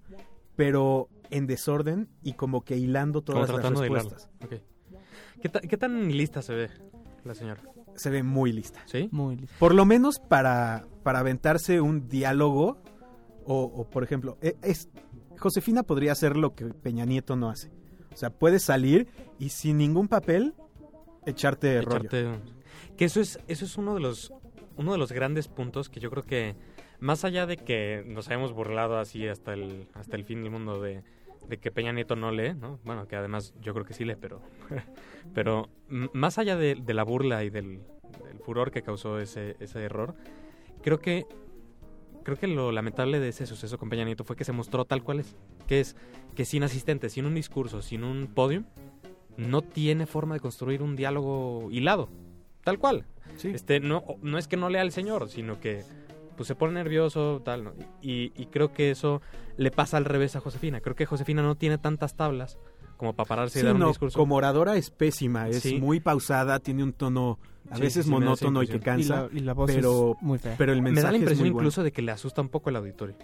pero 0.56 1.09
en 1.30 1.46
desorden 1.46 2.09
y 2.22 2.33
como 2.33 2.62
que 2.62 2.76
hilando 2.76 3.22
Como 3.22 3.44
todas 3.46 3.62
las 3.62 3.78
respuestas. 3.78 4.30
Ok. 4.44 4.54
¿Qué, 5.42 5.48
ta- 5.48 5.61
¿Qué 5.61 5.76
tan 5.76 6.09
lista 6.16 6.42
se 6.42 6.54
ve 6.54 6.70
la 7.24 7.35
señora? 7.35 7.62
Se 8.00 8.10
ve 8.10 8.22
muy 8.22 8.52
lista. 8.52 8.82
¿Sí? 8.86 9.08
Muy 9.12 9.36
listo. 9.36 9.54
Por 9.58 9.74
lo 9.74 9.84
menos 9.84 10.18
para, 10.18 10.86
para 11.02 11.18
aventarse 11.20 11.80
un 11.80 12.08
diálogo, 12.08 12.82
o, 13.44 13.62
o, 13.64 13.88
por 13.90 14.02
ejemplo, 14.04 14.38
e- 14.40 14.56
es, 14.62 14.88
Josefina 15.38 15.82
podría 15.82 16.12
hacer 16.12 16.36
lo 16.36 16.54
que 16.54 16.66
Peña 16.66 17.04
Nieto 17.04 17.36
no 17.36 17.50
hace. 17.50 17.70
O 18.12 18.16
sea, 18.16 18.30
puedes 18.30 18.62
salir 18.64 19.08
y 19.38 19.50
sin 19.50 19.78
ningún 19.78 20.08
papel 20.08 20.54
echarte, 21.26 21.80
rollo. 21.82 22.08
Echarte- 22.10 22.38
Que 22.96 23.04
eso 23.06 23.20
es, 23.20 23.38
eso 23.48 23.64
es 23.64 23.76
uno 23.78 23.94
de 23.94 24.00
los 24.00 24.32
uno 24.76 24.92
de 24.92 24.98
los 24.98 25.12
grandes 25.12 25.46
puntos 25.48 25.88
que 25.90 26.00
yo 26.00 26.10
creo 26.10 26.22
que 26.22 26.56
más 27.00 27.24
allá 27.24 27.44
de 27.46 27.56
que 27.58 28.02
nos 28.06 28.28
hayamos 28.28 28.52
burlado 28.52 28.98
así 28.98 29.26
hasta 29.28 29.52
el 29.52 29.88
hasta 29.94 30.16
el 30.16 30.24
fin 30.24 30.42
del 30.42 30.50
mundo 30.52 30.80
de, 30.80 31.02
de 31.48 31.59
que 31.59 31.70
Peña 31.70 31.92
Nieto 31.92 32.16
no 32.16 32.31
lee, 32.31 32.55
¿no? 32.55 32.79
Bueno, 32.85 33.07
que 33.09 33.16
además 33.16 33.55
yo 33.61 33.72
creo 33.72 33.85
que 33.85 33.94
sí 33.94 34.05
lee, 34.05 34.16
pero 34.20 34.40
pero 35.35 35.68
más 35.88 36.38
allá 36.38 36.57
de, 36.57 36.74
de 36.76 36.94
la 36.94 37.03
burla 37.03 37.44
y 37.44 37.50
del, 37.50 37.81
del 38.24 38.38
furor 38.44 38.70
que 38.70 38.83
causó 38.83 39.18
ese, 39.18 39.57
ese 39.61 39.83
error, 39.83 40.14
creo 40.83 40.98
que 41.00 41.26
creo 42.22 42.37
que 42.37 42.46
lo 42.46 42.72
lamentable 42.72 43.18
de 43.18 43.29
ese 43.29 43.46
suceso 43.46 43.79
con 43.79 43.88
Peña 43.88 44.05
Nieto 44.05 44.24
fue 44.24 44.37
que 44.37 44.44
se 44.44 44.53
mostró 44.53 44.85
tal 44.85 45.03
cual 45.03 45.20
es, 45.20 45.37
que 45.66 45.81
es 45.81 45.96
que 46.35 46.44
sin 46.44 46.62
asistentes, 46.62 47.12
sin 47.12 47.26
un 47.26 47.35
discurso, 47.35 47.83
sin 47.83 48.05
un 48.05 48.29
podium, 48.29 48.64
no 49.37 49.62
tiene 49.62 50.07
forma 50.07 50.35
de 50.35 50.40
construir 50.40 50.83
un 50.83 50.96
diálogo 50.96 51.68
hilado, 51.70 52.09
tal 52.62 52.79
cual. 52.79 53.07
Sí. 53.37 53.48
Este, 53.48 53.81
no, 53.81 54.05
no 54.22 54.38
es 54.38 54.48
que 54.48 54.57
no 54.57 54.68
lea 54.68 54.83
al 54.83 54.92
señor, 54.92 55.29
sino 55.29 55.61
que 55.61 55.83
pues 56.40 56.48
se 56.48 56.55
pone 56.55 56.72
nervioso, 56.72 57.42
tal, 57.44 57.64
¿no? 57.64 57.74
y, 58.00 58.33
y 58.35 58.46
creo 58.46 58.72
que 58.72 58.90
eso 58.90 59.20
le 59.59 59.70
pasa 59.70 59.98
al 59.98 60.07
revés 60.07 60.37
a 60.37 60.40
Josefina. 60.40 60.81
Creo 60.81 60.96
que 60.96 61.05
Josefina 61.05 61.42
no 61.42 61.55
tiene 61.55 61.76
tantas 61.76 62.16
tablas 62.16 62.59
como 62.96 63.12
para 63.12 63.29
pararse 63.29 63.59
y 63.59 63.61
Sí, 63.61 63.66
dar 63.66 63.74
un 63.74 63.81
no, 63.83 63.88
discurso. 63.88 64.18
como 64.18 64.37
oradora 64.37 64.74
es 64.76 64.88
pésima, 64.88 65.48
es 65.50 65.61
Sí. 65.61 65.79
muy 65.79 66.00
pausada, 66.00 66.59
tiene 66.59 66.83
un 66.83 66.94
tono 66.94 67.38
a 67.70 67.76
Sí, 67.76 67.83
veces 67.83 68.07
me 68.07 68.12
monótono 68.12 68.62
y 68.62 68.68
que 68.68 68.81
cansa, 68.81 69.29
Y 69.31 69.35
la, 69.35 69.38
y 69.40 69.44
la 69.44 69.53
voz 69.53 69.70
pero- 69.70 70.12
es 70.18 70.22
muy 70.22 70.38
fea. 70.38 70.55
pero 70.57 70.72
el 70.72 70.81
Me 70.81 70.92
mensaje 70.92 71.05
da 71.09 71.11
la 71.12 71.16
es 71.18 71.20
impresión 71.24 71.48
bueno. 71.48 71.59
incluso 71.59 71.83
de 71.83 71.92
que 71.92 72.00
le 72.00 72.11
asusta 72.12 72.40
un 72.40 72.48
poco 72.48 72.70
el 72.70 72.76
auditorio. 72.76 73.16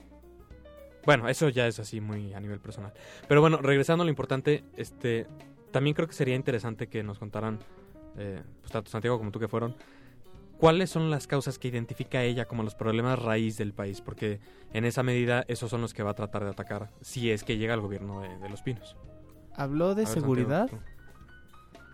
Bueno, 1.07 1.27
eso 1.31 1.49
ya 1.49 1.67
es 1.67 1.79
así 1.79 2.03
muy 2.03 2.35
a 2.35 2.41
nivel 2.41 2.61
personal. 2.61 2.93
Pero 3.29 3.41
bueno, 3.41 3.57
regresando 3.63 4.03
a 4.03 4.05
lo 4.05 4.11
importante, 4.11 4.63
este, 4.77 5.27
también 5.71 5.95
creo 5.95 6.07
que 6.07 6.13
sería 6.13 6.35
interesante 6.35 6.89
que 6.89 7.03
nos 7.03 7.19
contaran, 7.19 7.61
eh, 8.19 8.43
pues 8.61 8.73
tanto 8.73 8.91
Santiago 8.91 9.17
como 9.17 9.31
tú 9.31 9.39
que 9.39 9.49
fueron, 9.49 9.75
cuáles 10.59 10.91
son 10.91 11.11
las 11.11 11.27
causas 11.27 11.59
que 11.59 11.69
identifica 11.69 12.23
ella 12.23 12.47
como 12.47 12.63
los 12.63 12.75
problemas 12.75 13.19
raíz 13.21 13.57
del 13.59 13.73
país, 13.73 14.01
porque 14.01 14.41
en 14.73 14.85
esa 14.85 15.03
medida 15.03 15.45
esos 15.49 15.71
son 15.71 15.81
los 15.81 15.95
que 15.95 16.03
va 16.03 16.11
a 16.11 16.15
tratar 16.15 16.45
de 16.45 16.51
atacar 16.51 16.91
si 17.01 17.31
es 17.31 17.45
que 17.45 17.57
llega 17.59 17.75
al 17.75 17.81
gobierno 17.81 18.21
de, 18.23 18.37
de 18.39 18.49
los 18.49 18.63
Pinos. 18.63 18.97
Habló 19.55 19.95
de 19.95 20.05
ver, 20.05 20.09
seguridad. 20.09 20.69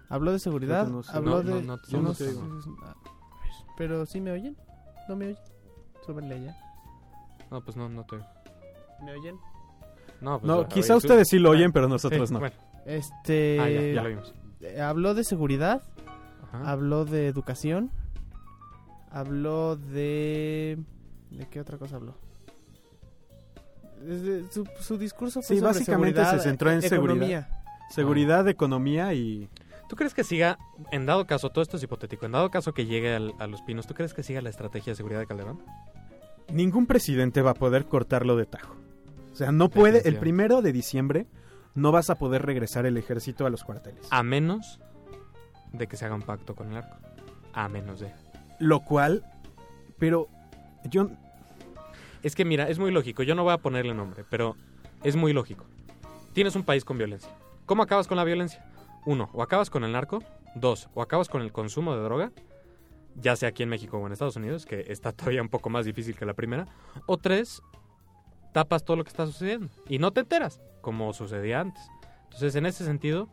Habló 0.09 0.33
de 0.33 0.39
seguridad. 0.39 0.87
No 0.89 1.03
sé. 1.03 1.17
Habló 1.17 1.43
No, 1.43 1.55
de. 1.57 1.63
no, 1.63 1.79
yo 1.89 2.15
sé- 2.15 2.35
ah, 2.85 2.95
Pero 3.77 4.05
sí 4.07 4.21
me 4.21 4.31
oyen. 4.33 4.57
¿No 5.09 5.17
me 5.17 5.27
oyen? 5.27 5.39
Súbenle 6.05 6.43
ya. 6.43 6.57
No, 7.51 7.63
pues 7.65 7.77
no, 7.77 7.89
no 7.89 8.05
te... 8.05 8.17
¿Me 9.05 9.13
oyen? 9.13 9.37
No, 10.21 10.39
pues, 10.41 10.49
No, 10.49 10.69
quizá 10.69 10.97
ustedes 10.97 11.29
sí 11.29 11.39
lo 11.39 11.51
Ah, 11.51 11.53
oyen, 11.53 11.73
pero 11.73 11.87
sí, 11.87 11.93
nosotros 11.93 12.31
no. 12.31 12.41
Bueno, 12.41 12.57
Este. 12.87 13.59
ah, 13.61 13.69
ya, 13.69 13.81
ya 13.95 14.03
lo 14.03 14.09
vimos. 14.09 14.35
Habló 14.81 15.15
de 15.15 15.25
seguridad. 15.25 15.83
Ajá. 16.45 16.71
Habló 16.71 17.05
de 17.05 17.27
educación. 17.27 17.91
Habló 19.13 19.77
de. 19.77 20.79
¿De 21.31 21.47
qué 21.49 21.61
otra 21.61 21.79
cosa 21.79 21.97
habló? 21.97 22.15
Desde 24.01 24.51
su, 24.51 24.67
su 24.81 24.99
discurso 24.99 25.41
fue 25.43 25.57
Sí, 25.57 25.61
sobre 25.61 25.73
básicamente 25.75 26.21
seguridad, 26.21 26.39
se 26.43 26.49
centró 26.49 26.71
en 26.71 26.85
economía. 26.85 27.49
Seguridad, 27.91 28.49
economía 28.49 29.15
y 29.15 29.49
¿Tú 29.89 29.97
crees 29.97 30.15
que 30.15 30.25
siga, 30.25 30.59
en 30.91 31.05
dado 31.05 31.27
caso, 31.27 31.51
todo 31.51 31.61
esto 31.63 31.77
es 31.77 31.83
hipotético, 31.83 32.25
en 32.25 32.33
dado 32.33 32.51
caso 32.51 32.73
que 32.73 32.87
llegue 32.87 33.15
al- 33.15 33.35
a 33.39 33.47
los 33.47 33.61
pinos, 33.61 33.87
¿tú 33.87 33.93
crees 33.93 34.15
que 34.15 34.23
siga 34.23 34.41
la 34.41 34.49
estrategia 34.49 34.93
de 34.93 34.97
seguridad 34.97 35.21
de 35.21 35.27
Calderón? 35.27 35.61
ningún 36.51 36.87
presidente 36.87 37.41
va 37.43 37.51
a 37.53 37.55
poder 37.55 37.85
cortarlo 37.87 38.37
de 38.37 38.47
tajo. 38.47 38.75
O 39.33 39.37
sea, 39.37 39.53
no 39.53 39.69
puede, 39.71 40.07
el 40.09 40.17
primero 40.17 40.61
de 40.63 40.73
diciembre 40.73 41.27
no 41.75 41.93
vas 41.93 42.09
a 42.11 42.15
poder 42.17 42.43
regresar 42.45 42.85
el 42.87 42.97
ejército 42.97 43.45
a 43.47 43.51
los 43.51 43.65
cuarteles. 43.65 44.07
A 44.11 44.23
menos 44.23 44.81
de 45.73 45.87
que 45.87 45.97
se 45.97 46.05
haga 46.07 46.15
un 46.15 46.23
pacto 46.23 46.55
con 46.55 46.71
el 46.71 46.77
arco. 46.79 46.97
A 47.55 47.69
menos 47.69 48.01
de. 48.01 48.13
Lo 48.63 48.81
cual, 48.81 49.25
pero 49.99 50.29
yo, 50.85 51.09
Es 52.23 52.37
que 52.37 52.45
mira, 52.45 52.69
es 52.69 52.79
muy 52.79 52.93
lógico, 52.93 53.25
yo 53.25 53.35
no 53.35 53.43
voy 53.43 53.53
a 53.53 53.59
ponerle 53.59 53.93
nombre, 53.95 54.25
pero 54.31 54.55
es 55.03 55.17
muy 55.17 55.33
lógico. 55.33 55.65
Tienes 56.33 56.55
un 56.55 56.63
país 56.63 56.85
con 56.85 56.97
violencia. 56.97 57.29
¿Cómo 57.67 57.83
acabas 57.83 58.07
con 58.07 58.17
la 58.17 58.23
violencia? 58.25 58.65
Uno, 59.05 59.29
o 59.33 59.43
acabas 59.43 59.69
con 59.71 59.83
el 59.83 59.91
narco. 59.91 60.23
Dos, 60.55 60.89
o 60.95 61.03
acabas 61.03 61.29
con 61.29 61.43
el 61.43 61.51
consumo 61.51 61.97
de 61.97 62.03
droga. 62.03 62.31
Ya 63.17 63.35
sea 63.35 63.49
aquí 63.49 63.65
en 63.65 63.69
México 63.69 63.99
o 63.99 64.07
en 64.07 64.13
Estados 64.13 64.37
Unidos, 64.37 64.65
que 64.65 64.85
está 64.89 65.11
todavía 65.17 65.43
un 65.43 65.49
poco 65.49 65.69
más 65.69 65.85
difícil 65.85 66.15
que 66.17 66.25
la 66.25 66.35
primera. 66.35 66.67
O 67.07 67.17
tres, 67.19 67.61
tapas 68.53 68.85
todo 68.85 68.97
lo 68.97 69.03
que 69.03 69.11
está 69.11 69.27
sucediendo. 69.27 69.69
Y 69.89 69.99
no 69.99 70.13
te 70.13 70.21
enteras, 70.21 70.61
como 70.81 71.13
sucedía 71.13 71.61
antes. 71.61 71.83
Entonces, 72.27 72.55
en 72.55 72.67
ese 72.67 72.85
sentido, 72.85 73.29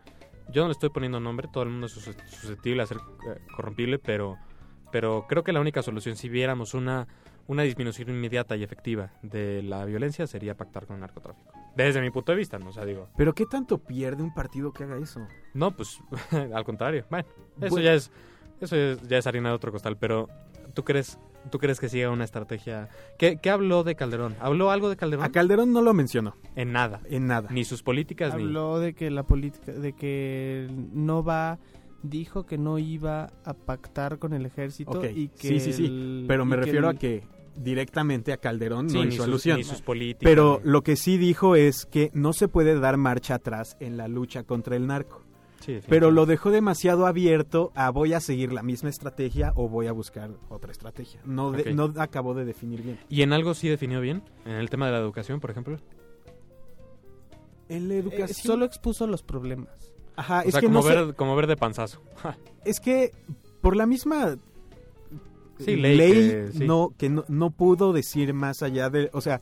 yo 0.52 0.64
no 0.64 0.70
le 0.70 0.74
estoy 0.74 0.90
poniendo 0.90 1.20
nombre, 1.20 1.48
todo 1.54 1.64
el 1.64 1.70
mundo 1.70 1.86
es 1.86 1.92
sus- 1.94 2.16
susceptible 2.28 2.82
a 2.82 2.88
ser 2.88 2.98
eh, 2.98 3.40
corrompible, 3.56 4.00
pero, 4.00 4.38
pero 4.92 5.26
creo 5.28 5.44
que 5.44 5.52
la 5.54 5.60
única 5.62 5.82
solución, 5.84 6.16
si 6.16 6.30
viéramos 6.30 6.74
una, 6.74 7.08
una 7.48 7.64
disminución 7.64 8.10
inmediata 8.10 8.56
y 8.56 8.64
efectiva 8.64 9.12
de 9.22 9.62
la 9.64 9.86
violencia, 9.86 10.28
sería 10.28 10.56
pactar 10.56 10.86
con 10.86 10.96
el 10.96 11.02
narcotráfico. 11.02 11.52
Desde 11.76 12.02
mi 12.02 12.10
punto 12.12 12.32
de 12.32 12.38
vista, 12.38 12.60
¿no? 12.60 12.70
O 12.70 12.74
sea, 12.74 12.86
digo, 12.86 13.10
pero 13.16 13.34
qué 13.34 13.46
tanto 13.46 13.78
pierde 13.78 14.22
un 14.24 14.34
partido 14.34 14.72
que 14.74 14.84
haga 14.84 14.98
eso. 14.98 15.22
no, 15.54 15.72
pues 15.76 16.00
al 16.54 16.64
contrario. 16.64 17.06
Bueno, 17.10 17.28
eso 17.62 17.70
Bueno. 17.70 17.86
ya 17.86 17.94
es 17.94 18.12
eso 18.62 18.76
es- 18.76 19.08
ya 19.08 19.18
es 19.18 19.28
harina 19.28 19.50
de 19.50 19.56
otro 19.56 19.72
costal, 19.72 19.96
pero 19.98 20.28
¿tú 20.74 20.84
crees 20.84 21.18
tú 21.50 21.58
crees 21.58 21.80
que 21.80 21.88
siga 21.88 22.10
una 22.10 22.26
estrategia? 22.26 22.90
¿Qué, 23.18 23.38
qué 23.42 23.50
habló 23.50 23.86
de 23.86 23.96
Calderón? 23.96 24.36
¿Habló 24.42 24.72
algo 24.72 24.90
de 24.90 24.98
Calderón? 24.98 25.24
A 25.24 25.32
Calderón 25.32 25.72
no 25.72 25.82
lo 25.82 25.94
mencionó 25.94 26.36
En 26.58 26.74
nada. 26.74 27.00
en 27.10 27.28
nada. 27.28 27.48
Ni 27.50 27.64
sus 27.64 27.82
políticas 27.82 28.36
ni 28.36 28.44
Habló 28.44 28.80
de 28.80 28.94
que 28.94 29.10
la 29.10 29.24
política, 29.24 29.72
de 29.72 29.94
que 29.94 30.68
no 30.92 31.24
va, 31.24 31.58
dijo 32.04 32.46
que 32.46 32.58
no 32.58 32.78
iba 32.80 33.32
a 33.44 33.54
pactar 33.54 34.20
con 34.20 34.34
el 34.34 34.46
ejército 34.46 35.04
y 35.06 35.30
que 35.30 35.48
sí, 35.48 35.60
sí, 35.60 35.74
sí, 35.74 35.86
el- 35.86 36.26
Pero 36.28 36.46
me 36.46 36.56
refiero 36.56 36.90
el- 36.90 36.96
a 36.96 37.00
que 37.00 37.24
directamente 37.56 38.32
a 38.32 38.38
Calderón 38.38 38.90
Sí, 38.90 38.98
no 38.98 39.04
ni 39.04 39.10
hizo 39.10 39.18
sus, 39.18 39.26
alusión. 39.28 39.58
ni 39.58 39.64
sus 39.64 39.82
políticas. 39.82 40.24
Pero 40.24 40.62
ni- 40.64 40.72
lo 40.72 40.82
que 40.82 40.96
sí 40.96 41.18
dijo 41.18 41.56
es 41.56 41.86
que 41.86 42.10
no 42.14 42.32
se 42.34 42.48
puede 42.48 42.80
dar 42.80 42.98
marcha 42.98 43.36
atrás 43.36 43.76
en 43.80 43.98
la 43.98 44.08
lucha 44.08 44.44
contra 44.44 44.76
el 44.76 44.88
narco. 44.88 45.24
Sí, 45.60 45.80
Pero 45.90 46.10
lo 46.10 46.26
dejó 46.26 46.52
demasiado 46.52 47.06
abierto 47.06 47.74
a 47.76 47.90
voy 47.90 48.14
a 48.14 48.22
seguir 48.22 48.54
la 48.54 48.64
misma 48.64 48.88
estrategia 48.90 49.52
o 49.58 49.68
voy 49.68 49.88
a 49.88 49.92
buscar 49.92 50.32
otra 50.48 50.72
estrategia. 50.72 51.20
No, 51.26 51.52
de- 51.52 51.74
no 51.74 51.94
acabó 51.98 52.34
de 52.34 52.46
definir 52.46 52.82
bien. 52.82 52.98
¿Y 53.10 53.24
en 53.24 53.34
algo 53.34 53.54
sí 53.54 53.68
definió 53.68 54.00
bien? 54.00 54.24
¿En 54.46 54.54
el 54.54 54.70
tema 54.70 54.86
de 54.86 54.94
la 54.94 55.00
educación, 55.00 55.42
por 55.42 55.52
ejemplo? 55.52 55.78
En 57.68 57.88
la 57.90 57.96
eh, 57.96 58.00
educación... 58.00 58.36
solo 58.54 58.66
expuso 58.66 59.06
los 59.06 59.22
problemas. 59.22 59.94
Ajá, 60.20 60.40
O 60.40 60.44
es 60.44 60.52
sea, 60.52 60.62
que 60.62 60.68
como, 60.68 60.80
no 60.82 60.86
sé- 60.88 60.96
ver, 60.96 61.16
como 61.16 61.36
ver 61.36 61.48
de 61.48 61.56
panzazo. 61.58 62.02
es 62.66 62.80
que 62.80 63.12
por 63.62 63.76
la 63.76 63.86
misma 63.86 64.36
Sí, 65.60 65.76
ley 65.76 65.98
que- 65.98 66.50
sí. 66.54 66.66
no 66.66 66.94
que 66.98 67.10
no, 67.10 67.26
no 67.28 67.52
pudo 67.52 67.92
decir 67.94 68.34
más 68.34 68.62
allá 68.64 68.90
de, 68.90 69.10
o 69.14 69.22
sea, 69.22 69.42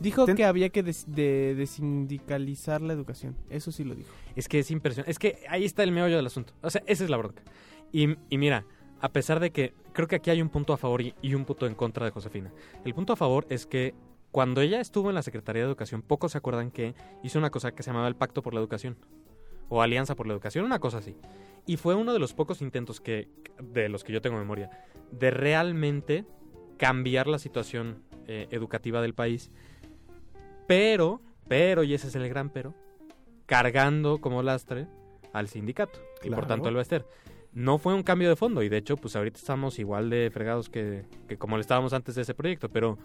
Dijo 0.00 0.24
Ten- 0.24 0.34
que 0.36 0.44
había 0.44 0.68
que 0.70 0.82
des- 0.82 1.04
de, 1.06 1.54
desindicalizar 1.54 2.82
la 2.82 2.92
educación. 2.92 3.36
Eso 3.50 3.70
sí 3.70 3.84
lo 3.84 3.94
dijo. 3.94 4.10
Es 4.34 4.48
que 4.48 4.58
es 4.58 4.70
impresionante. 4.72 5.10
Es 5.12 5.18
que 5.20 5.38
ahí 5.48 5.64
está 5.64 5.84
el 5.84 5.92
meollo 5.92 6.16
del 6.16 6.26
asunto. 6.26 6.52
O 6.60 6.70
sea, 6.70 6.82
esa 6.86 7.04
es 7.04 7.10
la 7.10 7.16
bronca. 7.18 7.42
Y, 7.92 8.16
y 8.28 8.36
mira, 8.38 8.64
a 9.00 9.10
pesar 9.12 9.38
de 9.38 9.50
que 9.52 9.74
creo 9.92 10.08
que 10.08 10.16
aquí 10.16 10.30
hay 10.30 10.42
un 10.42 10.48
punto 10.48 10.72
a 10.72 10.76
favor 10.76 11.02
y, 11.02 11.14
y 11.22 11.34
un 11.34 11.44
punto 11.44 11.68
en 11.68 11.76
contra 11.76 12.04
de 12.04 12.10
Josefina. 12.10 12.50
El 12.84 12.94
punto 12.94 13.12
a 13.12 13.16
favor 13.16 13.46
es 13.48 13.64
que 13.64 13.94
cuando 14.32 14.60
ella 14.60 14.80
estuvo 14.80 15.08
en 15.08 15.14
la 15.14 15.22
Secretaría 15.22 15.62
de 15.62 15.68
Educación, 15.68 16.02
pocos 16.02 16.32
se 16.32 16.38
acuerdan 16.38 16.72
que 16.72 16.94
hizo 17.22 17.38
una 17.38 17.50
cosa 17.50 17.70
que 17.72 17.84
se 17.84 17.90
llamaba 17.90 18.08
el 18.08 18.16
Pacto 18.16 18.42
por 18.42 18.54
la 18.54 18.60
Educación. 18.60 18.96
O 19.74 19.80
Alianza 19.80 20.14
por 20.14 20.26
la 20.26 20.34
Educación, 20.34 20.66
una 20.66 20.80
cosa 20.80 20.98
así. 20.98 21.16
Y 21.64 21.78
fue 21.78 21.94
uno 21.94 22.12
de 22.12 22.18
los 22.18 22.34
pocos 22.34 22.60
intentos 22.60 23.00
que, 23.00 23.30
de 23.58 23.88
los 23.88 24.04
que 24.04 24.12
yo 24.12 24.20
tengo 24.20 24.36
memoria, 24.36 24.68
de 25.10 25.30
realmente 25.30 26.26
cambiar 26.76 27.26
la 27.26 27.38
situación 27.38 28.02
eh, 28.26 28.48
educativa 28.50 29.00
del 29.00 29.14
país. 29.14 29.50
Pero, 30.66 31.22
pero, 31.48 31.84
y 31.84 31.94
ese 31.94 32.08
es 32.08 32.14
el 32.16 32.28
gran 32.28 32.50
pero, 32.50 32.74
cargando 33.46 34.18
como 34.18 34.42
lastre 34.42 34.88
al 35.32 35.48
sindicato 35.48 35.98
y 36.22 36.28
por 36.28 36.46
tanto 36.46 36.68
al 36.68 36.74
Bester. 36.74 37.06
No 37.54 37.78
fue 37.78 37.94
un 37.94 38.02
cambio 38.02 38.28
de 38.28 38.36
fondo 38.36 38.62
y 38.62 38.68
de 38.68 38.76
hecho, 38.76 38.98
pues 38.98 39.16
ahorita 39.16 39.38
estamos 39.38 39.78
igual 39.78 40.10
de 40.10 40.30
fregados 40.30 40.68
que, 40.68 41.06
que 41.28 41.38
como 41.38 41.56
le 41.56 41.62
estábamos 41.62 41.94
antes 41.94 42.14
de 42.14 42.22
ese 42.22 42.34
proyecto, 42.34 42.68
pero 42.68 42.98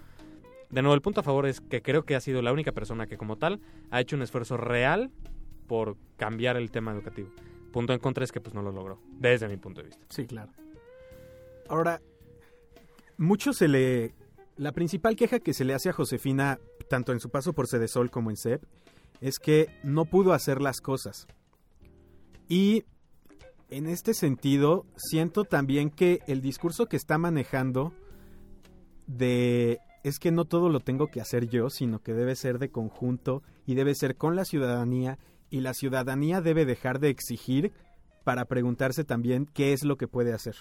de 0.70 0.82
nuevo 0.82 0.96
el 0.96 1.02
punto 1.02 1.22
a 1.22 1.24
favor 1.24 1.46
es 1.46 1.62
que 1.62 1.82
creo 1.82 2.04
que 2.04 2.18
ha 2.18 2.20
sido 2.20 2.42
la 2.42 2.52
única 2.52 2.74
persona 2.74 3.08
que 3.08 3.18
como 3.18 3.38
tal 3.38 3.62
ha 3.90 4.02
hecho 4.02 4.18
un 4.18 4.22
esfuerzo 4.22 4.58
real 4.58 5.12
por 5.68 5.98
cambiar 6.18 6.58
el 6.58 6.72
tema 6.72 6.92
educativo. 6.92 7.30
Punto 7.72 7.94
en 7.94 8.00
contra 8.00 8.24
es 8.24 8.32
que 8.32 8.42
pues 8.42 8.56
no 8.56 8.62
lo 8.62 8.72
logró, 8.72 9.00
desde 9.20 9.48
mi 9.48 9.58
punto 9.58 9.82
de 9.82 9.88
vista. 9.88 10.06
Sí, 10.10 10.26
claro. 10.26 10.52
Ahora, 11.70 12.02
mucho 13.18 13.54
se 13.54 13.68
le... 13.68 14.16
La 14.56 14.72
principal 14.72 15.16
queja 15.16 15.40
que 15.40 15.54
se 15.54 15.66
le 15.66 15.76
hace 15.76 15.90
a 15.90 15.94
Josefina, 15.94 16.60
tanto 16.90 17.12
en 17.12 17.20
su 17.20 17.30
paso 17.30 17.54
por 17.54 17.68
Cedesol 17.68 18.10
como 18.10 18.32
en 18.32 18.38
CEP, 18.38 18.64
es 19.22 19.38
que 19.38 19.68
no 19.84 20.06
pudo 20.06 20.34
hacer 20.34 20.62
las 20.62 20.82
cosas. 20.82 21.28
Y 22.48 22.86
en 23.70 23.88
este 23.88 24.14
sentido, 24.14 24.86
siento 24.96 25.44
también 25.44 25.92
que 25.92 26.22
el 26.28 26.42
discurso 26.42 26.88
que 26.88 26.98
está 26.98 27.18
manejando 27.18 27.94
de 29.06 29.80
es 30.04 30.20
que 30.20 30.32
no 30.32 30.46
todo 30.46 30.70
lo 30.70 30.80
tengo 30.80 31.08
que 31.08 31.20
hacer 31.20 31.50
yo, 31.50 31.70
sino 31.70 32.00
que 32.00 32.14
debe 32.14 32.36
ser 32.36 32.60
de 32.60 32.70
conjunto 32.70 33.44
y 33.66 33.76
debe 33.76 33.94
ser 33.94 34.16
con 34.16 34.36
la 34.36 34.46
ciudadanía 34.46 35.20
y 35.50 35.62
la 35.62 35.74
ciudadanía 35.74 36.42
debe 36.42 36.66
dejar 36.66 37.00
de 37.00 37.10
exigir 37.10 37.74
para 38.24 38.46
preguntarse 38.46 39.04
también 39.04 39.46
qué 39.46 39.74
es 39.74 39.84
lo 39.84 39.98
que 39.98 40.08
puede 40.08 40.34
hacer 40.34 40.56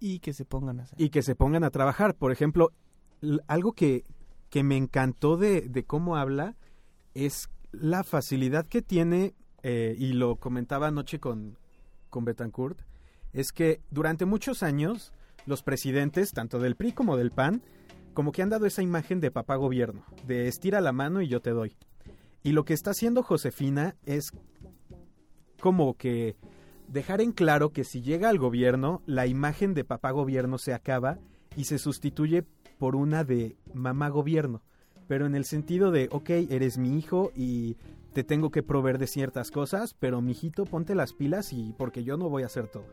Y 0.00 0.20
que 0.20 0.32
se 0.32 0.44
pongan 0.44 0.80
a 0.80 0.84
hacer. 0.84 1.00
y 1.00 1.10
que 1.10 1.22
se 1.22 1.34
pongan 1.34 1.64
a 1.64 1.70
trabajar. 1.70 2.14
Por 2.14 2.32
ejemplo, 2.32 2.72
algo 3.46 3.72
que, 3.72 4.04
que 4.48 4.62
me 4.62 4.76
encantó 4.76 5.36
de, 5.36 5.62
de 5.62 5.84
cómo 5.84 6.16
habla 6.16 6.56
es 7.14 7.50
la 7.72 8.04
facilidad 8.04 8.66
que 8.66 8.80
tiene, 8.82 9.34
eh, 9.62 9.94
y 9.98 10.12
lo 10.12 10.36
comentaba 10.36 10.86
anoche 10.88 11.18
con, 11.18 11.58
con 12.10 12.24
Betancourt, 12.24 12.80
es 13.32 13.52
que 13.52 13.80
durante 13.90 14.24
muchos 14.24 14.62
años 14.62 15.12
los 15.46 15.62
presidentes, 15.62 16.32
tanto 16.32 16.58
del 16.58 16.76
PRI 16.76 16.92
como 16.92 17.16
del 17.16 17.30
PAN, 17.30 17.62
como 18.14 18.32
que 18.32 18.42
han 18.42 18.48
dado 18.50 18.66
esa 18.66 18.82
imagen 18.82 19.20
de 19.20 19.30
papá 19.30 19.56
gobierno, 19.56 20.04
de 20.26 20.48
estira 20.48 20.80
la 20.80 20.92
mano 20.92 21.22
y 21.22 21.28
yo 21.28 21.40
te 21.40 21.50
doy. 21.50 21.76
Y 22.48 22.52
lo 22.52 22.64
que 22.64 22.72
está 22.72 22.92
haciendo 22.92 23.22
Josefina 23.22 23.94
es 24.06 24.32
como 25.60 25.98
que 25.98 26.34
dejar 26.86 27.20
en 27.20 27.32
claro 27.32 27.74
que 27.74 27.84
si 27.84 28.00
llega 28.00 28.30
al 28.30 28.38
gobierno, 28.38 29.02
la 29.04 29.26
imagen 29.26 29.74
de 29.74 29.84
papá 29.84 30.12
gobierno 30.12 30.56
se 30.56 30.72
acaba 30.72 31.18
y 31.58 31.64
se 31.64 31.76
sustituye 31.76 32.46
por 32.78 32.96
una 32.96 33.22
de 33.22 33.58
mamá 33.74 34.08
gobierno. 34.08 34.62
Pero 35.08 35.26
en 35.26 35.34
el 35.34 35.44
sentido 35.44 35.90
de, 35.90 36.08
ok, 36.10 36.30
eres 36.48 36.78
mi 36.78 36.96
hijo 36.96 37.32
y 37.36 37.76
te 38.14 38.24
tengo 38.24 38.50
que 38.50 38.62
proveer 38.62 38.96
de 38.96 39.08
ciertas 39.08 39.50
cosas, 39.50 39.92
pero 39.92 40.22
mijito, 40.22 40.64
ponte 40.64 40.94
las 40.94 41.12
pilas 41.12 41.52
y 41.52 41.74
porque 41.76 42.02
yo 42.02 42.16
no 42.16 42.30
voy 42.30 42.44
a 42.44 42.46
hacer 42.46 42.66
todo. 42.68 42.86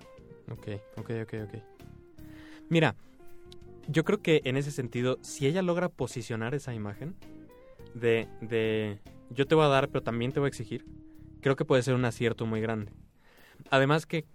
Ok, 0.51 0.67
ok, 0.97 1.11
ok, 1.23 1.33
ok. 1.45 1.63
Mira, 2.67 2.97
yo 3.87 4.03
creo 4.03 4.21
que 4.21 4.41
en 4.43 4.57
ese 4.57 4.71
sentido, 4.71 5.17
si 5.21 5.47
ella 5.47 5.61
logra 5.61 5.87
posicionar 5.87 6.53
esa 6.55 6.73
imagen 6.73 7.15
de, 7.93 8.27
de 8.41 8.99
yo 9.29 9.45
te 9.45 9.55
voy 9.55 9.65
a 9.65 9.69
dar, 9.69 9.89
pero 9.89 10.03
también 10.03 10.31
te 10.31 10.39
voy 10.39 10.47
a 10.47 10.49
exigir, 10.49 10.85
creo 11.41 11.55
que 11.55 11.65
puede 11.65 11.83
ser 11.83 11.95
un 11.95 12.05
acierto 12.05 12.45
muy 12.45 12.61
grande. 12.61 12.91
Además 13.69 14.05
que, 14.05 14.25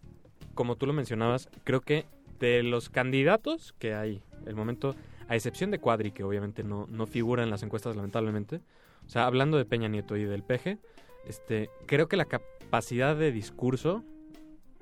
como 0.54 0.76
tú 0.76 0.86
lo 0.86 0.92
mencionabas, 0.92 1.48
creo 1.64 1.80
que 1.80 2.06
de 2.38 2.62
los 2.62 2.88
candidatos 2.88 3.74
que 3.78 3.94
hay, 3.94 4.22
el 4.46 4.54
momento, 4.54 4.94
a 5.28 5.36
excepción 5.36 5.70
de 5.70 5.78
Cuadri, 5.78 6.12
que 6.12 6.24
obviamente 6.24 6.64
no, 6.64 6.86
no 6.88 7.06
figura 7.06 7.42
en 7.42 7.50
las 7.50 7.62
encuestas 7.62 7.96
lamentablemente, 7.96 8.60
o 9.06 9.08
sea, 9.08 9.26
hablando 9.26 9.58
de 9.58 9.64
Peña 9.64 9.88
Nieto 9.88 10.16
y 10.16 10.24
del 10.24 10.42
PG, 10.42 10.78
este, 11.26 11.68
creo 11.86 12.08
que 12.08 12.16
la 12.16 12.24
capacidad 12.24 13.16
de 13.16 13.32
discurso 13.32 14.04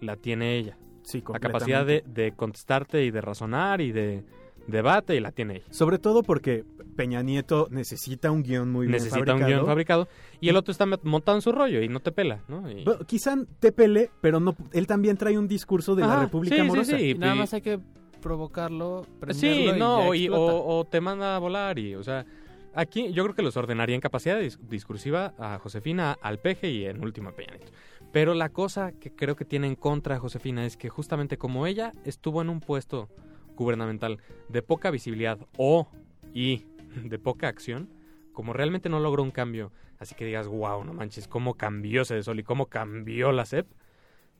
la 0.01 0.17
tiene 0.17 0.57
ella 0.57 0.79
Sí, 1.09 1.25
la 1.33 1.41
capacidad 1.41 1.87
de, 1.87 2.05
de 2.07 2.33
contestarte 2.33 3.03
y 3.03 3.11
de 3.11 3.23
razonar 3.23 3.81
y 3.81 3.93
de 3.93 4.25
debate 4.69 5.17
y 5.17 5.21
la 5.21 5.33
tiene 5.33 5.57
ella. 5.57 5.65
Sobre 5.71 5.99
todo 5.99 6.23
porque 6.23 6.65
Peña 6.97 7.23
Nieto 7.23 7.67
necesita 7.71 8.31
un 8.31 8.43
guion 8.43 8.71
muy 8.71 8.87
bien 8.87 8.93
Necesita 8.93 9.19
un 9.21 9.27
fabricado. 9.27 9.51
guion 9.51 9.67
fabricado 9.67 10.09
y 10.41 10.49
el 10.49 10.57
otro 10.57 10.73
está 10.73 10.85
en 10.85 11.43
su 11.43 11.53
rollo 11.53 11.83
y 11.83 11.89
no 11.89 12.01
te 12.01 12.13
pela, 12.13 12.41
¿no? 12.49 12.71
Y- 12.71 12.85
Bueno, 12.85 13.05
quizá 13.07 13.35
te 13.61 13.73
pele, 13.73 14.11
pero 14.21 14.39
no, 14.41 14.55
él 14.73 14.87
también 14.87 15.17
trae 15.17 15.37
un 15.39 15.49
discurso 15.49 15.95
de 15.97 16.03
la 16.03 16.21
República 16.21 16.55
sí, 16.57 16.61
sí, 16.63 16.67
Amorosa. 16.67 16.99
sí. 16.99 17.11
Y 17.11 17.15
nada 17.15 17.35
más 17.35 17.53
hay 17.55 17.63
que 17.63 17.81
provocarlo, 18.21 19.07
sí, 19.31 19.47
y 19.47 19.73
no, 19.79 20.13
ya 20.13 20.17
y- 20.21 20.25
explota. 20.27 20.53
o, 20.55 20.79
o 20.81 20.85
te 20.85 21.01
manda 21.01 21.37
a 21.37 21.39
volar 21.39 21.79
y, 21.79 21.95
o 21.95 22.03
sea, 22.03 22.27
aquí 22.75 23.13
yo 23.13 23.23
creo 23.25 23.35
que 23.35 23.43
los 23.43 23.57
ordenaría 23.57 23.95
en 23.95 24.01
capacidad 24.01 24.39
dis- 24.41 24.59
discursiva 24.69 25.35
a 25.39 25.59
Josefina, 25.59 26.17
al 26.21 26.39
peje 26.39 26.71
y 26.71 26.85
en 26.85 27.03
último 27.03 27.31
a 27.31 27.33
Peña 27.37 27.55
Nieto. 27.57 27.73
Pero 28.13 28.35
la 28.35 28.49
cosa 28.49 28.93
que 28.93 29.11
creo 29.15 29.37
que 29.37 29.45
tiene 29.45 29.67
en 29.67 29.77
contra 29.77 30.17
a 30.17 30.19
Josefina 30.19 30.65
es 30.67 30.77
que 30.77 30.89
justamente 30.89 31.37
como 31.39 31.67
ella 31.67 31.93
estuvo 32.05 32.43
en 32.43 32.49
un 32.49 32.61
puesto 32.61 33.09
gubernamental 33.59 34.19
de 34.49 34.63
poca 34.63 34.91
visibilidad 34.91 35.39
o 35.57 35.89
y 36.33 36.65
de 37.05 37.19
poca 37.19 37.49
acción, 37.49 37.91
como 38.33 38.53
realmente 38.53 38.89
no 38.89 39.01
logró 39.01 39.23
un 39.23 39.31
cambio, 39.31 39.73
así 39.99 40.15
que 40.15 40.25
digas, 40.25 40.47
wow, 40.47 40.85
no 40.85 40.95
manches, 40.95 41.27
cómo 41.27 41.55
cambió 41.55 42.05
Cedesol 42.05 42.39
y 42.39 42.45
cómo 42.45 42.67
cambió 42.67 43.33
la 43.33 43.45
SEP, 43.45 43.67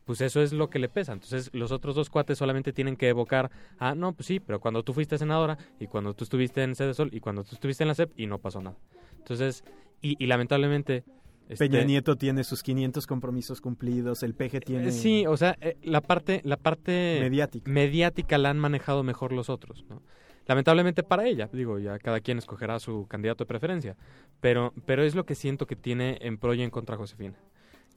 pues 0.05 0.21
eso 0.21 0.41
es 0.41 0.53
lo 0.53 0.71
que 0.71 0.79
le 0.79 0.89
pesa. 0.89 1.13
Entonces 1.13 1.51
los 1.53 1.73
otros 1.73 1.95
dos 1.95 2.09
cuates 2.09 2.39
solamente 2.39 2.73
tienen 2.73 2.97
que 2.97 3.09
evocar, 3.09 3.51
ah, 3.79 3.95
no, 3.95 4.13
pues 4.13 4.27
sí, 4.27 4.41
pero 4.41 4.61
cuando 4.61 4.83
tú 4.83 4.95
fuiste 4.95 5.19
senadora 5.19 5.59
y 5.79 5.87
cuando 5.87 6.15
tú 6.15 6.25
estuviste 6.25 6.63
en 6.63 6.75
Cedesol 6.75 7.11
y 7.13 7.21
cuando 7.21 7.45
tú 7.45 7.55
estuviste 7.55 7.83
en 7.83 7.89
la 7.89 7.95
SEP 7.95 8.13
y 8.17 8.27
no 8.27 8.39
pasó 8.39 8.63
nada. 8.63 8.79
Entonces, 9.19 9.65
y 10.01 10.25
lamentablemente... 10.27 11.05
este, 11.49 11.69
Peña 11.69 11.83
Nieto 11.83 12.17
tiene 12.17 12.45
sus 12.45 12.63
500 12.63 13.07
compromisos 13.07 13.61
cumplidos, 13.61 14.23
el 14.23 14.35
PG 14.35 14.61
tiene 14.65 14.89
eh, 14.89 14.93
Sí, 14.93 15.27
o 15.27 15.37
sea, 15.37 15.57
eh, 15.61 15.77
la 15.83 16.01
parte, 16.01 16.43
la 16.45 16.57
parte 16.57 17.19
mediática. 17.21 17.71
mediática 17.71 18.37
la 18.37 18.51
han 18.51 18.59
manejado 18.59 19.03
mejor 19.03 19.33
los 19.33 19.49
otros, 19.49 19.87
¿no? 19.89 20.03
Lamentablemente 20.47 21.03
para 21.03 21.27
ella, 21.27 21.49
digo, 21.53 21.79
ya 21.79 21.99
cada 21.99 22.21
quien 22.21 22.39
escogerá 22.39 22.79
su 22.79 23.07
candidato 23.07 23.45
de 23.45 23.49
preferencia, 23.49 23.97
pero, 24.41 24.73
pero 24.87 25.03
es 25.03 25.15
lo 25.15 25.25
que 25.25 25.35
siento 25.35 25.67
que 25.67 25.77
tiene 25.77 26.19
en 26.23 26.39
pro 26.39 26.55
y 26.55 26.63
en 26.63 26.71
contra 26.71 26.97
Josefina. 26.97 27.35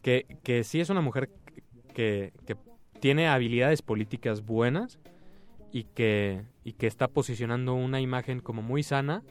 Que, 0.02 0.26
que 0.44 0.64
sí 0.66 0.82
es 0.82 0.90
una 0.90 1.00
mujer 1.00 1.30
que, 1.94 2.34
que 2.46 2.58
tiene 3.00 3.28
habilidades 3.28 3.82
políticas 3.82 4.46
buenas 4.46 5.00
y 5.72 5.86
que, 5.86 6.44
y 6.64 6.74
que 6.74 6.88
está 6.88 7.08
posicionando 7.08 7.74
una 7.74 8.02
imagen 8.02 8.42
como 8.42 8.62
muy 8.62 8.84
sana, 8.84 9.24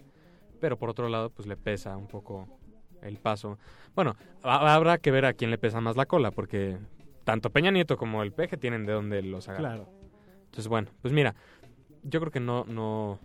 pero 0.61 0.79
por 0.79 0.91
otro 0.91 1.09
lado, 1.09 1.31
pues 1.31 1.47
le 1.47 1.57
pesa 1.57 1.97
un 1.97 2.07
poco 2.07 2.60
el 3.03 3.17
paso. 3.17 3.59
Bueno, 3.95 4.17
ha- 4.43 4.75
habrá 4.75 4.99
que 4.99 5.11
ver 5.11 5.25
a 5.25 5.33
quién 5.33 5.51
le 5.51 5.59
pesa 5.59 5.81
más 5.81 5.97
la 5.97 6.07
cola, 6.07 6.31
porque 6.31 6.79
tanto 7.25 7.51
Peña 7.51 7.71
Nieto 7.71 7.97
como 7.97 8.23
el 8.23 8.33
Peje 8.33 8.57
tienen 8.57 8.87
de 8.87 8.93
dónde 8.93 9.23
los 9.23 9.49
agarrar. 9.49 9.77
Claro. 9.77 9.89
Entonces, 10.47 10.69
bueno, 10.69 10.89
pues 11.03 11.13
mira, 11.15 11.35
yo 12.03 12.21
creo 12.21 12.33
que 12.33 12.41
no, 12.41 12.65
no, 12.67 13.19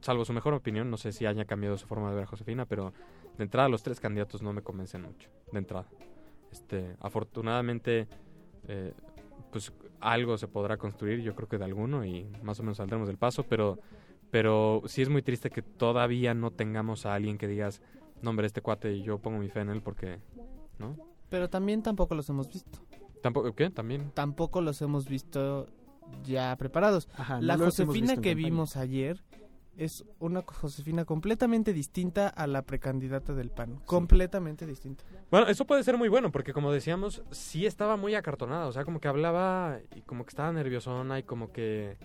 salvo 0.00 0.24
su 0.24 0.32
mejor 0.32 0.54
opinión, 0.54 0.90
no 0.90 0.96
sé 0.96 1.12
si 1.12 1.26
haya 1.26 1.44
cambiado 1.44 1.76
su 1.78 1.86
forma 1.86 2.10
de 2.10 2.16
ver 2.16 2.24
a 2.24 2.28
Josefina, 2.28 2.64
pero 2.66 2.92
de 3.36 3.44
entrada 3.44 3.68
los 3.68 3.82
tres 3.82 4.00
candidatos 4.00 4.42
no 4.42 4.52
me 4.52 4.62
convencen 4.62 5.02
mucho, 5.02 5.28
de 5.52 5.58
entrada. 5.58 5.86
Este, 6.52 6.96
afortunadamente, 7.00 8.06
eh, 8.68 8.92
pues 9.50 9.72
algo 10.00 10.36
se 10.38 10.48
podrá 10.48 10.76
construir, 10.76 11.20
yo 11.20 11.34
creo 11.34 11.48
que 11.48 11.58
de 11.58 11.64
alguno, 11.64 12.04
y 12.04 12.26
más 12.42 12.60
o 12.60 12.62
menos 12.62 12.76
saldremos 12.76 13.08
del 13.08 13.16
paso, 13.18 13.42
pero, 13.44 13.78
pero 14.30 14.82
sí 14.86 15.02
es 15.02 15.08
muy 15.08 15.22
triste 15.22 15.50
que 15.50 15.62
todavía 15.62 16.34
no 16.34 16.50
tengamos 16.50 17.06
a 17.06 17.14
alguien 17.14 17.38
que 17.38 17.48
digas, 17.48 17.80
no, 18.22 18.30
hombre, 18.30 18.46
este 18.46 18.60
cuate, 18.60 18.92
y 18.92 19.02
yo 19.02 19.18
pongo 19.18 19.38
mi 19.38 19.48
fe 19.48 19.60
en 19.60 19.70
él 19.70 19.82
porque, 19.82 20.18
¿no? 20.78 20.96
Pero 21.28 21.48
también 21.50 21.82
tampoco 21.82 22.14
los 22.14 22.28
hemos 22.28 22.48
visto. 22.48 22.78
Tampoco, 23.22 23.52
¿qué? 23.54 23.70
También. 23.70 24.10
Tampoco 24.14 24.60
los 24.60 24.80
hemos 24.82 25.08
visto 25.08 25.66
ya 26.24 26.56
preparados. 26.56 27.08
Ajá, 27.16 27.40
La 27.40 27.56
no 27.56 27.66
Josefina 27.66 28.16
que 28.16 28.34
vimos 28.34 28.76
ayer 28.76 29.22
es 29.76 30.04
una 30.18 30.42
Josefina 30.42 31.04
completamente 31.04 31.72
distinta 31.72 32.28
a 32.28 32.48
la 32.48 32.62
precandidata 32.62 33.32
del 33.32 33.50
PAN. 33.50 33.80
Completamente 33.86 34.66
distinta. 34.66 35.04
Bueno, 35.30 35.46
eso 35.46 35.66
puede 35.66 35.84
ser 35.84 35.96
muy 35.96 36.08
bueno, 36.08 36.32
porque 36.32 36.52
como 36.52 36.72
decíamos, 36.72 37.22
sí 37.30 37.64
estaba 37.64 37.96
muy 37.96 38.14
acartonada, 38.16 38.66
o 38.66 38.72
sea, 38.72 38.84
como 38.84 39.00
que 39.00 39.06
hablaba 39.06 39.78
y 39.94 40.02
como 40.02 40.24
que 40.24 40.30
estaba 40.30 40.52
nerviosona 40.52 41.20
y 41.20 41.22
como 41.22 41.52
que, 41.52 41.96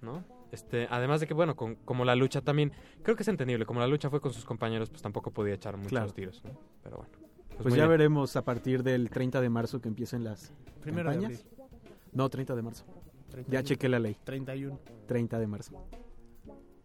¿no? 0.00 0.24
Este, 0.56 0.86
además 0.90 1.20
de 1.20 1.26
que, 1.26 1.34
bueno, 1.34 1.54
con- 1.54 1.74
como 1.84 2.06
la 2.06 2.14
lucha 2.16 2.40
también, 2.40 2.72
creo 3.02 3.14
que 3.14 3.22
es 3.24 3.28
entendible, 3.28 3.66
como 3.66 3.78
la 3.80 3.86
lucha 3.86 4.08
fue 4.08 4.22
con 4.22 4.32
sus 4.32 4.46
compañeros, 4.46 4.88
pues 4.88 5.02
tampoco 5.02 5.30
podía 5.30 5.52
echar 5.52 5.76
muchos 5.76 5.90
Claro. 5.90 6.12
tiros, 6.14 6.42
¿no? 6.44 6.58
Pero 6.82 6.96
bueno. 6.96 7.12
Pues, 7.58 7.66
muy 7.68 7.76
ya 7.78 7.84
bien. 7.84 7.90
veremos 7.90 8.36
a 8.36 8.42
partir 8.42 8.82
del 8.82 9.10
30 9.10 9.40
de 9.42 9.50
marzo 9.50 9.80
que 9.82 9.88
empiecen 9.88 10.24
las 10.24 10.52
Primero 10.80 11.10
de 11.10 11.16
campañas. 11.16 11.40
abril. 11.44 11.68
No, 12.12 12.28
30 12.30 12.54
de 12.56 12.62
marzo. 12.62 12.84
31. 13.30 13.52
Ya 13.52 13.62
chequé 13.62 13.88
la 13.90 13.98
ley. 13.98 14.16
31. 14.24 14.78
30 15.06 15.38
de 15.38 15.46
marzo. 15.46 15.86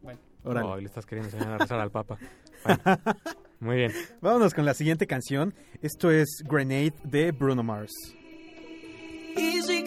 Bueno. 0.02 0.20
Órale. 0.44 0.68
Oh, 0.68 0.78
y 0.78 0.82
le 0.82 0.88
estás 0.88 1.06
queriendo 1.06 1.32
enseñar 1.34 1.54
a 1.54 1.58
rezar 1.60 1.80
al 1.80 1.92
Papa. 1.92 2.18
Muy 3.62 3.76
bien. 3.78 3.92
Vámonos 4.22 4.54
con 4.54 4.66
la 4.66 4.74
siguiente 4.74 5.08
canción. 5.08 5.54
Esto 5.82 6.12
es 6.12 6.44
Grenade 6.46 6.94
de 7.04 7.32
Bruno 7.32 7.64
Mars. 7.64 7.92
Easy 9.38 9.81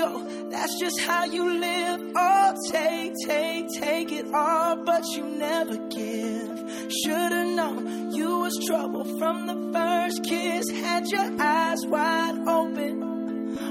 go. 0.00 0.48
That's 0.50 0.78
just 0.80 1.00
how 1.00 1.24
you 1.24 1.44
live. 1.60 2.00
Oh, 2.16 2.54
take, 2.70 3.12
take, 3.26 3.66
take 3.78 4.12
it 4.12 4.26
all, 4.32 4.76
but 4.84 5.04
you 5.14 5.24
never 5.24 5.76
give. 5.88 6.56
Should've 6.98 7.50
known 7.58 8.12
you 8.12 8.38
was 8.40 8.56
trouble 8.66 9.04
from 9.18 9.46
the 9.46 9.58
first 9.72 10.24
kiss. 10.24 10.70
Had 10.70 11.06
your 11.08 11.28
eyes 11.40 11.80
wide 11.86 12.38
open. 12.48 12.94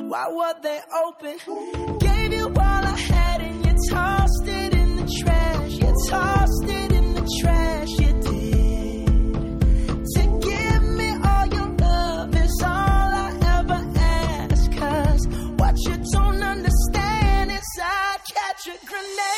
Why 0.09 0.25
were 0.37 0.55
they 0.61 0.79
open? 1.05 1.35
Gave 1.99 2.33
you 2.33 2.47
all 2.47 2.83
I 2.93 2.97
had 3.13 3.41
and 3.41 3.65
you 3.65 3.75
tossed 3.89 4.47
it 4.47 4.73
in 4.73 4.95
the 4.97 5.07
trash. 5.21 5.71
You 5.71 5.93
tossed 6.09 6.69
it 6.79 6.91
in 6.91 7.13
the 7.15 7.39
trash. 7.41 7.68
grenade. 18.85 19.28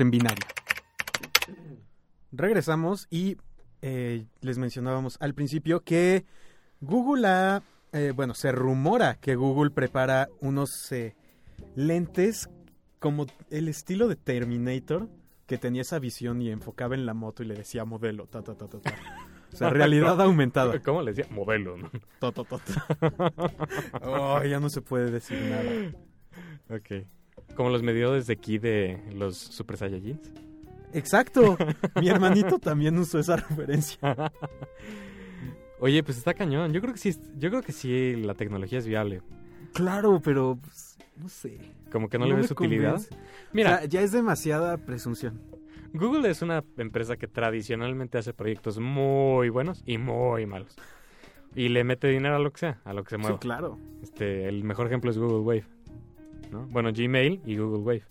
En 0.00 0.10
binario. 0.10 0.46
Regresamos 2.32 3.06
y 3.10 3.36
eh, 3.82 4.24
les 4.40 4.56
mencionábamos 4.56 5.18
al 5.20 5.34
principio 5.34 5.80
que 5.80 6.24
Google 6.80 7.28
ha, 7.28 7.62
eh, 7.92 8.12
bueno, 8.16 8.34
se 8.34 8.50
rumora 8.50 9.16
que 9.16 9.34
Google 9.34 9.70
prepara 9.70 10.28
unos 10.40 10.90
eh, 10.90 11.14
lentes 11.76 12.48
como 12.98 13.26
el 13.50 13.68
estilo 13.68 14.08
de 14.08 14.16
Terminator, 14.16 15.10
que 15.46 15.58
tenía 15.58 15.82
esa 15.82 15.98
visión 15.98 16.40
y 16.40 16.50
enfocaba 16.50 16.94
en 16.94 17.04
la 17.04 17.12
moto 17.12 17.42
y 17.42 17.46
le 17.46 17.54
decía 17.54 17.84
modelo, 17.84 18.26
ta, 18.26 18.42
ta, 18.42 18.54
ta, 18.54 18.66
ta, 18.66 18.80
ta. 18.80 18.94
O 19.52 19.56
sea, 19.56 19.68
realidad 19.70 20.18
aumentada. 20.22 20.80
¿Cómo 20.80 21.02
le 21.02 21.12
decía? 21.12 21.30
Modelo, 21.30 21.76
¿no? 21.76 21.90
Oh, 24.00 24.42
ya 24.48 24.58
no 24.60 24.70
se 24.70 24.80
puede 24.80 25.10
decir 25.10 25.38
nada. 25.42 25.92
Ok. 26.70 27.06
Como 27.54 27.70
los 27.70 27.82
medidores 27.82 28.26
de 28.26 28.32
aquí 28.32 28.58
de 28.58 29.00
los 29.14 29.36
Super 29.36 29.76
Saiyajins. 29.76 30.32
Exacto. 30.92 31.56
Mi 32.00 32.08
hermanito 32.08 32.58
también 32.58 32.98
usó 32.98 33.18
esa 33.18 33.36
referencia. 33.36 34.32
Oye, 35.80 36.02
pues 36.02 36.16
está 36.18 36.34
cañón. 36.34 36.72
Yo 36.72 36.80
creo 36.80 36.92
que 36.94 36.98
sí, 37.00 37.14
yo 37.36 37.50
creo 37.50 37.62
que 37.62 37.72
sí 37.72 38.16
la 38.16 38.34
tecnología 38.34 38.78
es 38.78 38.86
viable. 38.86 39.22
Claro, 39.72 40.20
pero 40.22 40.58
pues, 40.60 40.96
no 41.16 41.28
sé. 41.28 41.58
Como 41.90 42.08
que 42.08 42.18
no, 42.18 42.26
No 42.26 42.30
le 42.34 42.40
ves 42.42 42.50
utilidad. 42.50 42.92
convence. 42.92 43.16
Mira, 43.52 43.74
O 43.74 43.78
sea, 43.78 43.84
ya 43.86 44.00
es 44.00 44.12
demasiada 44.12 44.76
presunción. 44.78 45.40
Google 45.92 46.28
es 46.28 46.42
una 46.42 46.64
empresa 46.78 47.16
que 47.16 47.28
tradicionalmente 47.28 48.18
hace 48.18 48.32
proyectos 48.32 48.78
muy 48.78 49.48
buenos 49.48 49.82
y 49.86 49.98
muy 49.98 50.46
malos. 50.46 50.74
Y 51.54 51.68
le 51.68 51.84
mete 51.84 52.08
dinero 52.08 52.34
a 52.34 52.40
lo 52.40 52.52
que 52.52 52.60
sea, 52.60 52.80
a 52.84 52.92
lo 52.92 53.04
que 53.04 53.10
se 53.10 53.18
mueva. 53.18 53.36
Sí, 53.36 53.40
claro. 53.40 53.78
Este, 54.02 54.48
el 54.48 54.64
mejor 54.64 54.86
ejemplo 54.86 55.10
es 55.10 55.18
Google 55.18 55.38
Wave. 55.40 55.64
¿No? 56.54 56.66
Bueno, 56.66 56.90
Gmail 56.92 57.42
y 57.44 57.56
Google 57.56 57.82
Wave. 57.82 58.04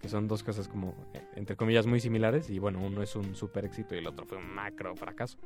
Que 0.00 0.08
son 0.08 0.26
dos 0.26 0.42
cosas 0.42 0.66
como, 0.66 0.96
eh, 1.14 1.22
entre 1.36 1.54
comillas, 1.54 1.86
muy 1.86 2.00
similares. 2.00 2.50
Y 2.50 2.58
bueno, 2.58 2.80
uno 2.80 3.02
es 3.02 3.14
un 3.14 3.36
super 3.36 3.64
éxito 3.64 3.94
y 3.94 3.98
el 3.98 4.06
otro 4.06 4.26
fue 4.26 4.38
un 4.38 4.52
macro 4.52 4.96
fracaso. 4.96 5.38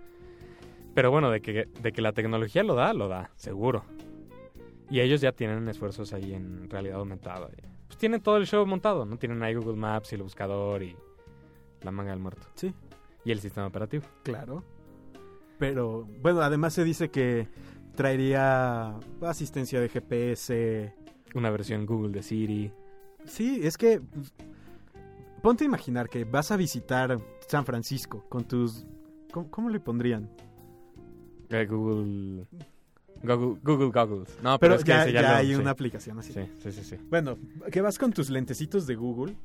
Pero 0.95 1.11
bueno, 1.11 1.31
de 1.31 1.43
que, 1.43 1.69
de 1.83 1.93
que 1.93 2.01
la 2.01 2.13
tecnología 2.13 2.63
lo 2.63 2.75
da, 2.75 2.95
lo 2.95 3.09
da, 3.09 3.31
seguro. 3.37 3.85
Y 4.89 5.01
ellos 5.01 5.21
ya 5.21 5.33
tienen 5.33 5.69
esfuerzos 5.69 6.13
ahí 6.13 6.33
en 6.33 6.71
realidad 6.71 6.99
aumentada. 7.01 7.51
Pues 7.87 7.99
tienen 7.99 8.23
todo 8.23 8.37
el 8.39 8.47
show 8.47 8.65
montado, 8.65 9.05
¿no? 9.05 9.19
Tienen 9.19 9.43
ahí 9.43 9.55
Google 9.55 9.77
Maps 9.77 10.13
y 10.13 10.15
el 10.15 10.23
buscador 10.23 10.83
y 10.83 10.97
la 11.83 11.91
manga 11.91 12.13
del 12.13 12.21
muerto. 12.21 12.47
Sí. 12.55 12.73
Y 13.25 13.33
el 13.33 13.41
sistema 13.41 13.67
operativo. 13.67 14.05
Claro. 14.23 14.63
Pero, 15.59 16.07
bueno, 16.23 16.41
además 16.41 16.73
se 16.75 16.85
dice 16.85 17.11
que 17.11 17.49
traería 17.95 18.99
asistencia 19.23 19.81
de 19.81 19.89
GPS. 19.89 20.95
Una 21.37 21.51
versión 21.51 21.85
Google 21.85 22.13
de 22.13 22.23
Siri. 22.23 22.73
Sí, 23.27 23.61
es 23.63 23.77
que 23.77 24.01
ponte 25.43 25.65
a 25.65 25.67
imaginar 25.67 26.09
que 26.09 26.25
vas 26.25 26.51
a 26.51 26.57
visitar 26.57 27.19
San 27.47 27.67
Francisco 27.67 28.25
con 28.31 28.49
tus... 28.49 28.87
¿Cómo, 29.31 29.51
cómo 29.51 29.69
le 29.69 29.79
pondrían? 29.79 30.31
Eh, 31.51 31.67
Google... 31.67 32.47
Google, 33.23 33.61
Google 33.63 33.91
Goggles. 33.91 34.39
No, 34.43 34.59
pero, 34.59 34.61
Pero 34.61 34.75
es 34.77 34.85
que 34.85 34.91
ya, 34.91 35.03
ese 35.03 35.13
ya 35.13 35.37
hay 35.37 35.49
sí. 35.49 35.55
una 35.57 35.73
aplicación 35.73 36.19
así. 36.19 36.33
Sí, 36.33 36.41
sí, 36.63 36.73
sí, 36.73 36.85
sí. 36.85 36.97
Bueno, 37.11 37.37
que 37.71 37.83
vas 37.83 37.99
con 37.99 38.15
tus 38.15 38.31
lentecitos 38.31 38.87
de 38.87 38.95
Google 38.95 39.37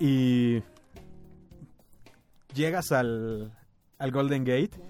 y 0.00 0.62
llegas 2.54 2.90
al, 2.90 3.52
al 3.98 4.10
Golden 4.12 4.44
Gate 4.44 4.80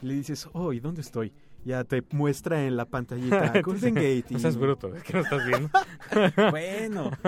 y 0.00 0.06
le 0.06 0.14
dices, 0.14 0.48
oh, 0.52 0.72
¿y 0.72 0.78
dónde 0.78 1.00
estoy? 1.00 1.32
Ya 1.64 1.84
te 1.84 2.02
muestra 2.10 2.64
en 2.66 2.76
la 2.76 2.86
pantallita 2.86 3.52
Golden 3.64 3.94
Gate. 3.94 4.24
y- 4.30 4.32
No 4.34 4.38
seas 4.40 4.56
bruto, 4.56 4.94
es 4.94 5.02
que 5.04 5.12
no 5.14 5.20
estás 5.20 5.46
viendo. 5.46 5.70
Bueno. 6.50 7.10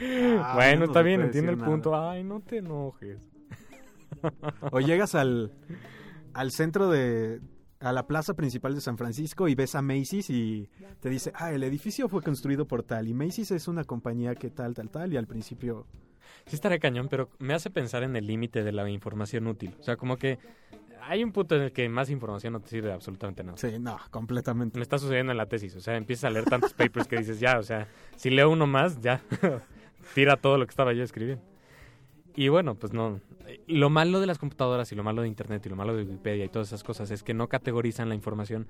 Ah, 0.00 0.52
bueno, 0.54 0.80
no 0.80 0.84
está 0.86 1.02
bien, 1.02 1.18
puede 1.20 1.26
entiendo 1.26 1.52
el 1.52 1.58
punto. 1.58 1.96
Ay, 1.96 2.24
no 2.24 2.40
te 2.40 2.58
enojes. 2.58 3.18
O 4.72 4.80
llegas 4.80 5.14
al, 5.14 5.52
al 6.34 6.50
centro 6.50 6.90
de... 6.90 7.40
a 7.80 7.92
la 7.92 8.06
plaza 8.06 8.34
principal 8.34 8.74
de 8.74 8.80
San 8.80 8.96
Francisco 8.98 9.46
y 9.48 9.54
ves 9.54 9.74
a 9.76 9.82
Macy's 9.82 10.30
y 10.30 10.68
te 11.00 11.08
dice, 11.08 11.32
ah, 11.34 11.52
el 11.52 11.62
edificio 11.62 12.08
fue 12.08 12.22
construido 12.22 12.66
por 12.66 12.82
tal 12.82 13.06
y 13.08 13.14
Macy's 13.14 13.50
es 13.52 13.68
una 13.68 13.84
compañía 13.84 14.34
que 14.34 14.50
tal, 14.50 14.74
tal, 14.74 14.90
tal 14.90 15.12
y 15.12 15.16
al 15.16 15.26
principio... 15.26 15.86
Sí 16.46 16.56
estaré 16.56 16.78
cañón, 16.80 17.08
pero 17.08 17.30
me 17.38 17.54
hace 17.54 17.70
pensar 17.70 18.02
en 18.02 18.16
el 18.16 18.26
límite 18.26 18.62
de 18.64 18.72
la 18.72 18.88
información 18.90 19.46
útil. 19.46 19.74
O 19.78 19.82
sea, 19.82 19.96
como 19.96 20.16
que 20.16 20.38
hay 21.08 21.24
un 21.24 21.32
punto 21.32 21.56
en 21.56 21.62
el 21.62 21.72
que 21.72 21.88
más 21.88 22.10
información 22.10 22.52
no 22.52 22.60
te 22.60 22.68
sirve 22.68 22.92
absolutamente 22.92 23.42
nada. 23.42 23.56
Sí, 23.56 23.78
no, 23.80 23.98
completamente. 24.10 24.78
Me 24.78 24.82
está 24.82 24.98
sucediendo 24.98 25.32
en 25.32 25.38
la 25.38 25.46
tesis. 25.46 25.74
O 25.74 25.80
sea, 25.80 25.96
empiezas 25.96 26.24
a 26.24 26.30
leer 26.30 26.44
tantos 26.44 26.74
papers 26.74 27.08
que 27.08 27.16
dices, 27.16 27.40
ya, 27.40 27.58
o 27.58 27.62
sea, 27.62 27.88
si 28.16 28.28
leo 28.28 28.50
uno 28.50 28.66
más, 28.66 29.00
ya, 29.00 29.22
tira 30.14 30.36
todo 30.36 30.58
lo 30.58 30.66
que 30.66 30.70
estaba 30.70 30.92
yo 30.92 31.02
escribiendo. 31.02 31.42
Y 32.36 32.48
bueno, 32.48 32.74
pues 32.74 32.92
no. 32.92 33.20
Lo 33.66 33.88
malo 33.88 34.20
de 34.20 34.26
las 34.26 34.38
computadoras 34.38 34.92
y 34.92 34.94
lo 34.94 35.02
malo 35.02 35.22
de 35.22 35.28
Internet 35.28 35.64
y 35.64 35.70
lo 35.70 35.76
malo 35.76 35.96
de 35.96 36.02
Wikipedia 36.02 36.44
y 36.44 36.48
todas 36.50 36.68
esas 36.68 36.84
cosas 36.84 37.10
es 37.10 37.22
que 37.22 37.32
no 37.32 37.48
categorizan 37.48 38.10
la 38.10 38.14
información 38.14 38.66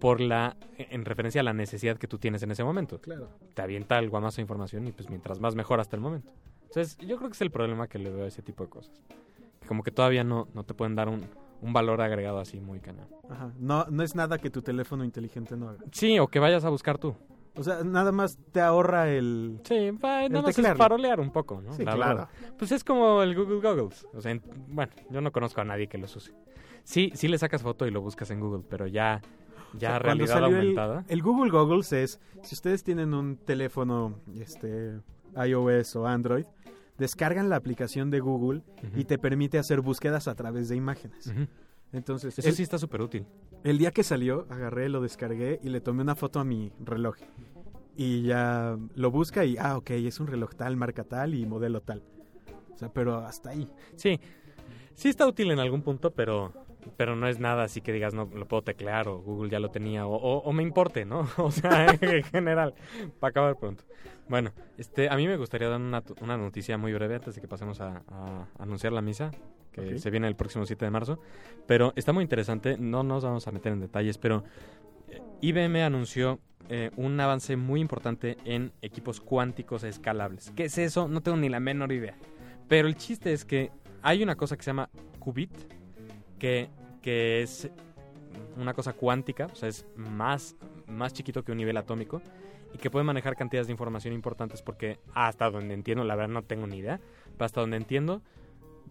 por 0.00 0.20
la, 0.20 0.56
en 0.78 1.04
referencia 1.04 1.42
a 1.42 1.44
la 1.44 1.52
necesidad 1.52 1.98
que 1.98 2.08
tú 2.08 2.18
tienes 2.18 2.42
en 2.42 2.50
ese 2.50 2.64
momento. 2.64 3.00
Claro. 3.00 3.28
Te 3.54 3.60
avienta 3.60 3.98
el 3.98 4.08
guamazo 4.08 4.36
de 4.36 4.42
información 4.42 4.88
y 4.88 4.92
pues 4.92 5.10
mientras 5.10 5.40
más 5.40 5.54
mejor 5.54 5.78
hasta 5.78 5.94
el 5.96 6.02
momento. 6.02 6.32
Entonces, 6.62 6.96
yo 7.06 7.18
creo 7.18 7.28
que 7.28 7.34
es 7.34 7.42
el 7.42 7.50
problema 7.50 7.86
que 7.86 7.98
le 7.98 8.10
veo 8.10 8.24
a 8.24 8.28
ese 8.28 8.40
tipo 8.40 8.64
de 8.64 8.70
cosas. 8.70 9.02
Como 9.68 9.82
que 9.82 9.90
todavía 9.90 10.24
no, 10.24 10.48
no 10.54 10.64
te 10.64 10.72
pueden 10.72 10.96
dar 10.96 11.08
un, 11.08 11.22
un 11.62 11.72
valor 11.72 12.00
agregado 12.02 12.38
así 12.38 12.60
muy 12.60 12.80
cañón. 12.80 13.06
Ajá. 13.30 13.52
No, 13.58 13.86
no 13.86 14.02
es 14.02 14.14
nada 14.14 14.36
que 14.38 14.50
tu 14.50 14.60
teléfono 14.60 15.04
inteligente 15.04 15.56
no 15.56 15.70
haga. 15.70 15.78
Sí, 15.92 16.18
o 16.18 16.28
que 16.28 16.38
vayas 16.38 16.64
a 16.64 16.68
buscar 16.68 16.98
tú. 16.98 17.14
O 17.54 17.62
sea, 17.62 17.84
nada 17.84 18.12
más 18.12 18.38
te 18.50 18.60
ahorra 18.60 19.10
el... 19.10 19.60
Sí, 19.64 19.90
va, 19.92 20.28
nada 20.28 20.42
más 20.42 20.58
es 20.58 20.76
farolear 20.76 21.20
un 21.20 21.30
poco, 21.30 21.60
¿no? 21.60 21.72
Sí, 21.74 21.84
La 21.84 21.94
claro. 21.94 22.16
verdad. 22.16 22.28
Pues 22.58 22.72
es 22.72 22.82
como 22.82 23.22
el 23.22 23.34
Google 23.34 23.60
Goggles. 23.60 24.06
O 24.14 24.20
sea, 24.20 24.32
en- 24.32 24.42
bueno, 24.68 24.90
yo 25.10 25.20
no 25.20 25.32
conozco 25.32 25.60
a 25.60 25.64
nadie 25.64 25.86
que 25.88 25.98
los 25.98 26.14
use. 26.16 26.32
Sí, 26.82 27.12
sí 27.14 27.28
le 27.28 27.38
sacas 27.38 27.62
foto 27.62 27.86
y 27.86 27.90
lo 27.90 28.00
buscas 28.00 28.30
en 28.30 28.40
Google, 28.40 28.64
pero 28.68 28.86
ya, 28.86 29.20
ya 29.78 29.88
O 29.90 29.92
sea, 29.92 29.98
realidad 29.98 30.26
salió 30.34 30.46
el- 30.48 30.54
aumentada. 30.56 31.04
El, 31.08 31.22
Google 31.22 31.50
Goggles 31.50 31.92
es, 31.92 32.20
si 32.42 32.54
ustedes 32.54 32.82
tienen 32.84 33.12
un 33.14 33.36
teléfono 33.36 34.14
este, 34.40 34.98
iOS 35.36 35.94
o 35.96 36.06
Android, 36.06 36.46
descargan 36.98 37.48
la 37.48 37.56
aplicación 37.56 38.10
de 38.10 38.20
Google 38.20 38.62
y 38.94 39.04
te 39.04 39.18
permite 39.18 39.58
hacer 39.58 39.80
búsquedas 39.80 40.28
a 40.28 40.34
través 40.34 40.68
de 40.68 40.76
imágenes. 40.76 41.26
Ujú. 41.28 41.46
Entonces, 41.92 42.38
Eso 42.38 42.48
el, 42.48 42.54
sí 42.54 42.62
está 42.62 42.78
súper 42.78 43.02
útil. 43.02 43.26
el 43.64 43.76
día 43.78 43.90
que 43.90 44.02
salió, 44.02 44.46
agarré, 44.48 44.88
lo 44.88 45.00
descargué 45.02 45.60
y 45.62 45.68
le 45.68 45.80
tomé 45.80 46.02
una 46.02 46.14
foto 46.14 46.40
a 46.40 46.44
mi 46.44 46.72
reloj. 46.80 47.16
Y 47.96 48.22
ya 48.22 48.78
lo 48.94 49.10
busca 49.10 49.44
y, 49.44 49.56
ah, 49.58 49.76
ok, 49.76 49.90
es 49.90 50.18
un 50.18 50.26
reloj 50.26 50.54
tal, 50.54 50.76
marca 50.76 51.04
tal 51.04 51.34
y 51.34 51.44
modelo 51.44 51.82
tal. 51.82 52.02
O 52.74 52.78
sea, 52.78 52.88
pero 52.90 53.18
hasta 53.18 53.50
ahí. 53.50 53.68
Sí, 53.96 54.18
sí 54.94 55.10
está 55.10 55.26
útil 55.26 55.50
en 55.50 55.58
algún 55.58 55.82
punto, 55.82 56.10
pero, 56.10 56.52
pero 56.96 57.16
no 57.16 57.26
es 57.28 57.38
nada 57.38 57.64
así 57.64 57.80
que 57.80 57.92
digas, 57.92 58.14
no, 58.14 58.28
lo 58.34 58.46
puedo 58.46 58.62
teclear 58.62 59.08
o 59.08 59.18
Google 59.20 59.50
ya 59.50 59.58
lo 59.60 59.70
tenía 59.70 60.06
o, 60.06 60.14
o- 60.14 60.38
o 60.42 60.52
me 60.52 60.62
importe, 60.62 61.04
¿no? 61.04 61.28
O 61.38 61.50
sea, 61.50 61.86
en 62.00 62.22
general, 62.24 62.74
para 63.20 63.30
acabar 63.30 63.56
pronto. 63.56 63.84
Bueno, 64.28 64.52
este, 64.78 65.08
a 65.08 65.16
mí 65.16 65.26
me 65.26 65.36
gustaría 65.36 65.68
dar 65.68 65.80
una, 65.80 66.02
una 66.20 66.36
noticia 66.36 66.78
muy 66.78 66.92
breve 66.92 67.16
antes 67.16 67.34
de 67.34 67.40
que 67.40 67.48
pasemos 67.48 67.80
a, 67.80 68.02
a 68.08 68.46
anunciar 68.58 68.92
la 68.92 69.02
misa, 69.02 69.30
que 69.72 69.94
Ok. 69.94 69.96
se 69.98 70.10
viene 70.10 70.26
el 70.28 70.36
próximo 70.36 70.64
7 70.66 70.84
de 70.84 70.90
marzo. 70.90 71.18
Pero 71.66 71.92
está 71.96 72.12
muy 72.12 72.22
interesante, 72.22 72.76
no 72.78 73.02
nos 73.02 73.24
vamos 73.24 73.46
a 73.48 73.52
meter 73.52 73.72
en 73.72 73.80
detalles, 73.80 74.18
pero 74.18 74.44
eh, 75.08 75.20
IBM 75.40 75.82
anunció 75.82 76.38
eh, 76.68 76.90
un 76.96 77.18
avance 77.20 77.56
muy 77.56 77.80
importante 77.80 78.36
en 78.44 78.72
equipos 78.82 79.20
cuánticos 79.20 79.82
escalables. 79.84 80.52
¿Qué 80.56 80.64
es 80.66 80.78
eso? 80.78 81.08
No 81.08 81.20
tengo 81.20 81.36
ni 81.36 81.48
la 81.48 81.60
menor 81.60 81.92
idea. 81.92 82.14
Pero 82.68 82.86
el 82.88 82.94
chiste 82.96 83.32
es 83.32 83.44
que 83.44 83.70
hay 84.02 84.22
una 84.22 84.36
cosa 84.36 84.56
que 84.56 84.62
se 84.62 84.70
llama 84.70 84.88
qubit, 85.18 85.50
que, 86.42 86.68
que 87.02 87.40
es 87.40 87.70
una 88.56 88.74
cosa 88.74 88.94
cuántica, 88.94 89.46
o 89.46 89.54
sea, 89.54 89.68
es 89.68 89.86
más, 89.94 90.56
más 90.88 91.12
chiquito 91.12 91.44
que 91.44 91.52
un 91.52 91.58
nivel 91.58 91.76
atómico 91.76 92.20
y 92.74 92.78
que 92.78 92.90
puede 92.90 93.04
manejar 93.04 93.36
cantidades 93.36 93.68
de 93.68 93.72
información 93.72 94.12
importantes 94.12 94.60
porque 94.60 94.98
hasta 95.14 95.48
donde 95.48 95.72
entiendo, 95.72 96.02
la 96.02 96.16
verdad 96.16 96.32
no 96.32 96.42
tengo 96.42 96.66
ni 96.66 96.78
idea, 96.78 96.98
pero 97.34 97.44
hasta 97.44 97.60
donde 97.60 97.76
entiendo 97.76 98.22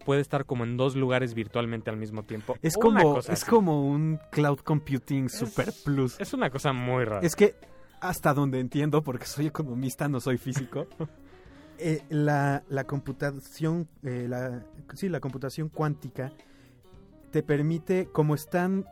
puede 0.06 0.22
estar 0.22 0.46
como 0.46 0.64
en 0.64 0.78
dos 0.78 0.96
lugares 0.96 1.34
virtualmente 1.34 1.90
al 1.90 1.98
mismo 1.98 2.22
tiempo. 2.22 2.56
Es 2.62 2.74
Una 2.74 3.02
como, 3.02 3.18
es 3.18 3.28
así. 3.28 3.44
como 3.44 3.86
un 3.86 4.18
cloud 4.30 4.60
computing 4.60 5.28
super 5.28 5.74
plus. 5.84 6.18
Es 6.18 6.32
una 6.32 6.48
cosa 6.48 6.72
muy 6.72 7.04
rara. 7.04 7.20
Es 7.20 7.36
que 7.36 7.54
hasta 8.00 8.32
donde 8.32 8.60
entiendo, 8.60 9.02
porque 9.02 9.26
soy 9.26 9.48
economista, 9.48 10.08
no 10.08 10.20
soy 10.20 10.38
físico, 10.38 10.86
eh, 11.78 12.02
la, 12.08 12.62
la 12.70 12.84
computación, 12.84 13.88
eh, 14.04 14.24
la, 14.26 14.64
sí, 14.94 15.10
la 15.10 15.20
computación 15.20 15.68
cuántica 15.68 16.32
te 17.32 17.42
permite, 17.42 18.06
como 18.12 18.34
están 18.36 18.84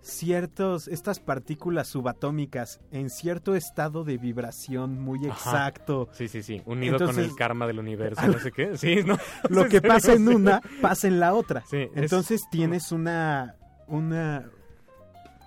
ciertos, 0.00 0.88
estas 0.88 1.20
partículas 1.20 1.86
subatómicas 1.88 2.80
en 2.90 3.08
cierto 3.08 3.54
estado 3.54 4.02
de 4.04 4.18
vibración 4.18 5.00
muy 5.00 5.20
Ajá. 5.28 5.50
exacto, 5.50 6.08
Sí, 6.12 6.26
sí, 6.28 6.42
sí. 6.42 6.60
Unido 6.66 6.98
con 6.98 7.18
el 7.18 7.34
karma 7.36 7.66
del 7.68 7.78
universo, 7.78 8.20
no 8.26 8.38
sé 8.38 8.50
qué. 8.52 8.76
Sí, 8.76 8.96
no. 9.04 9.16
lo 9.48 9.64
que 9.68 9.80
pasa 9.80 10.12
en 10.14 10.28
una 10.28 10.60
pasa 10.80 11.06
en 11.08 11.20
la 11.20 11.34
otra. 11.34 11.62
Sí, 11.70 11.78
es- 11.78 11.90
Entonces 11.94 12.42
tienes 12.50 12.90
una, 12.92 13.54
una, 13.86 14.50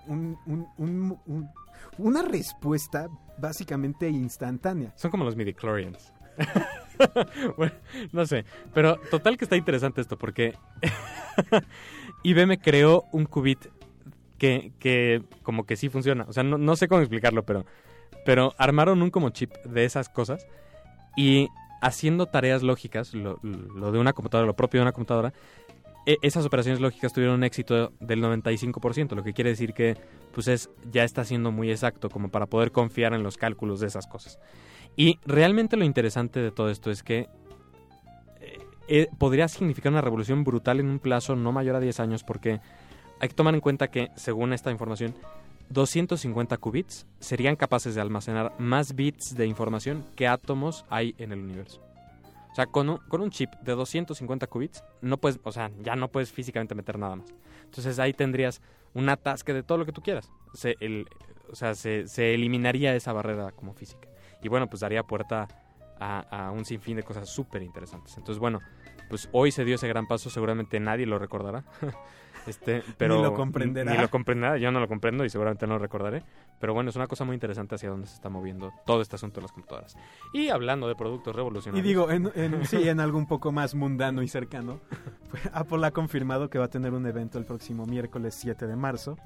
un- 0.06 0.38
un- 0.46 0.66
un- 0.78 1.18
un- 1.26 1.50
una 1.98 2.22
respuesta 2.22 3.08
básicamente 3.38 4.08
instantánea. 4.08 4.92
Son 4.96 5.10
como 5.10 5.24
los 5.24 5.36
midichlorians. 5.36 6.12
bueno, 7.58 7.72
no 8.12 8.24
sé. 8.26 8.44
Pero 8.72 8.96
total 9.10 9.36
que 9.36 9.44
está 9.44 9.56
interesante 9.56 10.00
esto 10.00 10.16
porque 10.18 10.54
IBM 12.26 12.58
creó 12.58 13.04
un 13.12 13.26
qubit 13.26 13.66
que, 14.38 14.72
que 14.78 15.22
como 15.42 15.64
que 15.64 15.76
sí 15.76 15.88
funciona. 15.88 16.24
O 16.28 16.32
sea, 16.32 16.42
no, 16.42 16.58
no 16.58 16.74
sé 16.76 16.88
cómo 16.88 17.00
explicarlo, 17.00 17.44
pero, 17.44 17.64
pero 18.24 18.54
armaron 18.58 19.00
un 19.02 19.10
como 19.10 19.30
chip 19.30 19.52
de 19.64 19.84
esas 19.84 20.08
cosas 20.08 20.46
y 21.16 21.48
haciendo 21.80 22.26
tareas 22.26 22.62
lógicas, 22.62 23.14
lo, 23.14 23.38
lo 23.42 23.92
de 23.92 23.98
una 23.98 24.12
computadora, 24.12 24.46
lo 24.46 24.56
propio 24.56 24.80
de 24.80 24.82
una 24.82 24.92
computadora, 24.92 25.32
e- 26.04 26.18
esas 26.22 26.44
operaciones 26.44 26.80
lógicas 26.80 27.12
tuvieron 27.12 27.36
un 27.36 27.44
éxito 27.44 27.92
del 28.00 28.20
95%, 28.22 29.14
lo 29.14 29.22
que 29.22 29.32
quiere 29.32 29.50
decir 29.50 29.72
que 29.72 29.96
pues 30.32 30.48
es, 30.48 30.68
ya 30.90 31.04
está 31.04 31.24
siendo 31.24 31.52
muy 31.52 31.70
exacto 31.70 32.10
como 32.10 32.28
para 32.28 32.46
poder 32.46 32.72
confiar 32.72 33.14
en 33.14 33.22
los 33.22 33.36
cálculos 33.36 33.80
de 33.80 33.86
esas 33.86 34.06
cosas. 34.06 34.38
Y 34.96 35.18
realmente 35.26 35.76
lo 35.76 35.84
interesante 35.84 36.40
de 36.40 36.50
todo 36.50 36.70
esto 36.70 36.90
es 36.90 37.02
que 37.02 37.28
eh, 38.88 39.08
podría 39.18 39.48
significar 39.48 39.92
una 39.92 40.00
revolución 40.00 40.44
brutal 40.44 40.80
en 40.80 40.86
un 40.86 40.98
plazo 40.98 41.36
no 41.36 41.52
mayor 41.52 41.76
a 41.76 41.80
10 41.80 42.00
años 42.00 42.24
porque 42.24 42.60
hay 43.20 43.28
que 43.28 43.34
tomar 43.34 43.54
en 43.54 43.60
cuenta 43.60 43.88
que, 43.88 44.10
según 44.16 44.52
esta 44.52 44.70
información, 44.70 45.14
250 45.70 46.56
qubits 46.58 47.06
serían 47.18 47.56
capaces 47.56 47.94
de 47.94 48.00
almacenar 48.00 48.52
más 48.58 48.94
bits 48.94 49.34
de 49.34 49.46
información 49.46 50.04
que 50.14 50.28
átomos 50.28 50.84
hay 50.88 51.14
en 51.18 51.32
el 51.32 51.40
universo. 51.40 51.82
O 52.50 52.54
sea, 52.54 52.66
con 52.66 52.88
un, 52.88 52.98
con 53.08 53.20
un 53.20 53.30
chip 53.30 53.50
de 53.62 53.72
250 53.72 54.46
qubits, 54.46 54.82
no 55.02 55.18
puedes, 55.18 55.38
o 55.42 55.52
sea, 55.52 55.70
ya 55.82 55.96
no 55.96 56.08
puedes 56.08 56.30
físicamente 56.32 56.74
meter 56.74 56.98
nada 56.98 57.16
más. 57.16 57.34
Entonces 57.64 57.98
ahí 57.98 58.12
tendrías 58.12 58.62
un 58.94 59.08
atasque 59.08 59.52
de 59.52 59.62
todo 59.62 59.78
lo 59.78 59.86
que 59.86 59.92
tú 59.92 60.00
quieras. 60.00 60.30
Se, 60.54 60.76
el, 60.80 61.06
o 61.50 61.54
sea, 61.54 61.74
se, 61.74 62.06
se 62.06 62.34
eliminaría 62.34 62.94
esa 62.94 63.12
barrera 63.12 63.50
como 63.52 63.74
física. 63.74 64.08
Y 64.42 64.48
bueno, 64.48 64.68
pues 64.68 64.80
daría 64.80 65.02
puerta 65.02 65.48
a, 66.00 66.46
a 66.46 66.50
un 66.50 66.64
sinfín 66.64 66.96
de 66.96 67.02
cosas 67.02 67.28
súper 67.28 67.62
interesantes. 67.62 68.16
Entonces, 68.16 68.38
bueno, 68.38 68.60
pues 69.08 69.28
hoy 69.32 69.50
se 69.52 69.64
dio 69.64 69.76
ese 69.76 69.88
gran 69.88 70.06
paso, 70.06 70.30
seguramente 70.30 70.78
nadie 70.80 71.06
lo 71.06 71.18
recordará. 71.18 71.64
Este, 72.46 72.84
pero 72.96 73.20
lo 73.20 73.34
comprenderá. 73.34 73.90
Ni 73.90 73.98
lo 73.98 74.08
comprenderá, 74.08 74.56
yo 74.56 74.70
no 74.70 74.78
lo 74.78 74.86
comprendo 74.86 75.24
y 75.24 75.28
seguramente 75.30 75.66
no 75.66 75.72
lo 75.74 75.78
recordaré. 75.80 76.22
Pero 76.60 76.74
bueno, 76.74 76.90
es 76.90 76.94
una 76.94 77.08
cosa 77.08 77.24
muy 77.24 77.34
interesante 77.34 77.74
hacia 77.74 77.90
dónde 77.90 78.06
se 78.06 78.14
está 78.14 78.28
moviendo 78.28 78.70
todo 78.86 79.02
este 79.02 79.16
asunto 79.16 79.40
de 79.40 79.42
las 79.42 79.50
computadoras. 79.50 79.96
Y 80.32 80.48
hablando 80.50 80.86
de 80.86 80.94
productos 80.94 81.34
Y 81.34 81.36
revolucionarios. 81.38 81.84
digo, 81.84 82.08
en, 82.08 82.30
en- 82.36 82.64
sí, 82.64 82.88
en 82.88 83.00
algo 83.00 83.18
un 83.18 83.26
poco 83.26 83.50
más 83.50 83.74
mundano 83.74 84.22
y 84.22 84.28
cercano, 84.28 84.78
Apple 85.52 85.84
ha 85.84 85.90
confirmado 85.90 86.48
que 86.48 86.60
va 86.60 86.66
a 86.66 86.70
tener 86.70 86.92
un 86.92 87.04
evento 87.06 87.36
el 87.40 87.46
próximo 87.46 87.84
miércoles 87.84 88.36
7 88.36 88.68
de 88.68 88.76
marzo, 88.76 89.18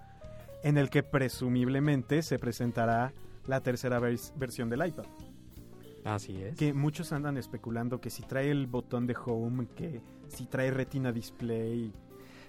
en 0.64 0.79
el 0.79 0.89
que 0.89 1.03
presumiblemente 1.03 2.23
se 2.23 2.39
presentará 2.39 3.12
la 3.47 3.61
tercera 3.61 4.01
vers- 4.01 4.33
versión 4.37 4.71
del 4.71 4.87
iPad. 4.87 5.05
Así 6.05 6.43
es. 6.43 6.57
Que 6.57 6.73
muchos 6.73 7.13
andan 7.13 7.37
especulando 7.37 8.01
que 8.01 8.11
si 8.11 8.23
trae 8.23 8.51
el 8.51 8.67
botón 8.67 9.07
de 9.07 9.17
home, 9.25 9.67
que 9.77 10.01
si 10.29 10.47
trae 10.47 10.71
retina 10.71 11.13
display. 11.13 11.93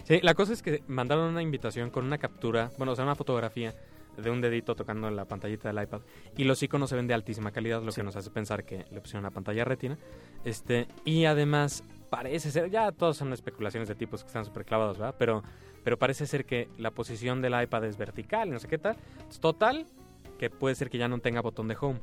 Sí, 0.04 0.20
la 0.24 0.34
cosa 0.34 0.54
es 0.54 0.62
que 0.64 0.84
mandaron 0.88 1.30
una 1.30 1.42
invitación 1.42 1.90
con 1.90 2.06
una 2.06 2.18
captura, 2.18 2.72
bueno, 2.78 2.94
o 2.94 2.96
sea, 2.96 3.04
una 3.06 3.16
fotografía 3.16 3.74
de 4.18 4.30
un 4.30 4.42
dedito 4.42 4.76
tocando 4.76 5.08
en 5.08 5.16
la 5.16 5.26
pantallita 5.26 5.72
del 5.72 5.84
iPad 5.84 6.02
y 6.36 6.44
los 6.44 6.62
iconos 6.62 6.90
se 6.90 6.96
ven 6.96 7.08
de 7.08 7.14
altísima 7.14 7.52
calidad, 7.52 7.82
lo 7.82 7.92
Sí. 7.92 8.02
que 8.02 8.04
nos 8.06 8.16
hace 8.16 8.30
pensar 8.30 8.66
que 8.66 8.86
le 8.92 9.00
pusieron 9.00 9.22
una 9.24 9.32
pantalla 9.32 9.64
retina. 9.64 9.98
Este, 10.44 10.88
y 11.06 11.26
además 11.26 11.84
parece 12.10 12.52
ser, 12.52 12.70
ya 12.70 12.92
todos 12.92 13.16
son 13.18 13.32
especulaciones 13.32 13.88
de 13.88 13.96
tipos 13.96 14.24
que 14.24 14.28
están 14.28 14.44
súper 14.46 14.66
clavados, 14.66 14.98
¿verdad? 14.98 15.16
Pero, 15.18 15.44
pero 15.84 15.98
parece 15.98 16.26
ser 16.28 16.46
que 16.46 16.68
la 16.78 16.92
posición 16.92 17.42
del 17.42 17.62
iPad 17.62 17.86
es 17.86 17.98
vertical 17.98 18.50
y 18.50 18.52
no 18.52 18.60
sé 18.60 18.68
qué 18.68 18.78
tal. 18.78 18.98
Es 19.30 19.40
total 19.40 19.86
que 20.38 20.50
puede 20.50 20.76
ser 20.76 20.90
que 20.90 20.98
ya 20.98 21.08
no 21.08 21.20
tenga 21.20 21.42
botón 21.42 21.68
de 21.70 21.78
home, 21.80 22.02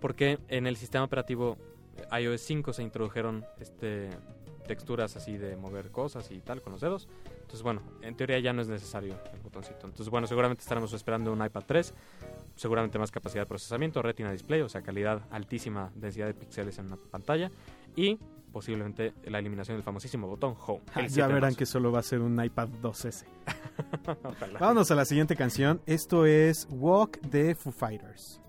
porque 0.00 0.38
en 0.48 0.66
el 0.66 0.76
sistema 0.76 1.04
operativo 1.04 1.56
iOS 2.18 2.40
5 2.40 2.72
se 2.72 2.82
introdujeron 2.82 3.44
este 3.58 4.10
texturas 4.70 5.16
así 5.16 5.36
de 5.36 5.56
mover 5.56 5.90
cosas 5.90 6.30
y 6.30 6.38
tal 6.38 6.62
con 6.62 6.72
los 6.72 6.80
dedos. 6.80 7.08
Entonces, 7.40 7.62
bueno, 7.62 7.82
en 8.02 8.14
teoría 8.14 8.38
ya 8.38 8.52
no 8.52 8.62
es 8.62 8.68
necesario 8.68 9.16
el 9.32 9.40
botoncito. 9.40 9.84
Entonces, 9.86 10.08
bueno, 10.08 10.28
seguramente 10.28 10.62
estaremos 10.62 10.92
esperando 10.92 11.32
un 11.32 11.44
iPad 11.44 11.64
3, 11.66 11.92
seguramente 12.54 12.96
más 12.96 13.10
capacidad 13.10 13.42
de 13.42 13.46
procesamiento, 13.46 14.00
retina 14.00 14.30
display, 14.30 14.60
o 14.60 14.68
sea, 14.68 14.82
calidad 14.82 15.22
altísima, 15.32 15.90
densidad 15.96 16.28
de 16.28 16.34
píxeles 16.34 16.78
en 16.78 16.86
una 16.86 16.96
pantalla 16.96 17.50
y 17.96 18.16
posiblemente 18.52 19.12
la 19.24 19.40
eliminación 19.40 19.76
del 19.76 19.82
famosísimo 19.82 20.28
botón 20.28 20.54
Home. 20.64 20.82
7 20.94 21.08
ya 21.08 21.26
verán 21.26 21.56
que 21.56 21.66
solo 21.66 21.90
va 21.90 21.98
a 21.98 22.04
ser 22.04 22.20
un 22.20 22.40
iPad 22.40 22.68
2S. 22.80 23.24
Ojalá. 24.24 24.58
Vámonos 24.60 24.88
a 24.92 24.94
la 24.94 25.04
siguiente 25.04 25.34
canción. 25.34 25.80
Esto 25.86 26.26
es 26.26 26.68
Walk 26.70 27.20
de 27.22 27.56
Foo 27.56 27.72
Fighters. 27.72 28.40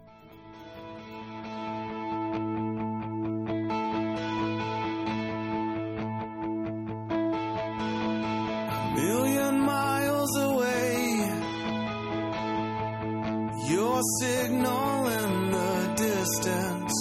Signal 14.20 15.08
in 15.08 15.52
the 15.52 15.94
distance, 15.96 16.94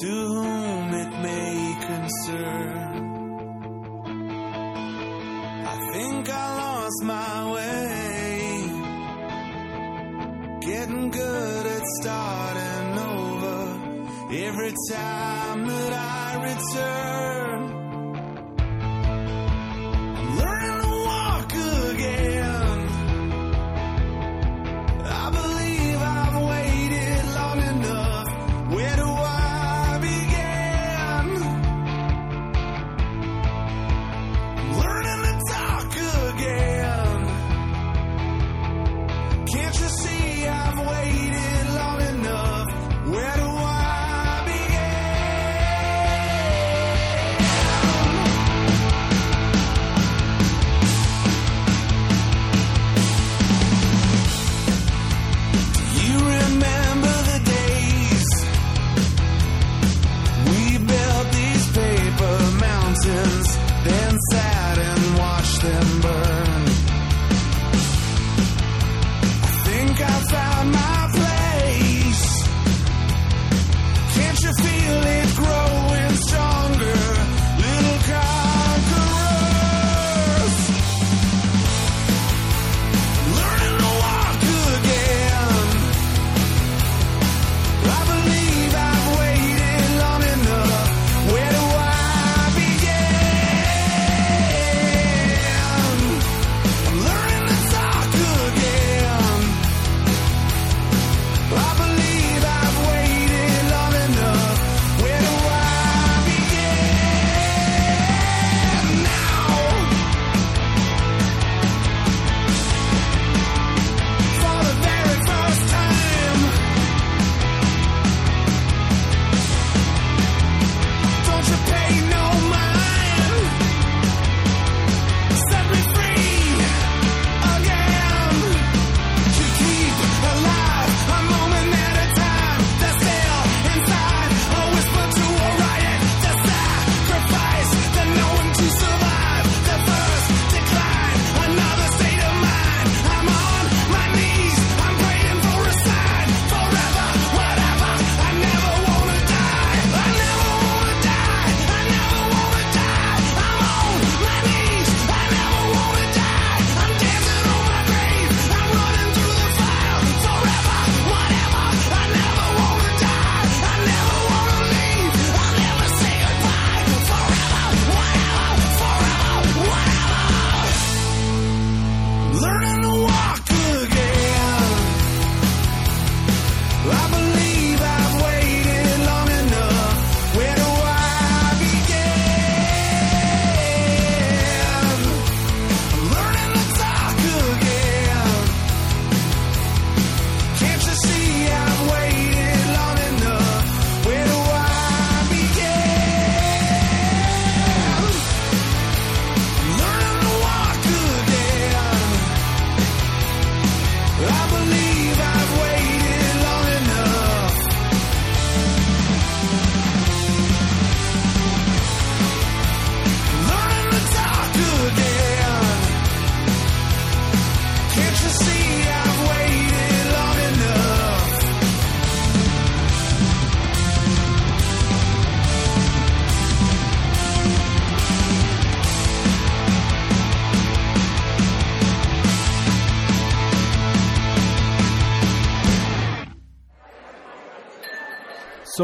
to 0.00 0.08
whom 0.08 0.94
it 0.94 1.10
may 1.22 1.76
concern. 1.86 3.04
I 5.66 5.76
think 5.92 6.28
I 6.30 6.56
lost 6.56 7.02
my 7.02 7.52
way, 7.52 8.64
getting 10.60 11.10
good 11.10 11.66
at 11.66 11.82
starting 12.00 12.98
over 12.98 13.60
every 14.48 14.74
time 14.90 15.66
that 15.66 15.92
I 15.92 16.42
return. 16.50 17.53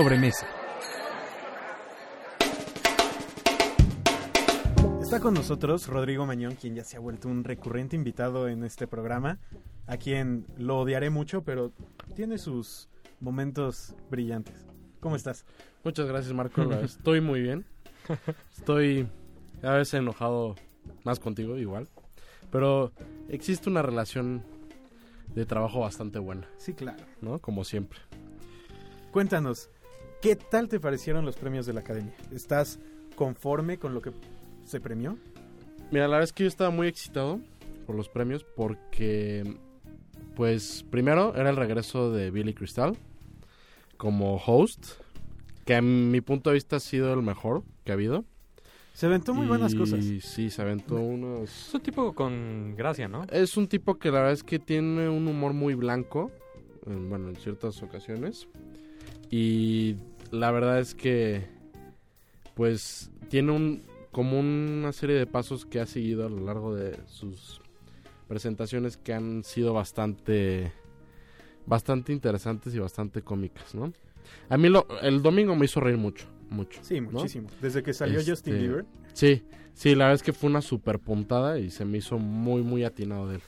Sobremesa. 0.00 0.46
Está 5.02 5.20
con 5.20 5.34
nosotros 5.34 5.88
Rodrigo 5.88 6.24
Mañón, 6.24 6.54
quien 6.54 6.74
ya 6.74 6.84
se 6.84 6.96
ha 6.96 7.00
vuelto 7.00 7.28
un 7.28 7.44
recurrente 7.44 7.96
invitado 7.96 8.48
en 8.48 8.64
este 8.64 8.86
programa, 8.86 9.38
a 9.86 9.98
quien 9.98 10.46
lo 10.56 10.78
odiaré 10.78 11.10
mucho, 11.10 11.42
pero 11.44 11.72
tiene 12.16 12.38
sus 12.38 12.88
momentos 13.20 13.94
brillantes. 14.10 14.64
¿Cómo 15.00 15.16
estás? 15.16 15.44
Muchas 15.84 16.06
gracias, 16.08 16.32
Marco. 16.32 16.62
Estoy 16.82 17.20
muy 17.20 17.42
bien. 17.42 17.66
Estoy 18.56 19.06
a 19.62 19.72
veces 19.72 19.92
enojado 20.00 20.54
más 21.04 21.20
contigo, 21.20 21.58
igual. 21.58 21.88
Pero 22.50 22.90
existe 23.28 23.68
una 23.68 23.82
relación 23.82 24.44
de 25.34 25.44
trabajo 25.44 25.80
bastante 25.80 26.18
buena, 26.18 26.48
Sí, 26.56 26.72
claro. 26.72 27.04
¿no? 27.20 27.38
Como 27.38 27.64
siempre. 27.64 27.98
Cuéntanos, 29.12 29.68
¿qué 30.20 30.36
tal 30.36 30.68
te 30.68 30.80
parecieron 30.80 31.24
los 31.24 31.36
premios 31.36 31.66
de 31.66 31.72
la 31.72 31.80
Academia? 31.80 32.14
¿Estás 32.32 32.78
conforme 33.16 33.78
con 33.78 33.94
lo 33.94 34.02
que 34.02 34.12
se 34.64 34.80
premió? 34.80 35.16
Mira, 35.90 36.04
la 36.06 36.16
verdad 36.16 36.24
es 36.24 36.32
que 36.32 36.44
yo 36.44 36.48
estaba 36.48 36.70
muy 36.70 36.86
excitado 36.86 37.40
por 37.86 37.96
los 37.96 38.08
premios 38.08 38.44
porque, 38.44 39.56
pues, 40.36 40.84
primero 40.90 41.34
era 41.34 41.50
el 41.50 41.56
regreso 41.56 42.12
de 42.12 42.30
Billy 42.30 42.54
Crystal 42.54 42.96
como 43.96 44.36
host, 44.36 44.86
que 45.64 45.74
a 45.74 45.82
mi 45.82 46.20
punto 46.20 46.50
de 46.50 46.54
vista 46.54 46.76
ha 46.76 46.80
sido 46.80 47.12
el 47.12 47.22
mejor 47.22 47.62
que 47.84 47.92
ha 47.92 47.94
habido. 47.94 48.24
Se 48.94 49.06
aventó 49.06 49.34
muy 49.34 49.46
buenas 49.46 49.74
cosas. 49.74 50.04
Sí, 50.20 50.50
se 50.50 50.62
aventó 50.62 50.96
unos... 50.96 51.68
Es 51.68 51.74
un 51.74 51.80
tipo 51.80 52.12
con 52.14 52.74
gracia, 52.76 53.08
¿no? 53.08 53.24
Es 53.30 53.56
un 53.56 53.66
tipo 53.68 53.98
que 53.98 54.08
la 54.10 54.18
verdad 54.18 54.32
es 54.32 54.42
que 54.42 54.58
tiene 54.58 55.08
un 55.08 55.26
humor 55.26 55.52
muy 55.54 55.74
blanco, 55.74 56.30
en- 56.86 57.08
bueno, 57.08 57.28
en 57.28 57.36
ciertas 57.36 57.82
ocasiones. 57.82 58.46
Y 59.30 59.96
la 60.30 60.50
verdad 60.50 60.78
es 60.80 60.94
que, 60.94 61.46
pues, 62.54 63.10
tiene 63.28 63.52
un 63.52 63.82
como 64.10 64.40
una 64.40 64.92
serie 64.92 65.16
de 65.16 65.26
pasos 65.26 65.64
que 65.64 65.80
ha 65.80 65.86
seguido 65.86 66.26
a 66.26 66.28
lo 66.28 66.40
largo 66.40 66.74
de 66.74 66.98
sus 67.06 67.60
presentaciones 68.26 68.96
que 68.96 69.12
han 69.12 69.44
sido 69.44 69.72
bastante, 69.72 70.72
bastante 71.66 72.12
interesantes 72.12 72.74
y 72.74 72.78
bastante 72.78 73.22
cómicas, 73.22 73.74
¿no? 73.74 73.92
A 74.48 74.56
mí 74.56 74.68
lo, 74.68 74.86
el 75.02 75.22
domingo 75.22 75.54
me 75.54 75.64
hizo 75.64 75.80
reír 75.80 75.96
mucho, 75.96 76.26
mucho. 76.48 76.80
Sí, 76.82 77.00
¿no? 77.00 77.10
muchísimo. 77.12 77.48
Desde 77.60 77.82
que 77.82 77.92
salió 77.92 78.18
Este, 78.18 78.32
Justin 78.32 78.58
Bieber. 78.58 78.84
Sí, 79.12 79.44
sí, 79.74 79.94
la 79.94 80.06
verdad 80.06 80.14
es 80.14 80.22
que 80.22 80.32
fue 80.32 80.50
una 80.50 80.62
super 80.62 80.98
puntada 80.98 81.58
y 81.58 81.70
se 81.70 81.84
me 81.84 81.98
hizo 81.98 82.18
muy, 82.18 82.62
muy 82.62 82.84
atinado 82.84 83.28
de 83.28 83.36
él. 83.36 83.42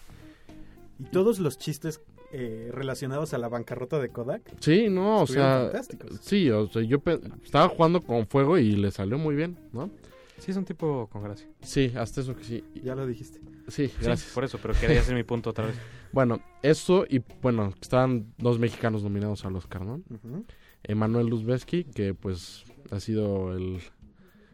Y 1.00 1.04
todos 1.04 1.40
los 1.40 1.58
chistes 1.58 2.00
eh, 2.32 2.70
relacionados 2.72 3.34
a 3.34 3.38
la 3.38 3.48
bancarrota 3.48 3.98
de 4.00 4.08
Kodak 4.08 4.42
Sí, 4.60 4.88
no, 4.88 5.22
o 5.22 5.26
sea, 5.26 5.64
fantásticos. 5.64 6.18
sí, 6.22 6.50
o 6.50 6.66
sea, 6.68 6.82
yo 6.82 7.02
estaba 7.44 7.68
jugando 7.68 8.00
con 8.00 8.26
fuego 8.26 8.56
y 8.58 8.72
le 8.72 8.90
salió 8.90 9.18
muy 9.18 9.34
bien, 9.34 9.58
¿no? 9.72 9.90
Sí, 10.38 10.50
es 10.50 10.56
un 10.56 10.64
tipo 10.64 11.08
con 11.12 11.22
gracia. 11.22 11.46
Sí, 11.60 11.92
hasta 11.96 12.20
eso 12.20 12.34
que 12.34 12.42
sí. 12.42 12.64
Ya 12.82 12.94
lo 12.96 13.06
dijiste. 13.06 13.38
Sí, 13.68 13.86
Sí, 13.88 13.94
gracias. 14.00 14.32
por 14.34 14.42
eso, 14.44 14.58
pero 14.60 14.74
quería 14.74 15.00
hacer 15.00 15.14
mi 15.14 15.22
punto 15.22 15.50
otra 15.50 15.66
vez. 15.66 15.76
Bueno, 16.10 16.40
eso 16.62 17.04
y 17.08 17.22
bueno, 17.40 17.72
estaban 17.80 18.32
dos 18.38 18.58
mexicanos 18.58 19.04
nominados 19.04 19.44
al 19.44 19.54
Oscar, 19.54 19.82
¿no? 19.84 20.02
Ujú. 20.10 20.44
Emanuel 20.82 21.28
Luzbeski, 21.28 21.84
que 21.84 22.12
pues 22.14 22.64
ha 22.90 22.98
sido 22.98 23.54
el, 23.54 23.78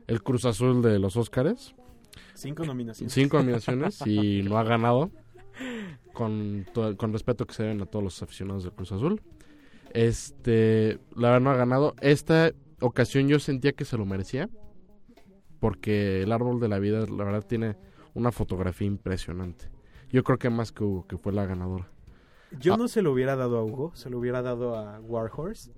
el 0.09 0.23
Cruz 0.23 0.45
Azul 0.45 0.83
de 0.83 0.99
los 0.99 1.17
Oscars. 1.17 1.75
Cinco 2.35 2.65
nominaciones. 2.67 3.13
Cinco 3.15 3.39
nominaciones 3.39 4.07
y 4.07 4.43
no 4.45 4.59
ha 4.59 4.65
ganado. 4.65 5.11
Con, 6.19 6.67
con 6.97 7.13
respeto 7.13 7.47
que 7.47 7.55
se 7.55 7.63
deben 7.63 7.81
a 7.81 7.87
todos 7.87 8.03
los 8.03 8.23
aficionados 8.23 8.65
del 8.65 8.73
Cruz 8.73 8.91
Azul. 8.91 9.23
Este, 9.95 10.99
la 11.15 11.29
verdad 11.31 11.41
no 11.41 11.51
ha 11.51 11.57
ganado. 11.57 11.95
Esta 12.01 12.53
ocasión 12.81 13.29
yo 13.29 13.39
sentía 13.39 13.73
que 13.73 13.85
se 13.85 13.97
lo 13.97 14.05
merecía. 14.05 14.49
Porque 15.61 16.23
el 16.23 16.33
árbol 16.33 16.61
de 16.61 16.69
la 16.69 16.79
vida, 16.79 17.01
la 17.07 17.25
verdad, 17.25 17.45
tiene 17.47 17.77
una 18.15 18.31
fotografía 18.33 18.87
impresionante. 18.87 19.71
Yo 20.11 20.23
creo 20.25 20.39
que 20.39 20.51
más 20.51 20.73
que 20.73 20.85
Hugo, 20.85 21.07
que 21.07 21.17
fue 21.19 21.33
la 21.33 21.47
ganadora. 21.47 21.89
Yo 22.61 22.75
Ah. 22.75 22.77
no 22.77 22.89
se 22.89 23.03
lo 23.03 23.13
hubiera 23.13 23.37
dado 23.37 23.59
a 23.59 23.65
Hugo, 23.65 23.93
se 23.95 24.09
lo 24.09 24.19
hubiera 24.19 24.41
dado 24.43 24.77
a 24.77 25.01
Warhorse. 25.01 25.73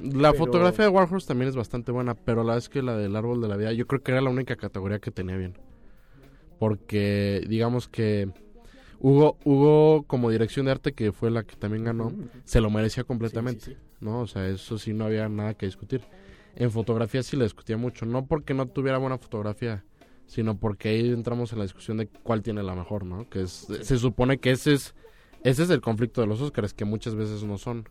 La 0.00 0.30
Pero- 0.32 0.44
fotografía 0.44 0.84
de 0.86 0.90
Warhorse 0.90 1.26
también 1.28 1.48
es 1.48 1.56
bastante 1.56 1.92
buena, 1.92 2.14
pero 2.14 2.42
la 2.44 2.54
vez 2.54 2.68
que 2.68 2.82
la 2.82 2.96
del 2.96 3.14
árbol 3.16 3.40
de 3.42 3.48
la 3.48 3.56
vida, 3.56 3.72
yo 3.72 3.86
creo 3.86 4.02
que 4.02 4.12
era 4.12 4.20
la 4.20 4.30
única 4.30 4.56
categoría 4.56 4.98
que 5.00 5.10
tenía 5.10 5.36
bien. 5.36 5.58
Porque, 6.58 7.44
digamos 7.48 7.88
que 7.88 8.30
Hugo, 9.02 9.36
Hugo 9.44 10.04
como 10.06 10.30
dirección 10.30 10.66
de 10.66 10.72
arte, 10.72 10.92
que 10.92 11.10
fue 11.10 11.30
la 11.30 11.42
que 11.42 11.56
también 11.56 11.84
ganó, 11.84 12.12
se 12.44 12.60
lo 12.60 12.70
merecía 12.70 13.02
completamente, 13.02 13.64
sí, 13.64 13.72
sí. 13.72 13.78
¿no? 14.00 14.20
O 14.20 14.26
sea, 14.28 14.46
eso 14.46 14.78
sí 14.78 14.92
no 14.92 15.06
había 15.06 15.28
nada 15.28 15.54
que 15.54 15.66
discutir. 15.66 16.02
En 16.54 16.70
fotografía 16.70 17.22
sí 17.24 17.36
le 17.36 17.42
discutía 17.42 17.76
mucho, 17.76 18.06
no 18.06 18.26
porque 18.26 18.54
no 18.54 18.66
tuviera 18.68 18.98
buena 18.98 19.18
fotografía, 19.18 19.84
sino 20.26 20.56
porque 20.56 20.90
ahí 20.90 21.10
entramos 21.10 21.52
en 21.52 21.58
la 21.58 21.64
discusión 21.64 21.96
de 21.96 22.06
cuál 22.06 22.42
tiene 22.42 22.62
la 22.62 22.76
mejor, 22.76 23.04
¿no? 23.04 23.28
Que 23.28 23.42
es, 23.42 23.66
se 23.82 23.98
supone 23.98 24.38
que 24.38 24.52
ese 24.52 24.74
es, 24.74 24.94
ese 25.42 25.64
es 25.64 25.70
el 25.70 25.80
conflicto 25.80 26.20
de 26.20 26.28
los 26.28 26.40
Oscars, 26.40 26.72
que 26.72 26.84
muchas 26.84 27.16
veces 27.16 27.42
no 27.42 27.58
son. 27.58 27.88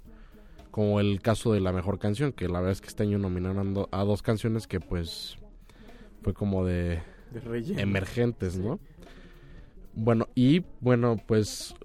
Como 0.69 1.01
el 1.01 1.21
caso 1.21 1.51
de 1.51 1.59
la 1.59 1.73
mejor 1.73 1.99
canción, 1.99 2.31
que 2.31 2.47
la 2.47 2.59
verdad 2.59 2.71
es 2.71 2.79
que 2.79 2.87
este 2.87 3.03
año 3.03 3.17
nominaron 3.17 3.85
a 3.91 4.03
dos 4.05 4.21
canciones 4.21 4.67
que 4.67 4.79
pues 4.79 5.37
fue 6.21 6.33
como 6.33 6.65
de 6.65 7.01
De 7.31 7.81
emergentes, 7.81 8.57
¿no? 8.57 8.79
Bueno, 10.03 10.27
y 10.33 10.63
bueno, 10.79 11.15
pues 11.27 11.75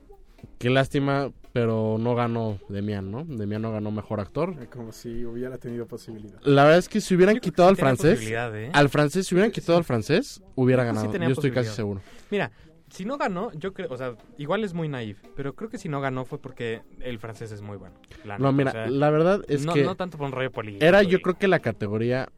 qué 0.59 0.71
lástima, 0.71 1.33
pero 1.53 1.99
no 2.01 2.15
ganó 2.15 2.59
Demian, 2.71 3.11
¿no? 3.11 3.25
Demian 3.25 3.61
no 3.61 3.73
ganó 3.73 3.91
mejor 3.91 4.21
actor. 4.21 4.55
Como 4.71 4.91
si 4.91 5.27
hubiera 5.27 5.59
tenido 5.59 5.87
posibilidad. 5.87 6.41
La 6.43 6.65
verdad 6.65 6.79
es 6.79 6.89
que 6.89 7.03
si 7.03 7.15
hubieran 7.15 7.39
quitado 7.41 7.69
al 7.69 7.77
francés, 7.77 8.27
¿eh? 8.27 8.71
al 8.73 8.89
francés, 8.89 9.27
si 9.27 9.35
hubieran 9.35 9.51
quitado 9.51 9.77
al 9.77 9.85
francés, 9.85 10.43
hubiera 10.55 10.85
sí 10.85 10.87
ganado. 10.87 11.13
Yo 11.13 11.33
estoy 11.33 11.51
casi 11.51 11.69
seguro. 11.69 12.01
Mira, 12.31 12.53
si 12.89 13.05
no 13.05 13.19
ganó, 13.19 13.53
yo 13.53 13.75
creo, 13.75 13.89
o 13.91 13.99
sea, 13.99 14.17
igual 14.39 14.65
es 14.65 14.73
muy 14.73 14.89
naif, 14.89 15.23
pero 15.37 15.55
creo 15.55 15.69
que 15.69 15.77
si 15.77 15.91
no 15.91 16.01
ganó 16.01 16.25
fue 16.25 16.39
porque 16.39 16.81
el 17.01 17.19
francés 17.19 17.53
es 17.53 17.61
muy 17.61 17.77
bueno. 17.77 17.97
la 18.25 18.39
No, 18.39 18.51
mira, 18.51 18.71
o 18.71 18.73
sea, 18.73 18.87
la 18.87 19.11
verdad 19.11 19.45
es 19.47 19.67
no, 19.67 19.75
que 19.75 19.85
no 19.85 19.95
tanto 19.95 20.17
por 20.17 20.29
un 20.29 20.33
rollo 20.33 20.51
político. 20.51 20.83
era 20.83 21.03
yo 21.03 21.21
creo 21.21 21.37
que 21.37 21.49
la 21.49 21.59
categoría 21.59 22.31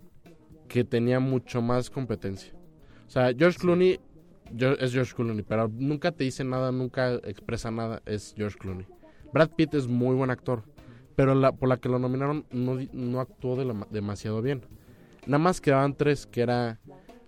que 0.67 0.83
tenía 0.83 1.21
mucho 1.21 1.63
más 1.63 1.89
competencia. 1.89 2.53
O 3.07 3.11
sea, 3.11 3.33
George 3.37 3.59
Clooney 3.59 4.01
es 4.57 4.93
George 4.93 5.15
Clooney, 5.15 5.43
pero 5.43 5.69
nunca 5.69 6.13
te 6.13 6.25
dice 6.25 6.45
nada, 6.45 6.73
nunca 6.73 7.15
expresa 7.15 7.71
nada, 7.71 8.03
es 8.07 8.35
George 8.37 8.59
Clooney. 8.59 8.87
Brad 9.33 9.51
Pitt 9.51 9.75
es 9.75 9.87
muy 9.87 10.15
buen 10.15 10.31
actor, 10.31 10.63
pero 11.17 11.35
la, 11.35 11.53
por 11.53 11.69
la 11.69 11.77
que 11.77 11.89
lo 11.89 11.99
nominaron 11.99 12.47
no, 12.51 13.21
actuó 13.21 13.57
demasiado 13.91 14.41
bien. 14.43 14.63
Nada 15.27 15.39
más 15.39 15.61
quedaban 15.61 15.95
tres, 15.95 16.27
que 16.27 16.41
era 16.41 16.79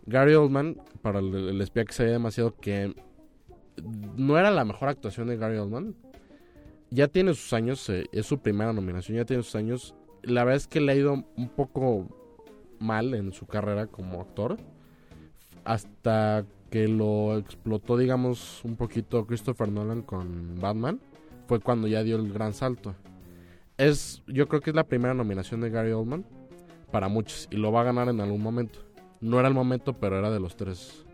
Gary 0.07 0.35
Oldman, 0.35 0.81
para 1.03 1.18
el, 1.18 1.61
espía 1.61 1.85
que 1.85 1.93
sabía 1.93 2.12
demasiado, 2.12 2.55
que 2.57 2.95
no 4.16 4.39
era 4.39 4.51
la 4.51 4.64
mejor 4.64 4.89
actuación 4.89 5.29
de 5.29 5.37
Gary 5.37 5.59
Oldman. 5.59 5.95
Ya 6.91 7.09
tiene 7.09 7.35
sus 7.35 7.53
años, 7.53 7.89
eh, 7.89 8.07
es 8.12 8.27
su 8.27 8.39
primera 8.39 8.73
nominación, 8.73 9.18
ya 9.18 9.25
tiene 9.25 9.43
sus 9.43 9.55
años. 9.55 9.95
La 10.23 10.45
verdad 10.45 10.57
es 10.57 10.66
que 10.66 10.81
le 10.81 10.93
ha 10.93 10.97
ido 10.97 11.12
un 11.12 11.49
poco 11.49 12.09
mal 12.79 13.14
en 13.14 13.33
su 13.33 13.47
carrera 13.47 13.87
como 13.87 14.21
actor. 14.21 14.57
Hasta 15.64 16.45
que 16.71 16.89
lo 16.89 17.37
explotó, 17.37 17.97
digamos, 17.97 18.64
un 18.64 18.77
poquito 18.77 19.27
Christopher 19.27 19.71
Nolan 19.71 20.03
con 20.03 20.59
Batman. 20.61 21.01
Fue 21.47 21.61
cuando 21.61 21.89
ya 21.89 22.03
dio 22.03 22.16
el 22.16 22.33
gran 22.33 22.55
salto. 22.55 22.95
Es, 23.77 24.23
yo 24.27 24.47
creo 24.47 24.61
que 24.61 24.71
es 24.71 24.77
la 24.77 24.85
primera 24.85 25.14
nominación 25.14 25.61
de 25.61 25.71
Gary 25.71 25.91
Oldman 25.91 26.25
para 26.93 27.09
muchos 27.09 27.49
y 27.51 27.57
lo 27.57 27.73
va 27.73 27.81
a 27.81 27.85
ganar 27.85 28.09
en 28.09 28.21
algún 28.21 28.43
momento. 28.43 28.81
No 29.21 29.39
era 29.39 29.49
el 29.49 29.55
momento, 29.55 29.95
pero 29.95 30.18
era 30.18 30.31
de 30.31 30.39
los 30.39 30.57
tres 30.57 31.05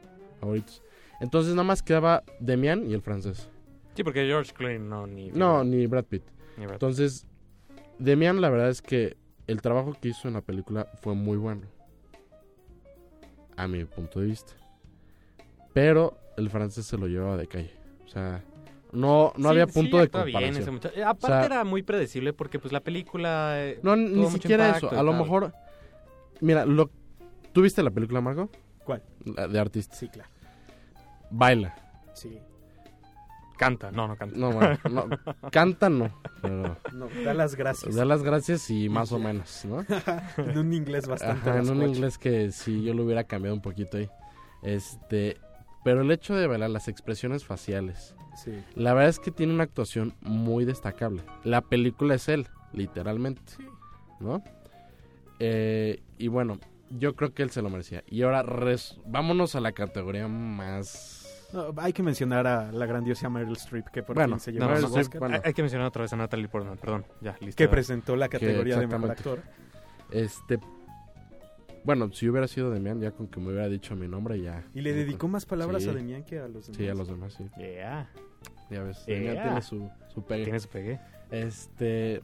favoritos. 0.41 0.83
Entonces 1.21 1.55
nada 1.55 1.65
más 1.65 1.83
quedaba 1.83 2.23
Demian 2.41 2.89
y 2.89 2.93
el 2.93 3.01
francés. 3.01 3.49
Sí, 3.95 4.05
porque 4.05 4.27
George 4.27 4.53
Clooney 4.53 4.79
no, 4.79 5.07
ni... 5.07 5.31
No, 5.31 5.65
ni 5.65 5.87
Brad 5.87 6.05
Pitt. 6.05 6.23
ni 6.59 6.65
Brad. 6.67 6.75
Entonces, 6.75 7.27
Demian, 7.99 8.43
la 8.43 8.51
verdad 8.51 8.69
es 8.69 8.83
que 8.83 9.17
el 9.47 9.63
trabajo 9.63 9.97
que 9.99 10.09
hizo 10.09 10.29
en 10.29 10.35
la 10.35 10.43
película 10.43 10.87
fue 11.01 11.15
muy 11.15 11.39
bueno. 11.39 11.63
A 13.57 13.67
mi 13.67 13.85
punto 13.87 14.21
de 14.21 14.27
vista. 14.27 14.53
Pero 15.77 16.17
el 16.39 16.49
francés 16.49 16.87
se 16.87 16.97
lo 16.97 17.07
llevaba 17.07 17.37
de 17.37 17.47
calle. 17.49 17.71
O 18.07 18.09
sea, 18.09 18.43
no, 18.93 19.35
no 19.37 19.43
Sí, 19.43 19.49
había 19.49 19.67
sí 19.67 19.73
punto 19.75 19.99
de 19.99 20.05
actúa 20.05 20.25
bien 20.25 20.37
ese 20.57 20.65
comparación. 20.65 20.75
muchacho. 20.77 21.03
Aparte 21.07 21.27
O 21.27 21.29
sea- 21.29 21.45
era 21.45 21.65
muy 21.65 21.83
predecible 21.83 22.33
porque 22.33 22.59
pues 22.59 22.73
la 22.73 22.81
película... 22.81 23.57
eh, 23.59 23.79
No, 23.83 23.95
ni 23.95 24.27
siquiera 24.31 24.69
impacto 24.69 24.87
eso. 24.93 24.99
A 24.99 25.03
lo 25.03 25.11
tal. 25.13 25.21
mejor. 25.21 25.53
Mira, 26.41 26.65
lo, 26.65 26.91
¿tú 27.53 27.61
viste 27.61 27.83
la 27.83 27.91
película, 27.91 28.23
Marco? 28.23 28.49
¿Cuál? 28.87 29.03
La 29.27 29.49
de 29.49 29.59
artista. 29.61 29.95
Sí, 29.97 30.09
claro. 30.09 30.31
Baila. 31.31 31.75
Sí. 32.15 32.39
Canta, 33.59 33.91
no, 33.91 34.09
no 34.09 34.17
canta. 34.17 34.35
No, 34.39 34.53
bueno, 34.53 34.79
no, 34.91 35.09
canta 35.51 35.91
no. 35.91 36.11
Pero 36.41 36.79
No, 36.95 37.09
da 37.23 37.35
las 37.35 37.55
gracias. 37.55 37.95
da 37.95 38.07
las 38.07 38.23
gracias 38.23 38.71
y 38.71 38.89
más 38.89 39.13
o 39.13 39.19
menos, 39.19 39.63
¿no? 39.67 39.85
en 40.39 40.57
un 40.59 40.73
inglés 40.73 41.07
bastante 41.07 41.51
Ajá, 41.51 41.59
en 41.61 41.69
un 41.71 41.83
inglés 41.83 42.17
que 42.17 42.51
sí 42.51 42.83
yo 42.83 42.95
lo 42.95 43.05
hubiera 43.05 43.25
cambiado 43.25 43.55
un 43.55 43.61
poquito 43.63 43.99
ahí. 43.99 44.09
Este, 44.63 45.39
pero 45.87 46.01
el 46.01 46.11
hecho 46.11 46.35
de 46.35 46.49
bailar 46.49 46.69
las 46.71 46.89
expresiones 46.89 47.45
faciales, 47.45 48.17
Sí. 48.35 48.51
la 48.75 48.93
verdad 48.93 49.09
es 49.11 49.21
que 49.21 49.31
tiene 49.31 49.55
una 49.55 49.63
actuación 49.63 50.15
muy 50.21 50.65
destacable. 50.65 51.23
La 51.45 51.61
película 51.61 52.17
es 52.17 52.29
él, 52.29 52.49
literalmente. 52.73 53.53
¿no? 54.19 54.43
Eh, 55.39 56.03
y 56.19 56.27
bueno, 56.27 56.59
yo 56.91 57.15
creo 57.15 57.33
que 57.33 57.45
él 57.45 57.51
se 57.51 57.63
lo 57.63 57.71
merecía. 57.71 58.03
Y 58.09 58.23
ahora, 58.23 58.43
res- 58.43 58.99
vámonos 59.07 59.55
a 59.55 59.61
la 59.61 59.71
categoría 59.73 60.27
más... 60.27 61.23
No, 61.53 61.73
hay 61.77 61.93
que 61.93 62.03
mencionar 62.03 62.49
a 62.49 62.73
la 62.73 62.87
grandiosa 62.87 63.29
Meryl 63.29 63.53
Streep, 63.57 63.87
que 63.91 64.03
por 64.03 64.17
Bueno, 64.17 64.37
fin 64.37 64.41
se 64.41 64.53
llevó 64.53 64.65
no, 64.67 64.75
el 64.75 64.81
no, 64.83 64.87
Streep, 64.89 65.05
Oscar, 65.05 65.19
bueno. 65.21 65.41
hay, 65.45 65.55
que 65.55 65.63
mencionar 65.63 65.87
otra 65.87 66.03
vez 66.03 66.13
a 66.13 66.17
Natalie 66.17 66.49
Portman, 66.49 66.77
perdón, 66.79 67.07
ya, 67.21 67.37
listo. 67.41 67.57
que 67.57 67.69
presentó 67.69 68.17
la 68.17 68.29
categoría 68.29 68.77
de 68.81 68.87
mejor 68.89 69.11
actor. 69.13 69.43
Este... 70.11 70.59
Bueno, 71.87 72.11
si 72.13 72.29
hubiera 72.29 72.49
sido 72.49 72.71
Demian, 72.71 73.01
ya 73.01 73.13
con 73.13 73.29
que 73.29 73.39
me 73.41 73.49
hubiera 73.49 73.69
dicho 73.69 73.95
mi 73.97 74.09
nombre, 74.09 74.41
ya... 74.41 74.65
Y 74.75 74.81
le 74.83 74.93
dedicó 74.93 75.29
más 75.29 75.47
palabras 75.47 75.85
Sí. 75.85 75.89
a 75.89 75.93
Demián 75.95 76.25
que 76.25 76.39
a 76.41 76.49
los 76.49 76.67
demás. 76.67 76.77
Sí, 76.77 76.89
a 76.89 76.95
los 76.95 77.09
demás, 77.09 77.33
sí. 77.35 77.45
Yeah, 77.57 78.11
Ya 78.71 78.83
ves, 78.83 79.07
Yeah. 79.07 79.17
Demian 79.19 79.43
tiene 79.45 79.63
su, 79.63 79.91
su 80.13 80.23
pegue. 80.25 80.45
tiene 80.45 80.59
su 80.61 80.69
pegue. 80.69 81.01
Este. 81.31 82.21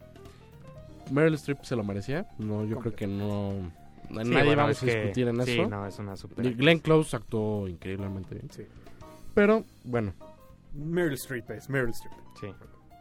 Meryl 1.11 1.33
Streep 1.35 1.63
se 1.63 1.75
lo 1.75 1.83
merecía. 1.83 2.27
No, 2.37 2.65
yo 2.65 2.77
creo 2.79 2.93
que 2.95 3.07
no. 3.07 3.71
Sí, 4.09 4.13
Nadie 4.15 4.43
bueno, 4.43 4.55
vamos 4.63 4.77
es 4.77 4.83
a 4.83 4.85
que- 4.85 4.95
discutir 5.01 5.27
en 5.29 5.43
sí, 5.45 5.51
eso. 5.59 5.69
no, 5.69 5.87
es 5.87 5.97
una 5.99 6.15
super. 6.17 6.45
Y 6.45 6.53
Glenn 6.53 6.79
Close 6.79 7.15
actuó 7.15 7.67
increíblemente 7.67 8.35
bien. 8.35 8.49
Sí. 8.51 8.63
Pero, 9.33 9.63
bueno, 9.85 10.13
Meryl 10.73 11.13
Streep 11.13 11.49
es 11.51 11.69
Meryl 11.69 11.89
Streep. 11.91 12.13
Sí. 12.39 12.47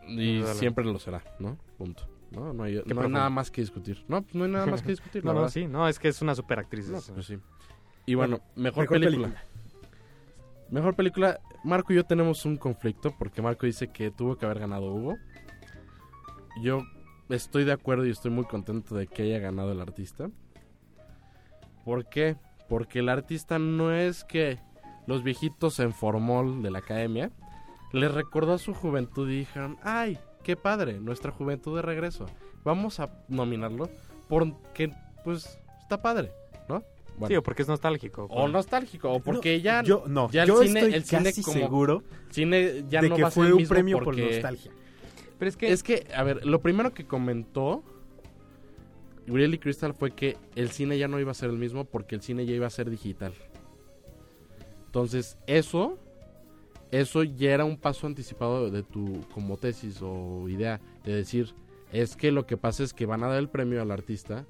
y 0.09 0.43
siempre 0.55 0.85
lo 0.85 0.99
será, 0.99 1.23
¿no? 1.39 1.57
Punto. 1.79 2.05
No, 2.33 2.53
no 2.53 2.63
hay, 2.65 2.75
no 2.75 2.79
hay 2.81 2.85
profundo. 2.85 3.09
nada 3.19 3.31
más 3.31 3.51
que 3.51 3.61
discutir. 3.61 4.05
No, 4.09 4.23
pues 4.23 4.35
no 4.35 4.45
hay 4.45 4.51
nada 4.51 4.67
más 4.71 4.83
que 4.83 4.89
discutir. 4.91 5.25
No, 5.25 5.33
no, 5.35 5.49
sí, 5.49 5.67
no, 5.67 5.87
es 5.89 5.99
que 5.99 6.09
es 6.09 6.21
una 6.23 6.35
super 6.35 6.59
actriz. 6.59 6.89
No, 6.89 6.99
es- 6.99 7.11
pues 7.11 7.27
sí. 7.27 7.39
Y 8.07 8.15
bueno, 8.15 8.41
mejor, 8.57 8.83
Mejor 8.85 8.89
película. 9.01 9.29
película. 9.29 9.45
Mejor 10.71 10.95
película. 10.97 11.41
Marco 11.65 11.93
y 11.93 11.97
yo 11.97 12.05
tenemos 12.05 12.45
un 12.45 12.57
conflicto 12.57 13.15
porque 13.19 13.43
Marco 13.43 13.67
dice 13.67 13.89
que 13.93 14.11
tuvo 14.11 14.37
que 14.37 14.47
haber 14.47 14.59
ganado 14.59 14.93
Hugo. 14.93 15.17
Yo 16.63 16.83
estoy 17.29 17.65
de 17.65 17.73
acuerdo 17.73 18.05
y 18.07 18.11
estoy 18.11 18.31
muy 18.31 18.45
contento 18.45 18.95
de 18.95 19.07
que 19.07 19.23
haya 19.23 19.39
ganado 19.39 19.71
el 19.73 19.81
artista. 19.81 20.31
¿Por 21.85 22.09
qué? 22.09 22.37
Porque 22.69 23.01
el 23.01 23.09
artista 23.09 23.59
no 23.59 23.93
es 23.93 24.25
que 24.25 24.59
los 25.07 25.23
viejitos 25.23 25.79
en 25.81 25.93
formol 25.93 26.63
de 26.63 26.71
la 26.71 26.79
academia 26.79 27.31
les 27.93 28.13
recordó 28.13 28.55
a 28.55 28.59
su 28.59 28.73
juventud 28.75 29.29
y 29.31 29.39
dijeron, 29.41 29.79
ay, 29.83 30.19
qué 30.43 30.57
padre, 30.57 31.01
nuestra 31.01 31.31
juventud 31.33 31.77
de 31.77 31.83
regreso. 31.83 32.27
Vamos 32.65 33.01
a 33.01 33.11
nominarlo 33.29 33.89
porque, 34.29 34.91
pues, 35.25 35.59
está 35.83 36.01
padre, 36.03 36.33
¿no? 36.69 36.83
Sí, 37.29 37.37
o 37.37 37.43
porque 37.43 37.63
es 37.63 37.69
nostálgico. 37.69 38.25
o 38.31 38.49
nostálgico, 38.49 39.11
o 39.13 39.21
porque 39.21 39.59
No, 39.59 39.63
ya, 39.63 39.83
yo 39.83 40.05
no, 40.07 40.31
ya 40.31 40.43
el 40.43 40.49
yo 40.49 40.63
cine- 40.63 40.81
estoy 40.81 40.95
el 40.95 41.05
cine 41.05 41.25
casi 41.25 41.43
como- 41.43 41.59
seguro 41.59 42.03
cine 42.31 42.85
ya 42.89 43.03
de 43.03 43.09
no 43.11 43.17
que 43.17 43.23
va 43.23 43.29
a 43.29 43.31
ser 43.31 43.41
fue 43.41 43.47
el 43.49 43.53
un 43.53 43.59
mismo 43.59 43.75
premio 43.75 43.99
por 44.01 44.17
nostalgia. 44.19 44.73
Pero 45.39 45.49
es 45.49 45.57
que. 45.57 45.73
Es 45.73 45.83
que, 45.83 46.07
a 46.15 46.23
ver, 46.23 46.47
lo 46.47 46.61
primero 46.61 46.95
que 46.95 47.05
comentó 47.05 47.83
Uriel 49.29 49.55
y 49.55 49.59
Crystal 49.59 49.93
fue 49.95 50.13
que 50.13 50.37
el 50.57 50.71
cine 50.71 50.99
ya 50.99 51.07
no 51.09 51.21
iba 51.21 51.31
a 51.31 51.35
ser 51.35 51.51
el 51.51 51.59
mismo 51.59 51.85
porque 51.85 52.15
el 52.15 52.23
cine 52.23 52.47
ya 52.47 52.55
iba 52.55 52.67
a 52.67 52.71
ser 52.71 52.89
digital. 52.91 53.33
Entonces, 54.87 55.37
eso, 55.47 55.99
eso 56.93 57.25
ya 57.25 57.53
era 57.53 57.65
un 57.65 57.77
paso 57.77 58.07
anticipado 58.07 58.71
de 58.71 58.83
tu 58.85 59.23
como 59.35 59.57
tesis 59.57 59.99
o 60.03 60.49
idea 60.49 60.81
de 61.05 61.15
decir, 61.17 61.55
es 61.93 62.15
que 62.17 62.31
lo 62.31 62.47
que 62.47 62.57
pasa 62.57 62.85
es 62.85 62.93
que 62.95 63.07
van 63.07 63.25
a 63.25 63.29
dar 63.29 63.39
el 63.39 63.49
premio 63.49 63.83
al 63.83 63.91
artista 63.91 64.45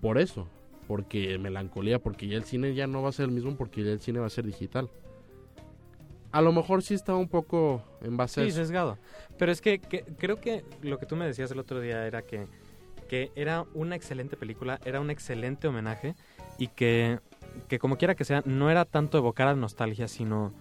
por 0.00 0.18
eso, 0.18 0.46
porque 0.86 1.36
melancolía, 1.38 1.98
porque 1.98 2.28
ya 2.28 2.36
el 2.36 2.44
cine 2.44 2.74
ya 2.74 2.86
no 2.86 3.02
va 3.02 3.08
a 3.08 3.12
ser 3.12 3.24
el 3.24 3.32
mismo 3.32 3.56
porque 3.56 3.82
ya 3.82 3.90
el 3.90 4.00
cine 4.00 4.20
va 4.20 4.26
a 4.26 4.30
ser 4.30 4.44
digital. 4.46 4.88
A 6.30 6.42
lo 6.42 6.52
mejor 6.52 6.82
sí 6.82 6.92
estaba 6.94 7.18
un 7.18 7.28
poco 7.28 7.82
en 8.02 8.16
base 8.18 8.40
a 8.40 8.44
Sí, 8.44 8.50
eso. 8.50 8.58
sesgado. 8.58 8.98
Pero 9.38 9.50
es 9.50 9.60
que, 9.62 9.78
que- 9.78 10.04
creo 10.18 10.36
que 10.40 10.62
lo 10.82 10.98
que 10.98 11.06
tú 11.06 11.16
me 11.16 11.26
decías 11.26 11.50
el 11.50 11.58
otro 11.58 11.80
día 11.80 12.06
era 12.06 12.20
que, 12.22 12.46
que 13.08 13.32
era 13.34 13.64
una 13.72 13.96
excelente 13.96 14.36
película, 14.36 14.78
era 14.84 15.00
un 15.00 15.08
excelente 15.10 15.68
homenaje 15.68 16.14
y 16.58 16.68
que, 16.68 17.18
que 17.68 17.78
como 17.78 17.96
quiera 17.96 18.14
que 18.14 18.24
sea, 18.26 18.42
no 18.44 18.70
era 18.70 18.84
tanto 18.84 19.16
evocar 19.16 19.48
a 19.48 19.54
nostalgia, 19.56 20.06
sino, 20.06 20.52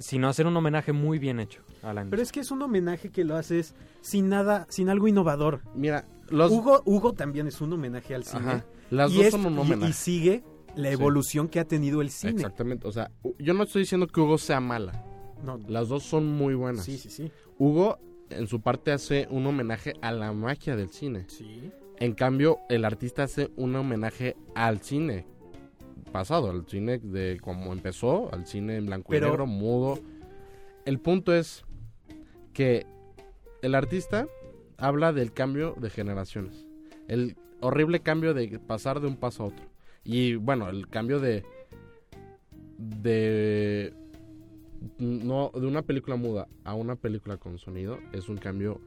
sino 0.00 0.28
hacer 0.28 0.46
un 0.48 0.56
homenaje 0.56 0.92
muy 0.92 1.18
bien 1.20 1.38
hecho 1.38 1.62
a 1.82 1.92
la 1.94 2.04
Pero 2.04 2.20
es 2.20 2.32
que 2.32 2.40
es 2.40 2.50
un 2.50 2.60
homenaje 2.62 3.10
que 3.10 3.22
lo 3.22 3.36
haces 3.36 3.74
sin 4.00 4.28
nada, 4.28 4.66
sin 4.68 4.88
algo 4.88 5.06
innovador. 5.06 5.60
Mira, 5.76 6.06
los 6.28 6.50
Hugo, 6.50 6.82
Hugo 6.84 7.12
también 7.12 7.46
es 7.46 7.60
un 7.60 7.72
homenaje 7.72 8.14
al 8.16 8.24
cine. 8.24 8.42
Ajá. 8.42 8.64
Las 8.90 9.12
y, 9.12 9.16
dos 9.18 9.26
es- 9.26 9.30
son 9.32 9.46
un 9.46 9.52
y- 9.52 9.56
y 9.56 9.60
homenaje. 9.60 9.92
sigue 9.92 10.44
la 10.74 10.88
Sí. 10.88 10.94
evolución 10.94 11.48
que 11.48 11.60
ha 11.60 11.64
tenido 11.68 12.00
el 12.02 12.10
cine. 12.10 12.32
Exactamente. 12.32 12.88
O 12.88 12.92
sea, 12.92 13.10
yo 13.38 13.54
no 13.54 13.62
estoy 13.64 13.82
diciendo 13.82 14.06
que 14.08 14.20
Hugo 14.20 14.38
sea 14.38 14.58
mala. 14.60 15.04
No, 15.44 15.58
Las 15.68 15.88
dos 15.88 16.02
son 16.02 16.26
muy 16.26 16.54
buenas. 16.54 16.84
sí, 16.84 16.98
sí, 16.98 17.08
sí. 17.10 17.30
Hugo, 17.58 17.98
en 18.30 18.46
su 18.46 18.60
parte, 18.60 18.92
hace 18.92 19.26
un 19.30 19.46
homenaje 19.46 19.94
a 20.02 20.12
la 20.12 20.32
magia 20.32 20.76
del 20.76 20.90
cine. 20.90 21.24
Sí. 21.28 21.70
En 21.98 22.14
cambio, 22.14 22.58
el 22.68 22.84
artista 22.84 23.24
hace 23.24 23.50
un 23.56 23.74
homenaje 23.76 24.36
al 24.54 24.80
cine 24.80 25.26
pasado, 26.10 26.50
al 26.50 26.66
cine 26.66 26.98
de 26.98 27.38
como 27.40 27.72
empezó, 27.72 28.32
al 28.32 28.46
cine 28.46 28.76
en 28.76 28.86
blanco 28.86 29.08
Pero- 29.10 29.26
y 29.26 29.30
negro, 29.30 29.46
mudo. 29.46 29.98
El 30.84 30.98
punto 30.98 31.34
es 31.34 31.64
que 32.52 32.86
el 33.62 33.74
artista 33.74 34.26
habla 34.76 35.12
del 35.12 35.32
cambio 35.32 35.74
de 35.78 35.90
generaciones. 35.90 36.66
El 37.08 37.36
horrible 37.60 38.00
cambio 38.00 38.34
de 38.34 38.58
pasar 38.58 39.00
de 39.00 39.06
un 39.06 39.16
paso 39.16 39.42
a 39.42 39.46
otro. 39.46 39.66
Y 40.04 40.36
bueno, 40.36 40.68
el 40.70 40.88
cambio 40.88 41.20
de 41.20 41.44
de 42.78 43.92
no 44.98 45.50
de 45.54 45.66
una 45.66 45.82
película 45.82 46.16
muda 46.16 46.48
a 46.64 46.74
una 46.74 46.96
película 46.96 47.36
con 47.36 47.58
sonido 47.58 47.98
es 48.12 48.30
un 48.30 48.38
cambio 48.38 48.80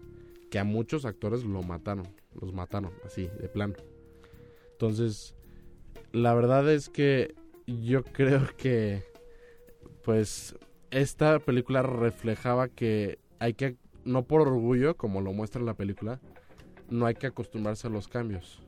que 0.49 0.57
a 0.57 0.63
muchos 0.63 1.05
actores 1.05 1.43
lo 1.43 1.61
mataron, 1.61 2.07
los 2.39 2.53
mataron 2.53 2.91
así 3.05 3.27
de 3.39 3.47
plano. 3.49 3.75
Entonces, 4.71 5.35
la 6.11 6.33
verdad 6.33 6.71
es 6.71 6.89
que 6.89 7.35
yo 7.67 8.03
creo 8.13 8.47
que 8.57 9.03
pues 10.03 10.55
esta 10.91 11.39
película 11.39 11.81
reflejaba 11.81 12.67
que 12.67 13.19
hay 13.39 13.53
que 13.53 13.77
no 14.05 14.23
por 14.23 14.41
orgullo 14.41 14.95
como 14.95 15.21
lo 15.21 15.33
muestra 15.33 15.61
la 15.61 15.73
película, 15.75 16.19
no 16.89 17.05
hay 17.05 17.15
que 17.15 17.27
acostumbrarse 17.27 17.87
a 17.87 17.89
los 17.89 18.07
cambios, 18.07 18.61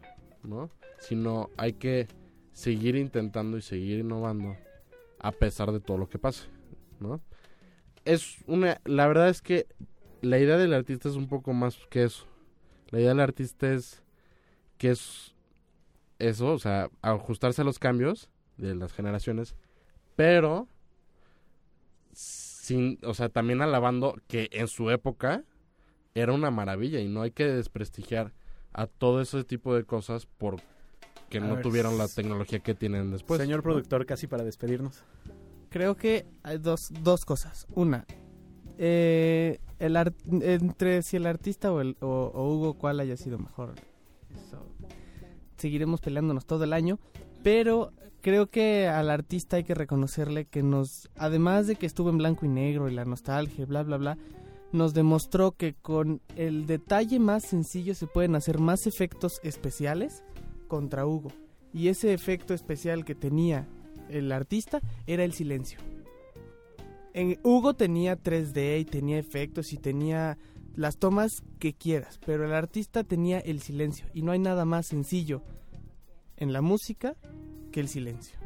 ¿no? 0.44 0.70
Sino 1.00 1.50
hay 1.58 1.74
que 1.74 2.08
seguir 2.54 2.96
intentando 2.96 3.58
y 3.58 3.62
seguir 3.62 4.00
innovando 4.00 4.56
a 5.20 5.32
pesar 5.32 5.72
de 5.72 5.82
todo 5.82 5.98
lo 5.98 6.10
que 6.10 6.18
pase, 6.18 6.48
¿no? 7.00 7.22
Es 8.06 8.38
una 8.48 8.80
la 8.86 9.08
verdad 9.08 9.30
es 9.30 9.42
que 9.42 9.68
la 10.22 10.40
idea 10.40 10.58
del 10.58 10.74
artista 10.74 11.10
es 11.10 11.16
un 11.16 11.28
poco 11.28 11.54
más 11.54 11.78
que 11.90 12.04
eso. 12.04 12.26
La 12.90 13.00
idea 13.00 13.10
del 13.10 13.20
artista 13.20 13.72
es 13.72 14.04
que 14.78 14.92
es 14.92 15.35
eso, 16.20 16.54
o 16.54 16.60
sea, 16.60 16.90
ajustarse 17.02 17.62
a 17.62 17.66
los 17.66 17.80
cambios 17.80 18.30
de 18.58 18.76
las 18.76 18.94
generaciones, 18.94 19.56
pero 20.16 20.68
sin, 22.12 23.00
o 23.04 23.14
sea, 23.14 23.30
también 23.30 23.62
alabando 23.62 24.16
que 24.28 24.50
en 24.54 24.68
su 24.68 24.90
época 24.90 25.44
era 26.14 26.32
una 26.34 26.52
maravilla 26.52 27.00
y 27.00 27.08
no 27.08 27.22
hay 27.22 27.32
que 27.32 27.46
desprestigiar 27.46 28.34
a 28.74 28.88
todo 28.88 29.22
ese 29.22 29.44
tipo 29.44 29.76
de 29.76 29.84
cosas 29.84 30.26
por 30.26 30.58
que 31.30 31.40
A 31.40 31.42
no 31.42 31.56
ver, 31.56 31.64
tuvieron 31.64 31.98
la 31.98 32.08
tecnología 32.08 32.60
que 32.60 32.76
tienen 32.76 33.12
después. 33.12 33.42
Señor 33.42 33.64
productor, 33.64 34.06
casi 34.06 34.28
para 34.28 34.44
despedirnos. 34.44 35.04
Creo 35.70 35.96
que 35.98 36.26
hay 36.44 36.58
dos, 36.58 36.92
dos 37.04 37.26
cosas. 37.26 37.68
Una, 37.74 38.06
eh, 38.78 39.60
el 39.80 39.98
ar- 39.98 40.14
entre 40.30 41.02
si 41.02 41.18
el 41.18 41.26
artista 41.26 41.74
o, 41.74 41.82
el, 41.82 41.98
o, 42.00 42.32
o 42.34 42.54
Hugo, 42.54 42.76
cuál 42.76 43.00
haya 43.00 43.18
sido 43.18 43.38
mejor. 43.40 43.74
Seguiremos 45.58 46.02
peleándonos 46.02 46.46
todo 46.46 46.64
el 46.64 46.74
año. 46.74 47.00
Pero 47.44 47.92
creo 48.22 48.48
que 48.48 48.88
al 48.88 49.10
artista 49.10 49.58
hay 49.58 49.64
que 49.64 49.76
reconocerle 49.76 50.46
que 50.46 50.64
nos, 50.64 51.10
además 51.16 51.68
de 51.68 51.76
que 51.76 51.86
estuvo 51.86 52.10
en 52.10 52.18
blanco 52.18 52.46
y 52.46 52.50
negro 52.50 52.90
y 52.90 52.94
la 52.94 53.06
nostalgia, 53.06 53.66
bla, 53.66 53.84
bla, 53.84 53.98
bla, 53.98 54.18
nos 54.72 54.94
demostró 54.94 55.52
que 55.52 55.76
con 55.76 56.22
el 56.36 56.66
detalle 56.66 57.20
más 57.20 57.44
sencillo 57.44 57.94
se 57.94 58.08
pueden 58.08 58.36
hacer 58.36 58.60
más 58.60 58.88
efectos 58.88 59.40
especiales 59.44 60.24
contra 60.68 61.06
Hugo. 61.06 61.32
Y 61.72 61.90
ese 61.90 62.14
efecto 62.14 62.54
especial 62.54 63.06
que 63.06 63.16
tenía 63.16 63.68
el 64.10 64.32
artista 64.32 64.82
era 65.08 65.24
el 65.24 65.34
silencio. 65.34 65.80
En 67.14 67.40
Hugo 67.44 67.76
tenía 67.76 68.22
3D 68.22 68.82
y 68.82 68.86
tenía 68.86 69.20
efectos 69.20 69.72
y 69.72 69.78
tenía 69.78 70.38
las 70.76 70.98
tomas 70.98 71.44
que 71.60 71.74
quieras, 71.74 72.20
pero 72.26 72.46
el 72.46 72.54
artista 72.54 73.04
tenía 73.04 73.40
el 73.40 73.62
silencio 73.62 74.08
y 74.14 74.22
no 74.22 74.32
hay 74.32 74.40
nada 74.40 74.66
más 74.66 74.88
sencillo 74.88 75.42
en 76.38 76.54
la 76.54 76.62
música 76.62 77.16
que 77.72 77.80
el 77.80 77.88
silencio. 77.88 78.38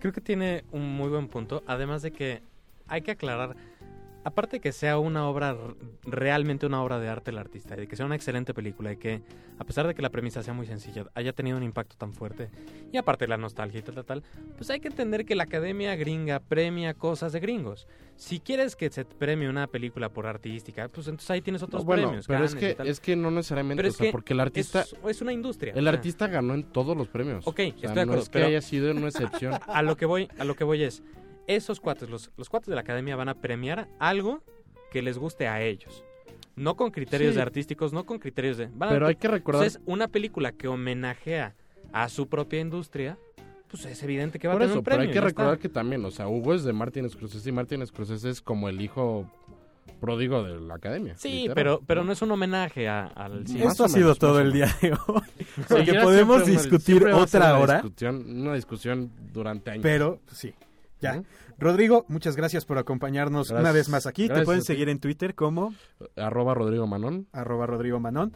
Creo 0.00 0.12
que 0.12 0.20
tiene 0.20 0.64
un 0.72 0.96
muy 0.96 1.08
buen 1.08 1.28
punto, 1.28 1.62
además 1.66 2.02
de 2.02 2.12
que 2.12 2.42
hay 2.86 3.02
que 3.02 3.10
aclarar 3.12 3.56
aparte 4.24 4.56
de 4.56 4.60
que 4.60 4.72
sea 4.72 4.98
una 4.98 5.26
obra, 5.28 5.56
realmente 6.04 6.66
una 6.66 6.82
obra 6.82 6.98
de 6.98 7.08
arte 7.08 7.30
el 7.30 7.38
artista, 7.38 7.74
y 7.76 7.80
de 7.80 7.86
que 7.88 7.96
sea 7.96 8.06
una 8.06 8.14
excelente 8.14 8.52
película, 8.54 8.92
y 8.92 8.96
que 8.96 9.22
a 9.58 9.64
pesar 9.64 9.86
de 9.86 9.94
que 9.94 10.02
la 10.02 10.10
premisa 10.10 10.42
sea 10.42 10.54
muy 10.54 10.66
sencilla, 10.66 11.06
haya 11.14 11.32
tenido 11.32 11.56
un 11.56 11.62
impacto 11.62 11.96
tan 11.96 12.12
fuerte, 12.12 12.50
y 12.92 12.96
aparte 12.96 13.24
de 13.24 13.28
la 13.28 13.36
nostalgia 13.36 13.80
y 13.80 13.82
tal, 13.82 13.94
tal, 13.94 14.04
tal, 14.04 14.22
pues 14.56 14.70
hay 14.70 14.80
que 14.80 14.88
entender 14.88 15.24
que 15.24 15.34
la 15.34 15.44
academia 15.44 15.94
gringa 15.96 16.40
premia 16.40 16.94
cosas 16.94 17.32
de 17.32 17.40
gringos. 17.40 17.86
Si 18.16 18.40
quieres 18.40 18.74
que 18.74 18.90
se 18.90 19.04
premie 19.04 19.48
una 19.48 19.66
película 19.68 20.08
por 20.08 20.26
artística, 20.26 20.88
pues 20.88 21.06
entonces 21.06 21.30
ahí 21.30 21.40
tienes 21.40 21.62
otros 21.62 21.84
bueno, 21.84 22.04
premios. 22.08 22.26
pero 22.26 22.44
es 22.44 22.54
que, 22.54 22.76
es 22.84 22.98
que 23.00 23.14
no 23.14 23.30
necesariamente, 23.30 23.82
Pero 23.82 23.88
o 23.90 23.92
es 23.92 23.96
que 23.98 24.10
porque 24.10 24.32
el 24.32 24.40
artista, 24.40 24.82
es, 24.82 24.94
es 25.06 25.22
una 25.22 25.32
industria. 25.32 25.72
el 25.72 25.78
o 25.78 25.82
sea, 25.82 25.92
artista 25.92 26.26
ganó 26.26 26.54
en 26.54 26.64
todos 26.64 26.96
los 26.96 27.08
premios. 27.08 27.46
Ok, 27.46 27.54
O 27.54 27.56
sea, 27.56 27.64
estoy 27.68 27.88
de 27.88 27.94
no 27.94 28.00
acuerdo, 28.02 28.22
es 28.22 28.28
que 28.28 28.32
pero- 28.32 28.46
haya 28.46 28.60
sido 28.60 28.90
una 28.90 29.06
excepción. 29.08 29.54
a 29.68 29.82
lo 29.82 29.96
que 29.96 30.06
voy, 30.06 30.28
a 30.38 30.44
lo 30.44 30.56
que 30.56 30.64
voy 30.64 30.82
es, 30.82 31.02
esos 31.48 31.80
cuates, 31.80 32.08
los, 32.08 32.30
los 32.36 32.48
cuates 32.48 32.68
de 32.68 32.76
la 32.76 32.82
academia 32.82 33.16
van 33.16 33.28
a 33.28 33.34
premiar 33.34 33.88
algo 33.98 34.42
que 34.92 35.02
les 35.02 35.18
guste 35.18 35.48
a 35.48 35.60
ellos. 35.62 36.04
No 36.54 36.76
con 36.76 36.90
criterios 36.92 37.32
Sí. 37.32 37.36
de 37.36 37.42
artísticos, 37.42 37.92
no 37.92 38.04
con 38.06 38.18
criterios 38.18 38.56
de... 38.56 38.68
van 38.72 38.90
a- 38.90 38.92
Pero 38.92 39.06
hay 39.08 39.16
que 39.16 39.28
recordar, 39.28 39.62
Entonces, 39.64 39.82
una 39.86 40.08
película 40.08 40.52
que 40.52 40.68
homenajea 40.68 41.54
a 41.92 42.08
su 42.08 42.28
propia 42.28 42.60
industria, 42.60 43.16
pues 43.70 43.84
es 43.86 44.02
evidente 44.02 44.38
que 44.38 44.48
va 44.48 44.54
por 44.54 44.62
a 44.62 44.64
tener 44.64 44.72
eso, 44.72 44.78
un 44.80 44.84
pero 44.84 44.96
premio. 44.96 45.10
hay 45.10 45.14
que 45.14 45.20
recordar 45.20 45.54
está. 45.54 45.62
que 45.62 45.68
también, 45.68 46.04
o 46.04 46.10
sea, 46.10 46.26
Hugo 46.28 46.54
es 46.54 46.64
de 46.64 46.72
Martin 46.72 47.08
Scorsese 47.10 47.48
y 47.48 47.52
Martin 47.52 47.86
Scorsese 47.86 48.30
es 48.30 48.40
como 48.40 48.68
el 48.68 48.80
hijo 48.80 49.30
pródigo 50.00 50.42
de 50.44 50.60
la 50.60 50.74
academia. 50.74 51.16
Sí, 51.16 51.28
literal. 51.42 51.54
pero, 51.54 51.80
pero 51.86 52.04
no 52.04 52.12
es 52.12 52.22
un 52.22 52.30
homenaje 52.30 52.88
a- 52.88 53.06
al 53.06 53.46
cine. 53.46 53.64
Esto 53.64 53.84
ha 53.84 53.88
sido 53.88 54.14
todo 54.14 54.40
el 54.40 54.52
día 54.52 54.66
de 54.80 54.92
hoy. 55.06 55.22
Porque 55.68 55.94
podemos 55.94 56.42
una- 56.42 56.50
discutir 56.52 57.06
otra 57.06 57.50
una 57.54 57.58
hora. 57.58 57.74
Discusión, 57.82 58.24
una 58.40 58.54
discusión 58.54 59.10
durante 59.32 59.70
años. 59.72 59.82
Pero 59.82 60.20
sí, 60.32 60.52
ya. 61.00 61.22
Rodrigo, 61.58 62.04
muchas 62.08 62.36
gracias 62.36 62.64
por 62.64 62.78
acompañarnos 62.78 63.48
Gracias. 63.48 63.60
una 63.60 63.72
vez 63.72 63.88
más 63.88 64.06
aquí. 64.06 64.28
Te 64.28 64.42
pueden 64.42 64.62
seguir 64.62 64.88
en 64.88 65.00
Twitter 65.00 65.34
como 65.34 65.74
Arroba 66.16 66.54
Rodrigo 66.54 66.86
Manón. 66.86 67.26
arroba 67.32 67.66
Rodrigo 67.66 67.98
Manón. 67.98 68.32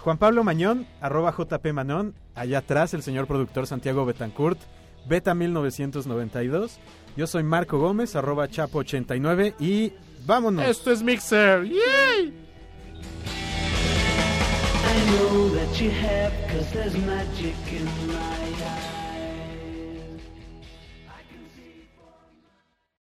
Juan 0.00 0.18
Pablo 0.18 0.44
Mañón, 0.44 0.86
arroba 1.00 1.34
JP 1.36 1.72
Manón. 1.72 2.14
Allá 2.34 2.58
atrás 2.58 2.92
el 2.92 3.02
señor 3.02 3.26
productor 3.26 3.66
Santiago 3.66 4.04
Betancourt, 4.04 4.58
Beta 5.08 5.34
1992. 5.34 6.78
Yo 7.16 7.26
soy 7.26 7.42
Marco 7.42 7.78
Gómez, 7.78 8.14
arroba 8.14 8.46
Chapo89 8.48 9.54
y 9.58 9.92
vámonos. 10.26 10.66
Esto 10.66 10.90
es 10.92 11.02
Mixer. 11.02 11.64
¡Yay! 11.64 12.34
I 14.86 14.96
know 15.16 15.48
that 15.54 15.80
you 15.80 15.90
have, 15.90 16.32
cause 16.48 16.70
there's 16.72 16.94
magic 17.06 17.54
in 17.72 17.84
life. 18.12 18.43